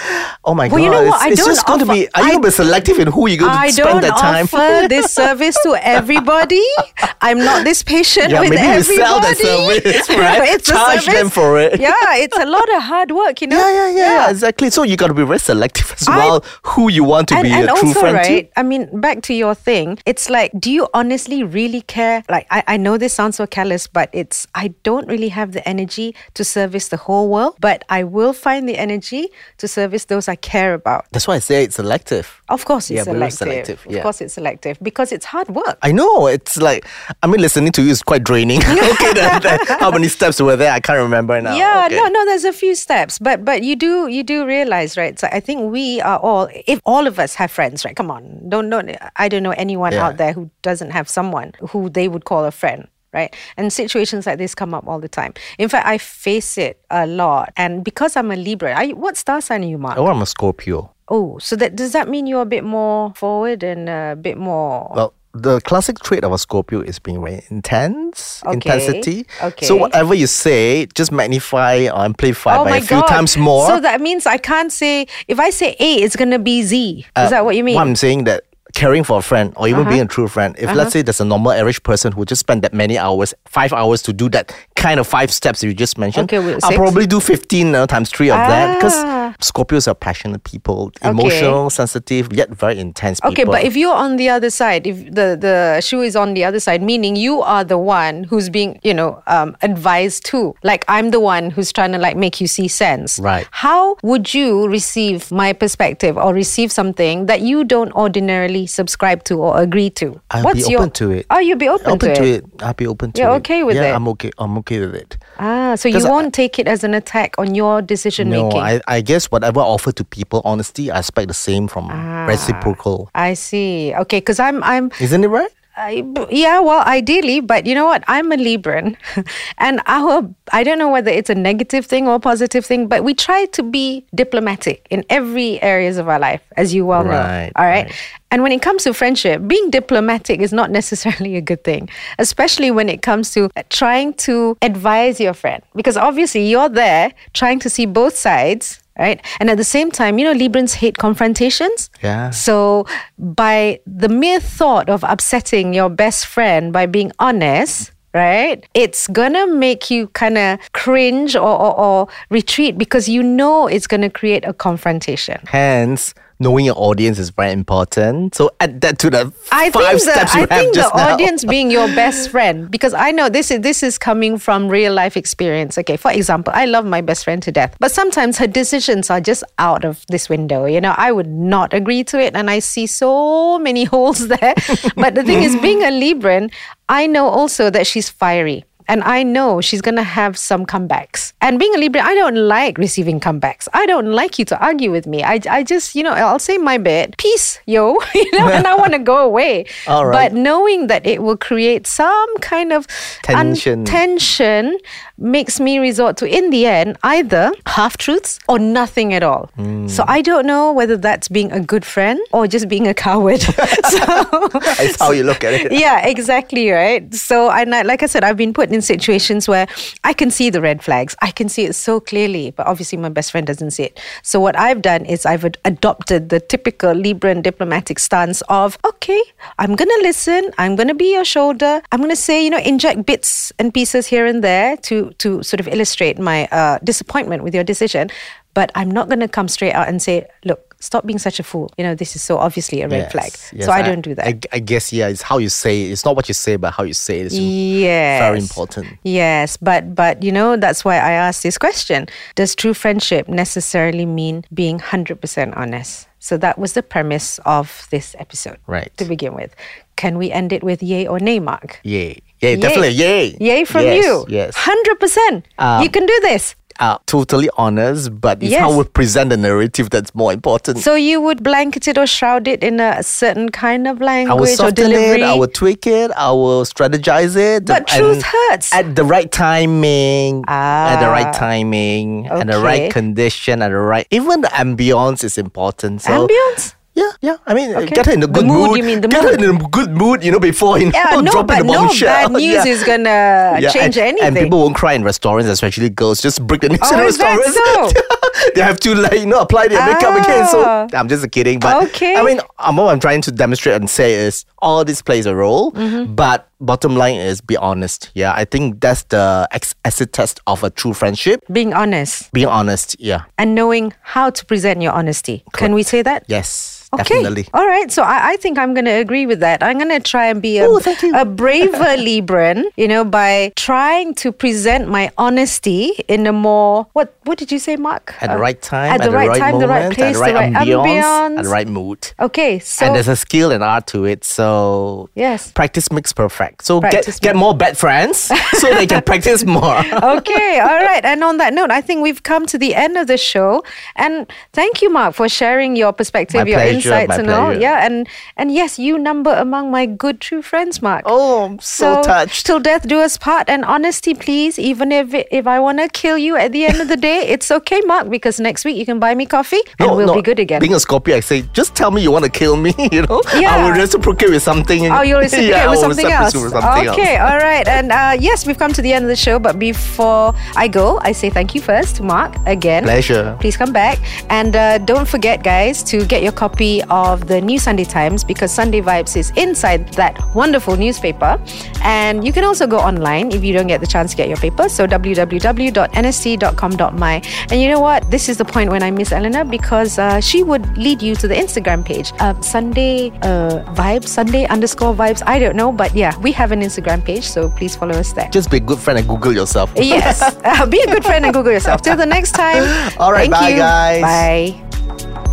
Oh 0.45 0.53
my 0.53 0.67
Well, 0.67 0.77
god! 0.77 0.83
you 0.83 0.91
know 0.91 1.01
it's, 1.01 1.09
what? 1.09 1.21
I 1.21 1.29
it's 1.31 1.41
don't 1.41 1.49
just 1.49 1.65
going 1.65 1.79
to 1.79 1.85
be. 1.87 2.07
Are 2.13 2.21
you 2.21 2.27
I- 2.27 2.29
going 2.33 2.41
to 2.43 2.47
be 2.49 2.51
selective 2.51 2.99
in 2.99 3.07
who 3.07 3.27
you're 3.27 3.39
going 3.39 3.51
to 3.51 3.57
I 3.57 3.69
spend 3.71 3.89
don't 3.89 4.01
that 4.01 4.17
time? 4.19 4.43
offer 4.45 4.87
this 4.87 5.11
service 5.21 5.57
to 5.63 5.75
everybody. 5.81 6.61
I'm 7.21 7.39
not 7.39 7.63
this 7.63 7.81
patient 7.83 8.29
Yeah, 8.29 8.41
maybe 8.55 8.61
we 8.67 8.67
everybody. 8.67 8.97
sell 8.97 9.19
that 9.19 9.37
service, 9.37 10.09
right? 10.25 10.49
it's 10.49 10.69
a 10.69 10.73
Charge 10.73 11.01
service. 11.03 11.19
them 11.19 11.29
for 11.29 11.59
it. 11.59 11.79
Yeah, 11.79 11.93
it's 12.23 12.37
a 12.37 12.45
lot 12.45 12.67
of 12.75 12.83
hard 12.83 13.11
work, 13.11 13.41
you 13.41 13.47
know. 13.47 13.57
Yeah, 13.57 13.89
yeah, 13.89 13.97
yeah, 13.97 14.29
exactly. 14.29 14.69
So 14.69 14.83
you 14.83 14.95
got 14.97 15.07
to 15.07 15.13
be 15.13 15.23
very 15.25 15.39
selective 15.39 15.91
as 15.99 16.07
I- 16.07 16.17
well. 16.17 16.43
Who 16.63 16.89
you 16.89 17.03
want 17.03 17.27
to 17.29 17.35
and, 17.35 17.43
be 17.43 17.51
and 17.51 17.69
a 17.69 17.73
true 17.73 17.89
also, 17.89 17.99
friend 18.01 18.15
right? 18.17 18.51
I 18.55 18.63
mean, 18.63 18.89
back 18.99 19.21
to 19.23 19.33
your 19.33 19.55
thing. 19.55 19.99
It's 20.05 20.29
like, 20.29 20.51
do 20.59 20.71
you 20.71 20.87
honestly 20.93 21.43
really 21.43 21.81
care? 21.81 22.23
Like, 22.29 22.47
I, 22.51 22.63
I 22.67 22.77
know 22.77 22.97
this 22.97 23.13
sounds 23.13 23.35
so 23.37 23.45
callous, 23.47 23.87
but 23.87 24.09
it's 24.13 24.47
I 24.55 24.73
don't 24.83 25.07
really 25.07 25.29
have 25.29 25.51
the 25.53 25.67
energy 25.67 26.15
to 26.35 26.43
service 26.43 26.89
the 26.89 26.97
whole 26.97 27.29
world, 27.29 27.55
but 27.59 27.83
I 27.89 28.03
will 28.03 28.33
find 28.33 28.67
the 28.67 28.77
energy 28.77 29.29
to 29.57 29.67
service 29.67 30.05
those 30.05 30.27
I 30.27 30.35
care 30.35 30.73
about. 30.73 31.05
That's 31.11 31.27
why 31.27 31.35
I 31.35 31.39
say 31.39 31.63
it's 31.63 31.75
selective. 31.75 32.41
Of 32.49 32.65
course, 32.65 32.89
it's 32.89 32.97
Yeah, 32.97 33.03
selective. 33.03 33.37
selective, 33.37 33.85
Of 33.85 33.91
yeah. 33.93 34.01
course, 34.03 34.21
it's 34.21 34.33
selective 34.33 34.77
because 34.81 35.11
it's 35.11 35.25
hard 35.25 35.47
work. 35.49 35.77
I 35.81 35.91
know 35.91 36.27
it's 36.27 36.57
like 36.57 36.85
I 37.23 37.27
mean 37.27 37.39
listening 37.41 37.71
to 37.73 37.81
you 37.81 37.91
is 37.91 38.01
quite 38.03 38.23
draining. 38.23 38.40
okay, 38.49 39.13
that, 39.13 39.39
that- 39.43 39.77
how 39.79 39.91
many 39.91 40.07
steps 40.07 40.41
were 40.41 40.55
there? 40.55 40.71
I 40.71 40.79
can't 40.79 40.99
remember 40.99 41.39
now. 41.41 41.55
Yeah, 41.55 41.83
Okay. 41.85 41.95
no, 41.95 42.07
no. 42.07 42.25
There's 42.25 42.43
a 42.45 42.53
few 42.53 42.75
steps, 42.75 43.19
but 43.19 43.43
but 43.45 43.63
you 43.63 43.75
do 43.75 44.07
you 44.07 44.23
do 44.23 44.45
realize, 44.45 44.97
right? 44.97 45.17
So 45.19 45.27
I 45.31 45.39
think 45.39 45.71
we 45.71 46.01
are 46.01 46.19
all, 46.19 46.47
if 46.65 46.79
all 46.85 47.07
of 47.07 47.19
us 47.19 47.35
have 47.35 47.51
friends, 47.51 47.85
right? 47.85 47.95
Come 47.95 48.09
on, 48.11 48.49
don't 48.49 48.69
don't. 48.69 48.89
I 49.15 49.27
don't 49.29 49.43
know 49.43 49.51
anyone 49.51 49.91
Yeah. 49.93 50.07
out 50.07 50.17
there 50.17 50.33
who 50.33 50.49
doesn't 50.61 50.91
have 50.91 51.07
someone 51.09 51.53
who 51.69 51.89
they 51.89 52.07
would 52.07 52.25
call 52.25 52.45
a 52.45 52.51
friend. 52.51 52.87
Right. 53.13 53.35
And 53.57 53.73
situations 53.73 54.25
like 54.25 54.37
this 54.37 54.55
come 54.55 54.73
up 54.73 54.87
all 54.87 55.01
the 55.01 55.09
time. 55.09 55.33
In 55.57 55.67
fact, 55.67 55.85
I 55.85 55.97
face 55.97 56.57
it 56.57 56.79
a 56.89 57.05
lot. 57.05 57.51
And 57.57 57.83
because 57.83 58.15
I'm 58.15 58.31
a 58.31 58.37
Libra, 58.37 58.73
I, 58.73 58.91
what 58.91 59.17
star 59.17 59.41
sign 59.41 59.65
are 59.65 59.67
you, 59.67 59.77
Marc? 59.77 59.97
Oh, 59.97 60.07
I'm 60.07 60.21
a 60.21 60.25
Scorpio. 60.25 60.93
Oh, 61.09 61.37
so 61.39 61.57
that 61.57 61.75
does 61.75 61.91
that 61.91 62.07
mean 62.07 62.25
you're 62.25 62.43
a 62.43 62.45
bit 62.45 62.63
more 62.63 63.11
forward 63.15 63.63
and 63.63 63.89
a 63.89 64.15
bit 64.15 64.37
more 64.37 64.89
Well, 64.95 65.13
the 65.33 65.61
classic 65.61 65.99
trait 65.99 66.23
of 66.23 66.31
a 66.33 66.37
Scorpio 66.37 66.81
is 66.81 66.99
being 66.99 67.21
very 67.23 67.43
intense, 67.49 68.41
Okay, 68.45 68.53
intensity. 68.53 69.25
okay. 69.41 69.65
So 69.65 69.75
whatever 69.77 70.13
you 70.13 70.27
say, 70.27 70.87
just 70.93 71.11
magnify 71.11 71.87
or 71.87 71.99
amplify 72.03 72.57
Oh 72.57 72.65
by 72.65 72.77
a 72.77 72.81
few 72.81 72.99
god! 72.99 73.07
times 73.07 73.37
more. 73.37 73.67
So 73.67 73.79
that 73.79 74.01
means 74.01 74.25
I 74.25 74.37
can't 74.37 74.71
say 74.71 75.07
if 75.27 75.39
I 75.39 75.49
say 75.49 75.75
A, 75.79 75.95
it's 76.03 76.15
gonna 76.15 76.39
be 76.39 76.63
Z. 76.63 76.99
Is 76.99 77.05
uh, 77.15 77.29
that 77.29 77.45
what 77.45 77.55
you 77.55 77.63
mean? 77.63 77.75
What 77.75 77.87
I'm 77.87 77.95
saying 77.95 78.25
that 78.25 78.43
caring 78.73 79.03
for 79.03 79.19
a 79.19 79.21
friend 79.21 79.53
or 79.55 79.67
even 79.67 79.81
Uh-huh. 79.81 79.89
being 79.89 80.01
a 80.01 80.07
true 80.07 80.27
friend, 80.27 80.55
if 80.57 80.73
let's 80.75 80.91
say 80.93 81.01
there's 81.01 81.21
a 81.21 81.25
normal 81.25 81.51
average 81.51 81.81
person 81.83 82.11
who 82.11 82.25
just 82.25 82.39
spend 82.39 82.61
that 82.63 82.73
many 82.73 82.97
hours, 82.97 83.33
five 83.47 83.73
hours 83.73 84.01
to 84.03 84.13
do 84.13 84.29
that 84.29 84.53
kind 84.75 84.99
of 84.99 85.07
five 85.07 85.31
steps 85.31 85.63
you 85.63 85.73
just 85.73 85.97
mentioned, 85.97 86.25
Okay, 86.31 86.39
well, 86.39 86.57
I'll 86.63 86.73
probably 86.73 87.05
do 87.05 87.19
15 87.19 87.75
uh, 87.75 87.87
times 87.87 88.09
three 88.09 88.29
of 88.29 88.37
that 88.37 88.77
because 88.77 88.93
Ah. 88.95 89.33
Scorpios 89.41 89.87
are 89.87 89.95
passionate 89.95 90.43
people, 90.43 90.91
emotional, 91.03 91.69
sensitive, 91.69 92.31
yet 92.33 92.49
very 92.49 92.77
intense 92.79 93.19
people. 93.19 93.31
Okay, 93.31 93.43
but 93.45 93.63
if 93.63 93.75
you're 93.77 93.93
on 93.93 94.17
the 94.17 94.27
other 94.29 94.49
side, 94.49 94.85
if 94.85 94.97
the, 95.05 95.37
the 95.39 95.79
shoe 95.81 96.01
is 96.01 96.15
on 96.15 96.33
the 96.33 96.43
other 96.43 96.59
side, 96.59 96.81
meaning 96.83 97.15
you 97.15 97.41
are 97.41 97.63
the 97.63 97.77
one 97.77 98.25
who's 98.25 98.49
being, 98.49 98.79
you 98.83 98.93
know, 98.93 99.21
um, 99.27 99.55
advised 99.61 100.25
to, 100.25 100.53
like 100.63 100.83
I'm 100.87 101.11
the 101.11 101.19
one 101.19 101.49
who's 101.49 101.71
trying 101.71 101.91
to 101.93 101.97
like 101.97 102.17
make 102.17 102.41
you 102.41 102.47
see 102.47 102.67
sense. 102.67 103.19
Right. 103.19 103.47
How 103.51 103.95
would 104.03 104.33
you 104.33 104.67
receive 104.67 105.31
my 105.31 105.53
perspective 105.53 106.17
or 106.17 106.33
receive 106.33 106.71
something 106.71 107.25
that 107.27 107.41
you 107.41 107.63
don't 107.63 107.91
ordinarily 107.93 108.60
subscribe 108.65 109.23
to 109.25 109.35
or 109.41 109.59
agree 109.61 109.89
to? 109.91 110.19
I'll 110.31 110.53
be 110.53 110.63
open 110.75 110.91
to 110.91 111.11
it. 111.11 111.25
Oh, 111.29 111.39
you'll 111.39 111.57
be 111.57 111.69
open, 111.69 111.87
open 111.87 112.09
to, 112.09 112.15
to 112.15 112.23
it. 112.23 112.43
it. 112.43 112.63
I'll 112.63 112.73
be 112.73 112.87
open 112.87 113.11
to 113.13 113.21
You're 113.21 113.31
it. 113.31 113.35
okay 113.45 113.63
with 113.63 113.75
yeah, 113.75 113.91
it? 113.91 113.95
I'm 113.95 114.07
okay. 114.09 114.31
I'm 114.37 114.57
okay 114.59 114.79
with 114.81 114.95
it. 114.95 115.17
Ah, 115.39 115.75
so 115.75 115.89
you 115.89 116.03
won't 116.07 116.33
take 116.33 116.59
it 116.59 116.67
as 116.67 116.83
an 116.83 116.93
attack 116.93 117.35
on 117.37 117.55
your 117.55 117.81
decision 117.81 118.29
No, 118.29 118.45
making. 118.47 118.61
I, 118.61 118.81
I 118.87 119.01
guess 119.01 119.25
whatever 119.31 119.59
I 119.59 119.63
offer 119.63 119.91
to 119.91 120.03
people, 120.03 120.41
honestly, 120.45 120.91
I 120.91 120.99
expect 120.99 121.27
the 121.27 121.33
same 121.33 121.67
from 121.67 121.87
Ah. 121.91 122.25
reciprocal. 122.27 123.09
I 123.15 123.33
see. 123.35 123.93
Okay, 123.95 124.19
because 124.19 124.39
I'm 124.39 124.63
I'm 124.63 124.91
Isn't 124.99 125.23
it 125.23 125.27
right? 125.27 125.49
I, 125.77 126.03
yeah, 126.29 126.59
well, 126.59 126.83
ideally, 126.85 127.39
but 127.39 127.65
you 127.65 127.73
know 127.73 127.85
what? 127.85 128.03
I'm 128.07 128.31
a 128.31 128.35
Libran, 128.35 128.97
and 129.57 129.81
our 129.87 130.29
I 130.51 130.63
don't 130.63 130.77
know 130.77 130.89
whether 130.89 131.09
it's 131.09 131.29
a 131.29 131.35
negative 131.35 131.85
thing 131.85 132.07
or 132.07 132.15
a 132.15 132.19
positive 132.19 132.65
thing, 132.65 132.87
but 132.87 133.03
we 133.03 133.13
try 133.13 133.45
to 133.45 133.63
be 133.63 134.05
diplomatic 134.13 134.85
in 134.89 135.05
every 135.09 135.61
areas 135.61 135.97
of 135.97 136.09
our 136.09 136.19
life, 136.19 136.41
as 136.57 136.73
you 136.73 136.85
well 136.85 137.03
know. 137.03 137.11
All 137.11 137.65
right. 137.65 137.85
right. 137.85 137.95
And 138.31 138.43
when 138.43 138.51
it 138.51 138.61
comes 138.61 138.83
to 138.83 138.93
friendship, 138.93 139.45
being 139.47 139.69
diplomatic 139.69 140.39
is 140.41 140.51
not 140.51 140.71
necessarily 140.79 141.35
a 141.37 141.41
good 141.41 141.63
thing, 141.63 141.89
especially 142.19 142.71
when 142.71 142.89
it 142.89 143.01
comes 143.01 143.31
to 143.31 143.49
trying 143.69 144.13
to 144.25 144.57
advise 144.61 145.19
your 145.19 145.33
friend, 145.33 145.63
because 145.75 145.97
obviously 145.97 146.47
you're 146.49 146.69
there 146.69 147.13
trying 147.33 147.59
to 147.59 147.69
see 147.69 147.85
both 147.85 148.15
sides. 148.15 148.80
Right. 148.99 149.25
And 149.39 149.49
at 149.49 149.57
the 149.57 149.63
same 149.63 149.89
time, 149.89 150.19
you 150.19 150.25
know, 150.25 150.33
Librans 150.33 150.73
hate 150.73 150.97
confrontations. 150.97 151.89
Yeah. 152.03 152.29
So, 152.29 152.85
by 153.17 153.79
the 153.87 154.09
mere 154.09 154.39
thought 154.39 154.89
of 154.89 155.03
upsetting 155.07 155.73
your 155.73 155.89
best 155.89 156.25
friend 156.27 156.73
by 156.73 156.87
being 156.87 157.11
honest, 157.17 157.91
right, 158.13 158.67
it's 158.73 159.07
gonna 159.07 159.47
make 159.47 159.89
you 159.89 160.07
kind 160.09 160.37
of 160.37 160.59
cringe 160.73 161.35
or, 161.35 161.41
or, 161.49 161.79
or 161.79 162.07
retreat 162.29 162.77
because 162.77 163.07
you 163.07 163.23
know 163.23 163.67
it's 163.67 163.87
gonna 163.87 164.09
create 164.09 164.43
a 164.45 164.53
confrontation. 164.53 165.39
Hence, 165.47 166.13
knowing 166.41 166.65
your 166.65 166.75
audience 166.77 167.19
is 167.19 167.29
very 167.29 167.51
important. 167.51 168.33
So 168.35 168.49
add 168.59 168.81
that 168.81 168.97
to 168.99 169.09
the 169.11 169.31
I 169.51 169.69
five 169.69 169.83
think 169.83 170.03
the, 170.03 170.11
steps 170.11 170.33
you 170.33 170.39
I 170.41 170.41
have 170.41 170.49
think 170.49 170.73
the 170.73 170.81
now. 170.81 171.13
audience 171.13 171.45
being 171.45 171.69
your 171.69 171.87
best 171.89 172.29
friend 172.31 172.69
because 172.69 172.93
I 172.95 173.11
know 173.11 173.29
this 173.29 173.51
is 173.51 173.61
this 173.61 173.83
is 173.83 173.97
coming 173.99 174.39
from 174.39 174.67
real 174.67 174.93
life 174.93 175.15
experience. 175.15 175.77
Okay, 175.77 175.97
for 175.97 176.11
example, 176.11 176.51
I 176.55 176.65
love 176.65 176.83
my 176.85 177.01
best 177.01 177.23
friend 177.23 177.41
to 177.43 177.51
death, 177.51 177.77
but 177.79 177.91
sometimes 177.91 178.39
her 178.39 178.47
decisions 178.47 179.09
are 179.11 179.21
just 179.21 179.43
out 179.59 179.85
of 179.85 180.03
this 180.09 180.27
window. 180.29 180.65
You 180.65 180.81
know, 180.81 180.95
I 180.97 181.11
would 181.11 181.27
not 181.29 181.73
agree 181.73 182.03
to 182.05 182.19
it, 182.19 182.35
and 182.35 182.49
I 182.49 182.59
see 182.59 182.87
so 182.87 183.59
many 183.59 183.83
holes 183.93 184.27
there. 184.27 184.55
but 184.95 185.13
the 185.15 185.23
thing 185.23 185.43
is, 185.43 185.55
being 185.61 185.83
a 185.83 185.91
Libran, 185.91 186.51
I 186.89 187.05
know 187.05 187.27
also 187.27 187.69
that 187.69 187.85
she's 187.85 188.09
fiery. 188.09 188.65
And 188.87 189.03
I 189.03 189.23
know 189.23 189.61
she's 189.61 189.81
going 189.81 189.95
to 189.95 190.03
have 190.03 190.37
some 190.37 190.65
comebacks. 190.65 191.33
And 191.41 191.59
being 191.59 191.73
a 191.75 191.77
Libra, 191.77 192.01
I 192.01 192.13
don't 192.15 192.35
like 192.35 192.77
receiving 192.77 193.19
comebacks. 193.19 193.67
I 193.73 193.85
don't 193.85 194.11
like 194.11 194.39
you 194.39 194.45
to 194.45 194.59
argue 194.63 194.91
with 194.91 195.07
me. 195.07 195.23
I, 195.23 195.39
I 195.49 195.63
just, 195.63 195.95
you 195.95 196.03
know, 196.03 196.11
I'll 196.11 196.39
say 196.39 196.57
my 196.57 196.77
bit, 196.77 197.17
peace, 197.17 197.59
yo, 197.65 197.97
you 198.15 198.31
know, 198.33 198.47
and 198.49 198.67
I 198.67 198.75
want 198.75 198.93
to 198.93 198.99
go 198.99 199.17
away. 199.17 199.65
All 199.87 200.05
right. 200.05 200.31
But 200.31 200.37
knowing 200.37 200.87
that 200.87 201.05
it 201.05 201.21
will 201.23 201.37
create 201.37 201.87
some 201.87 202.37
kind 202.37 202.71
of 202.73 202.87
un- 203.27 203.85
Tension. 203.85 204.77
Makes 205.21 205.59
me 205.59 205.79
resort 205.79 206.17
to, 206.17 206.27
in 206.27 206.49
the 206.49 206.65
end, 206.65 206.97
either 207.03 207.51
half 207.65 207.97
truths 207.97 208.39
or 208.49 208.59
nothing 208.59 209.13
at 209.13 209.23
all. 209.23 209.49
Hmm. 209.55 209.87
So 209.87 210.03
I 210.07 210.21
don't 210.21 210.45
know 210.45 210.71
whether 210.73 210.97
that's 210.97 211.27
being 211.27 211.51
a 211.51 211.59
good 211.59 211.85
friend 211.85 212.19
or 212.31 212.47
just 212.47 212.67
being 212.67 212.87
a 212.87 212.93
coward. 212.93 213.41
so, 213.41 214.49
That's 214.53 214.99
how 214.99 215.11
you 215.11 215.23
look 215.23 215.43
at 215.43 215.53
it. 215.53 215.71
yeah, 215.71 216.05
exactly, 216.05 216.69
right? 216.71 217.13
So, 217.13 217.51
and 217.51 217.73
I, 217.75 217.83
like 217.83 218.03
I 218.03 218.07
said, 218.07 218.23
I've 218.23 218.37
been 218.37 218.53
put 218.53 218.69
in 218.71 218.81
situations 218.81 219.47
where 219.47 219.67
I 220.03 220.13
can 220.13 220.31
see 220.31 220.49
the 220.49 220.61
red 220.61 220.83
flags. 220.83 221.15
I 221.21 221.31
can 221.31 221.49
see 221.49 221.65
it 221.65 221.73
so 221.75 221.99
clearly, 221.99 222.51
but 222.51 222.67
obviously 222.67 222.97
my 222.97 223.09
best 223.09 223.31
friend 223.31 223.45
doesn't 223.45 223.71
see 223.71 223.83
it. 223.83 223.99
So, 224.23 224.39
what 224.39 224.57
I've 224.57 224.81
done 224.81 225.05
is 225.05 225.25
I've 225.25 225.45
ad- 225.45 225.57
adopted 225.65 226.29
the 226.29 226.39
typical 226.39 226.93
Libran 226.93 227.43
diplomatic 227.43 227.99
stance 227.99 228.41
of, 228.49 228.77
okay, 228.85 229.21
I'm 229.59 229.75
going 229.75 229.89
to 229.89 229.99
listen. 230.01 230.51
I'm 230.57 230.75
going 230.75 230.87
to 230.87 230.93
be 230.95 231.13
your 231.13 231.25
shoulder. 231.25 231.81
I'm 231.91 231.99
going 231.99 232.09
to 232.09 232.15
say, 232.15 232.43
you 232.43 232.49
know, 232.49 232.59
inject 232.59 233.05
bits 233.05 233.51
and 233.59 233.73
pieces 233.73 234.07
here 234.07 234.25
and 234.25 234.43
there 234.43 234.77
to, 234.77 235.10
to 235.19 235.43
sort 235.43 235.59
of 235.59 235.67
illustrate 235.67 236.19
my 236.19 236.47
uh, 236.51 236.79
disappointment 236.83 237.43
with 237.43 237.53
your 237.55 237.63
decision. 237.63 238.09
But 238.53 238.69
I'm 238.75 238.91
not 238.91 239.07
going 239.07 239.21
to 239.21 239.29
come 239.29 239.47
straight 239.47 239.71
out 239.71 239.87
and 239.87 240.01
say, 240.01 240.27
look, 240.43 240.75
stop 240.81 241.05
being 241.05 241.19
such 241.19 241.39
a 241.39 241.43
fool. 241.43 241.71
You 241.77 241.85
know, 241.85 241.95
this 241.95 242.17
is 242.17 242.21
so 242.21 242.37
obviously 242.37 242.81
a 242.81 242.87
red 242.89 243.03
Yes, 243.03 243.11
flag. 243.13 243.31
yes, 243.53 243.65
so 243.65 243.71
I, 243.71 243.81
don't 243.81 244.01
do 244.01 244.13
that. 244.15 244.27
I, 244.27 244.39
I 244.51 244.59
guess 244.59 244.91
yeah, 244.91 245.07
it's 245.07 245.21
how 245.21 245.37
you 245.37 245.47
say 245.47 245.83
it. 245.85 245.91
It's 245.91 246.03
not 246.03 246.17
what 246.17 246.27
you 246.27 246.33
say, 246.33 246.57
but 246.57 246.71
how 246.73 246.83
you 246.83 246.93
say 246.93 247.21
it 247.21 247.27
is 247.27 247.39
Yes. 247.39 248.19
very 248.19 248.39
important. 248.39 248.87
Yes, 249.03 249.55
but 249.55 249.95
but 249.95 250.21
you 250.21 250.33
know 250.33 250.57
that's 250.57 250.83
why 250.83 250.95
I 250.95 251.11
asked 251.11 251.43
this 251.43 251.57
question. 251.57 252.07
Does 252.35 252.53
true 252.53 252.73
friendship 252.73 253.29
necessarily 253.29 254.05
mean 254.05 254.43
being 254.53 254.79
100% 254.79 255.55
honest? 255.55 256.09
So 256.19 256.35
that 256.37 256.59
was 256.59 256.73
the 256.73 256.83
premise 256.83 257.39
of 257.45 257.87
this 257.89 258.15
episode. 258.19 258.57
Right. 258.67 258.91
To 258.97 259.05
begin 259.05 259.33
with. 259.33 259.55
Can 259.95 260.17
we 260.17 260.29
end 260.29 260.51
it 260.51 260.61
with 260.61 260.83
yay 260.83 261.07
or 261.07 261.19
nay, 261.19 261.39
Marc? 261.39 261.79
Yay. 261.83 262.19
Yay, 262.41 262.55
definitely 262.55 262.89
yay. 262.89 263.37
Yay 263.39 263.63
from 263.65 263.83
Yes, 263.85 264.03
you. 264.03 264.25
Yes. 264.27 264.55
100%. 264.55 265.43
Um, 265.59 265.83
you 265.83 265.89
can 265.89 266.05
do 266.05 266.19
this. 266.21 266.55
Uh, 266.79 266.97
totally 267.05 267.47
honest, 267.57 268.09
but 268.19 268.41
it's 268.41 268.51
Yes. 268.53 268.61
how 268.61 268.75
we 268.75 268.83
present 268.85 269.29
the 269.29 269.37
narrative 269.37 269.91
that's 269.91 270.15
more 270.15 270.33
important. 270.33 270.79
So 270.79 270.95
you 270.95 271.21
would 271.21 271.43
blanket 271.43 271.87
it 271.87 271.95
or 271.95 272.07
shroud 272.07 272.47
it 272.47 272.63
in 272.63 272.79
a 272.79 273.03
certain 273.03 273.49
kind 273.49 273.85
of 273.87 273.97
I 273.97 273.99
will 273.99 274.07
language 274.07 274.59
or 274.59 274.71
delivery. 274.71 275.21
it, 275.21 275.23
I 275.23 275.35
will 275.35 275.47
tweak 275.47 275.85
it, 275.85 276.09
I 276.17 276.31
will 276.31 276.63
strategize 276.65 277.35
it. 277.35 277.65
But 277.67 277.85
truth 277.85 278.23
hurts. 278.23 278.73
At 278.73 278.95
the 278.95 279.03
right 279.03 279.31
timing, 279.31 280.43
Ah, 280.47 280.93
at 280.95 281.01
the 281.01 281.09
right 281.11 281.27
Ah. 281.27 281.31
timing, 281.37 282.25
and 282.31 282.49
the 282.49 282.57
right 282.59 282.89
condition, 282.91 283.61
at 283.61 283.69
the 283.69 283.77
right. 283.77 284.07
Even 284.09 284.41
the 284.41 284.47
ambience 284.47 285.23
is 285.23 285.37
important. 285.37 286.01
So 286.01 286.25
Ambience? 286.25 286.73
Yeah, 287.01 287.11
yeah. 287.21 287.37
I 287.49 287.53
mean, 287.57 287.69
Okay. 287.75 287.95
get 287.97 288.05
her 288.05 288.13
in 288.13 288.23
a 288.23 288.27
good 288.27 288.45
mood, 288.45 288.69
mood. 288.69 288.77
you 288.77 288.83
mean, 288.83 289.01
the 289.01 289.07
get 289.07 289.23
mood. 289.23 289.39
her 289.41 289.49
in 289.49 289.55
a 289.55 289.69
good 289.77 289.91
mood, 290.01 290.23
you 290.23 290.31
know, 290.31 290.39
before 290.39 290.77
you 290.79 290.85
know, 290.85 290.91
Yeah, 290.93 291.19
no, 291.21 291.31
dropping 291.31 291.47
but 291.47 291.57
the 291.57 291.73
no 291.73 291.87
bad 291.87 292.31
news 292.37 292.65
Yeah. 292.65 292.65
is 292.75 292.83
gonna 292.83 293.57
Yeah, 293.63 293.69
change 293.77 293.97
and, 293.97 294.07
anything. 294.19 294.27
And 294.27 294.37
people 294.37 294.59
won't 294.63 294.75
cry 294.75 294.93
in 294.93 295.03
restaurants, 295.03 295.49
especially 295.49 295.89
girls. 295.89 296.21
Just 296.21 296.45
break 296.45 296.61
the 296.61 296.69
news 296.69 296.79
Oh, 296.83 296.93
in 296.93 296.99
restaurants. 297.09 297.53
so? 297.55 297.89
they 298.55 298.61
have 298.61 298.79
to 298.81 298.95
like 298.95 299.19
you 299.19 299.25
know 299.25 299.39
apply 299.41 299.67
their 299.67 299.83
makeup 299.85 300.13
again. 300.23 300.45
So 300.47 300.63
Ah. 300.65 300.87
I'm 300.93 301.07
just 301.07 301.25
kidding. 301.31 301.59
But 301.59 301.83
Okay. 301.89 302.15
I 302.15 302.21
mean, 302.23 302.39
um, 302.59 302.77
what 302.77 302.91
I'm 302.93 302.99
trying 302.99 303.21
to 303.23 303.31
demonstrate 303.31 303.75
and 303.81 303.89
say 303.89 304.13
is 304.13 304.45
all 304.59 304.85
this 304.85 305.01
plays 305.01 305.25
a 305.25 305.35
role. 305.35 305.71
Mm-hmm. 305.71 306.13
But 306.15 306.47
bottom 306.61 306.95
line 306.95 307.15
is 307.15 307.41
be 307.41 307.57
honest. 307.57 308.11
Yeah, 308.15 308.33
I 308.33 308.45
think 308.45 308.79
that's 308.81 309.03
the 309.03 309.47
ex- 309.51 309.75
acid 309.83 310.13
test 310.13 310.39
of 310.47 310.63
a 310.63 310.69
true 310.69 310.93
friendship. 310.93 311.41
Being 311.51 311.73
honest. 311.73 312.31
Being 312.31 312.47
honest. 312.47 312.95
Yeah. 312.99 313.23
and 313.37 313.55
knowing 313.55 313.93
how 314.01 314.29
to 314.29 314.45
present 314.45 314.81
your 314.81 314.93
honesty. 314.93 315.43
Can 315.53 315.73
we 315.73 315.83
say 315.83 316.01
that? 316.03 316.23
Yes. 316.27 316.77
Okay. 316.93 317.03
Definitely. 317.23 317.47
All 317.53 317.65
right. 317.65 317.89
So 317.89 318.03
I, 318.03 318.31
I 318.31 318.35
think 318.37 318.57
I'm 318.59 318.73
going 318.73 318.83
to 318.85 318.91
agree 319.05 319.25
with 319.25 319.39
that. 319.39 319.63
I'm 319.63 319.77
going 319.77 319.89
to 319.95 320.01
try 320.01 320.25
and 320.27 320.41
be 320.41 320.57
a, 320.59 320.65
Oh, 320.67 320.77
you. 321.01 321.15
a 321.15 321.23
braver 321.23 321.77
Libran, 322.07 322.65
you 322.75 322.85
know, 322.85 323.05
by 323.05 323.53
trying 323.55 324.13
to 324.15 324.33
present 324.33 324.89
my 324.89 325.09
honesty 325.17 325.93
in 326.09 326.27
a 326.27 326.33
more, 326.33 326.87
what 326.91 327.15
what 327.23 327.37
did 327.37 327.49
you 327.49 327.59
say, 327.59 327.77
Marc? 327.77 328.13
At 328.21 328.27
the 328.27 328.35
Uh, 328.35 328.39
right 328.47 328.61
time, 328.61 328.91
At 328.91 329.01
the 329.07 329.11
right, 329.11 329.31
time, 329.39 329.53
moment, 329.53 329.61
the 329.61 329.67
right 329.69 329.93
place, 329.95 330.17
at 330.19 330.27
the 330.27 330.33
right, 330.33 330.51
ambience, 330.53 331.01
ambience. 331.01 331.37
at 331.39 331.43
the 331.45 331.49
right 331.57 331.67
mood. 331.79 331.99
Okay. 332.19 332.59
So, 332.59 332.85
and 332.85 332.95
there's 332.95 333.07
a 333.07 333.15
skill 333.15 333.51
and 333.55 333.63
art 333.63 333.87
to 333.93 334.03
it. 334.03 334.25
So 334.25 335.09
yes. 335.15 335.49
practice 335.53 335.87
makes 335.93 336.11
perfect. 336.11 336.50
So 336.59 336.79
Practice 336.79 337.19
get 337.19 337.33
get 337.33 337.35
more 337.35 337.55
bad 337.55 337.77
friends 337.77 338.17
so 338.53 338.73
they 338.73 338.87
can 338.87 339.01
practice 339.03 339.45
more. 339.45 339.79
okay, 340.17 340.59
all 340.59 340.81
right. 340.83 341.03
And 341.03 341.23
on 341.23 341.37
that 341.37 341.53
note, 341.53 341.71
I 341.71 341.81
think 341.81 342.01
we've 342.01 342.23
come 342.23 342.45
to 342.47 342.57
the 342.57 342.75
end 342.75 342.97
of 342.97 343.07
the 343.07 343.17
show. 343.17 343.63
And 343.95 344.31
thank 344.53 344.81
you, 344.81 344.89
Marc, 344.89 345.15
for 345.15 345.29
sharing 345.29 345.75
your 345.75 345.93
perspective, 345.93 346.41
My 346.41 346.47
your 346.47 346.59
pleasure, 346.59 346.93
insights, 346.93 347.17
and 347.17 347.29
all. 347.29 347.53
Yeah, 347.57 347.85
and 347.85 348.07
and 348.37 348.51
yes, 348.51 348.79
you 348.79 348.97
number 348.97 349.33
among 349.33 349.71
my 349.71 349.85
good 349.85 350.19
true 350.19 350.41
friends, 350.41 350.81
Marc. 350.81 351.03
oh, 351.05 351.45
I'm 351.45 351.59
so, 351.59 352.01
touched. 352.03 352.45
Till 352.45 352.59
death 352.59 352.87
do 352.87 352.99
us 352.99 353.17
part, 353.17 353.49
and 353.49 353.63
honesty, 353.65 354.13
please. 354.13 354.59
Even 354.59 354.91
if 354.91 355.13
if 355.13 355.47
I 355.47 355.59
want 355.59 355.79
to 355.79 355.87
kill 355.87 356.17
you 356.17 356.35
at 356.35 356.51
the 356.51 356.65
end 356.65 356.81
of 356.81 356.87
the 356.87 356.97
day, 356.97 357.27
it's 357.33 357.51
okay, 357.51 357.81
Marc, 357.85 358.09
because 358.09 358.39
next 358.39 358.65
week 358.65 358.77
you 358.77 358.85
can 358.85 358.99
buy 358.99 359.15
me 359.15 359.25
coffee 359.25 359.61
and 359.79 359.95
we'll 359.95 360.13
be 360.13 360.21
good 360.21 360.39
again. 360.39 360.59
Being 360.59 360.73
a 360.73 360.79
Scorpio, 360.79 361.15
I 361.15 361.19
say, 361.19 361.43
just 361.53 361.75
tell 361.75 361.91
me 361.91 362.01
you 362.01 362.11
want 362.11 362.25
to 362.25 362.31
kill 362.31 362.57
me, 362.57 362.73
you 362.91 363.03
know? 363.03 363.21
Yeah. 363.35 363.55
I 363.55 363.63
will 363.63 363.71
reciprocate 363.71 364.29
with 364.29 364.43
something. 364.43 364.87
Oh, 364.91 365.01
you'll 365.01 365.19
reciprocate 365.19 365.49
yeah, 365.49 365.69
with 365.69 365.79
something 365.79 366.05
else. 366.05 366.33
With 366.41 366.51
something 366.51 366.89
okay, 366.89 367.15
else. 367.15 367.31
all 367.31 367.37
right. 367.39 367.67
And 367.67 367.91
uh, 367.91 368.15
yes, 368.19 368.45
we've 368.45 368.57
come 368.57 368.73
to 368.73 368.81
the 368.81 368.93
end 368.93 369.05
of 369.05 369.09
the 369.09 369.15
show. 369.15 369.39
But 369.39 369.59
before 369.59 370.33
I 370.55 370.67
go, 370.67 370.99
I 371.01 371.11
say 371.11 371.29
thank 371.29 371.53
you 371.55 371.61
first 371.61 371.95
to 371.97 372.03
Marc 372.03 372.35
again. 372.45 372.83
Pleasure. 372.83 373.35
Please 373.39 373.57
come 373.57 373.73
back. 373.73 373.99
And 374.29 374.55
uh, 374.55 374.77
don't 374.79 375.07
forget, 375.07 375.43
guys, 375.43 375.83
to 375.83 376.05
get 376.05 376.23
your 376.23 376.31
copy 376.31 376.81
of 376.89 377.27
the 377.27 377.41
new 377.41 377.59
Sunday 377.59 377.85
Times 377.85 378.23
because 378.23 378.51
Sunday 378.51 378.81
Vibes 378.81 379.15
is 379.15 379.31
inside 379.35 379.87
that 379.93 380.17
wonderful 380.35 380.75
newspaper. 380.77 381.39
And 381.81 382.25
you 382.25 382.33
can 382.33 382.43
also 382.43 382.67
go 382.67 382.79
online 382.79 383.31
if 383.31 383.43
you 383.43 383.53
don't 383.53 383.67
get 383.67 383.81
the 383.81 383.87
chance 383.87 384.11
to 384.11 384.17
get 384.17 384.27
your 384.27 384.37
paper. 384.37 384.69
So 384.69 384.87
www.nst.com.my. 384.87 387.21
And 387.49 387.61
you 387.61 387.67
know 387.67 387.79
what? 387.79 388.09
This 388.11 388.29
is 388.29 388.37
the 388.37 388.45
point 388.45 388.69
when 388.69 388.83
I 388.83 388.91
miss 388.91 389.11
Elena 389.11 389.43
because 389.45 389.97
uh, 389.99 390.19
she 390.19 390.43
would 390.43 390.77
lead 390.77 391.01
you 391.01 391.15
to 391.15 391.27
the 391.27 391.35
Instagram 391.35 391.83
page. 391.85 392.11
Uh, 392.19 392.39
Sunday 392.41 393.09
uh, 393.21 393.63
Vibes, 393.73 394.07
Sunday 394.07 394.45
underscore 394.45 394.93
Vibes. 394.93 395.21
I 395.25 395.39
don't 395.39 395.55
know. 395.55 395.71
But 395.71 395.95
yeah, 395.95 396.17
we 396.21 396.31
have 396.33 396.51
an 396.51 396.61
Instagram 396.61 397.03
page. 397.03 397.23
So 397.27 397.49
please 397.49 397.75
follow 397.75 397.95
us 397.95 398.13
there. 398.13 398.29
Just 398.29 398.49
be 398.51 398.57
a 398.57 398.59
good 398.59 398.79
friend 398.79 398.99
and 398.99 399.07
Google 399.07 399.33
yourself. 399.33 399.71
Yes. 399.91 400.19
Be 400.69 400.79
a 400.81 400.87
good 400.87 401.03
friend 401.03 401.25
and 401.25 401.33
Google 401.33 401.51
yourself. 401.51 401.81
Till 401.81 401.97
the 401.97 402.05
next 402.05 402.31
time. 402.31 402.63
All 402.97 403.11
right, 403.11 403.29
Thank 403.29 403.33
bye, 403.33 403.49
you. 403.49 403.57
guys. 403.57 404.01
Bye. 404.01 405.30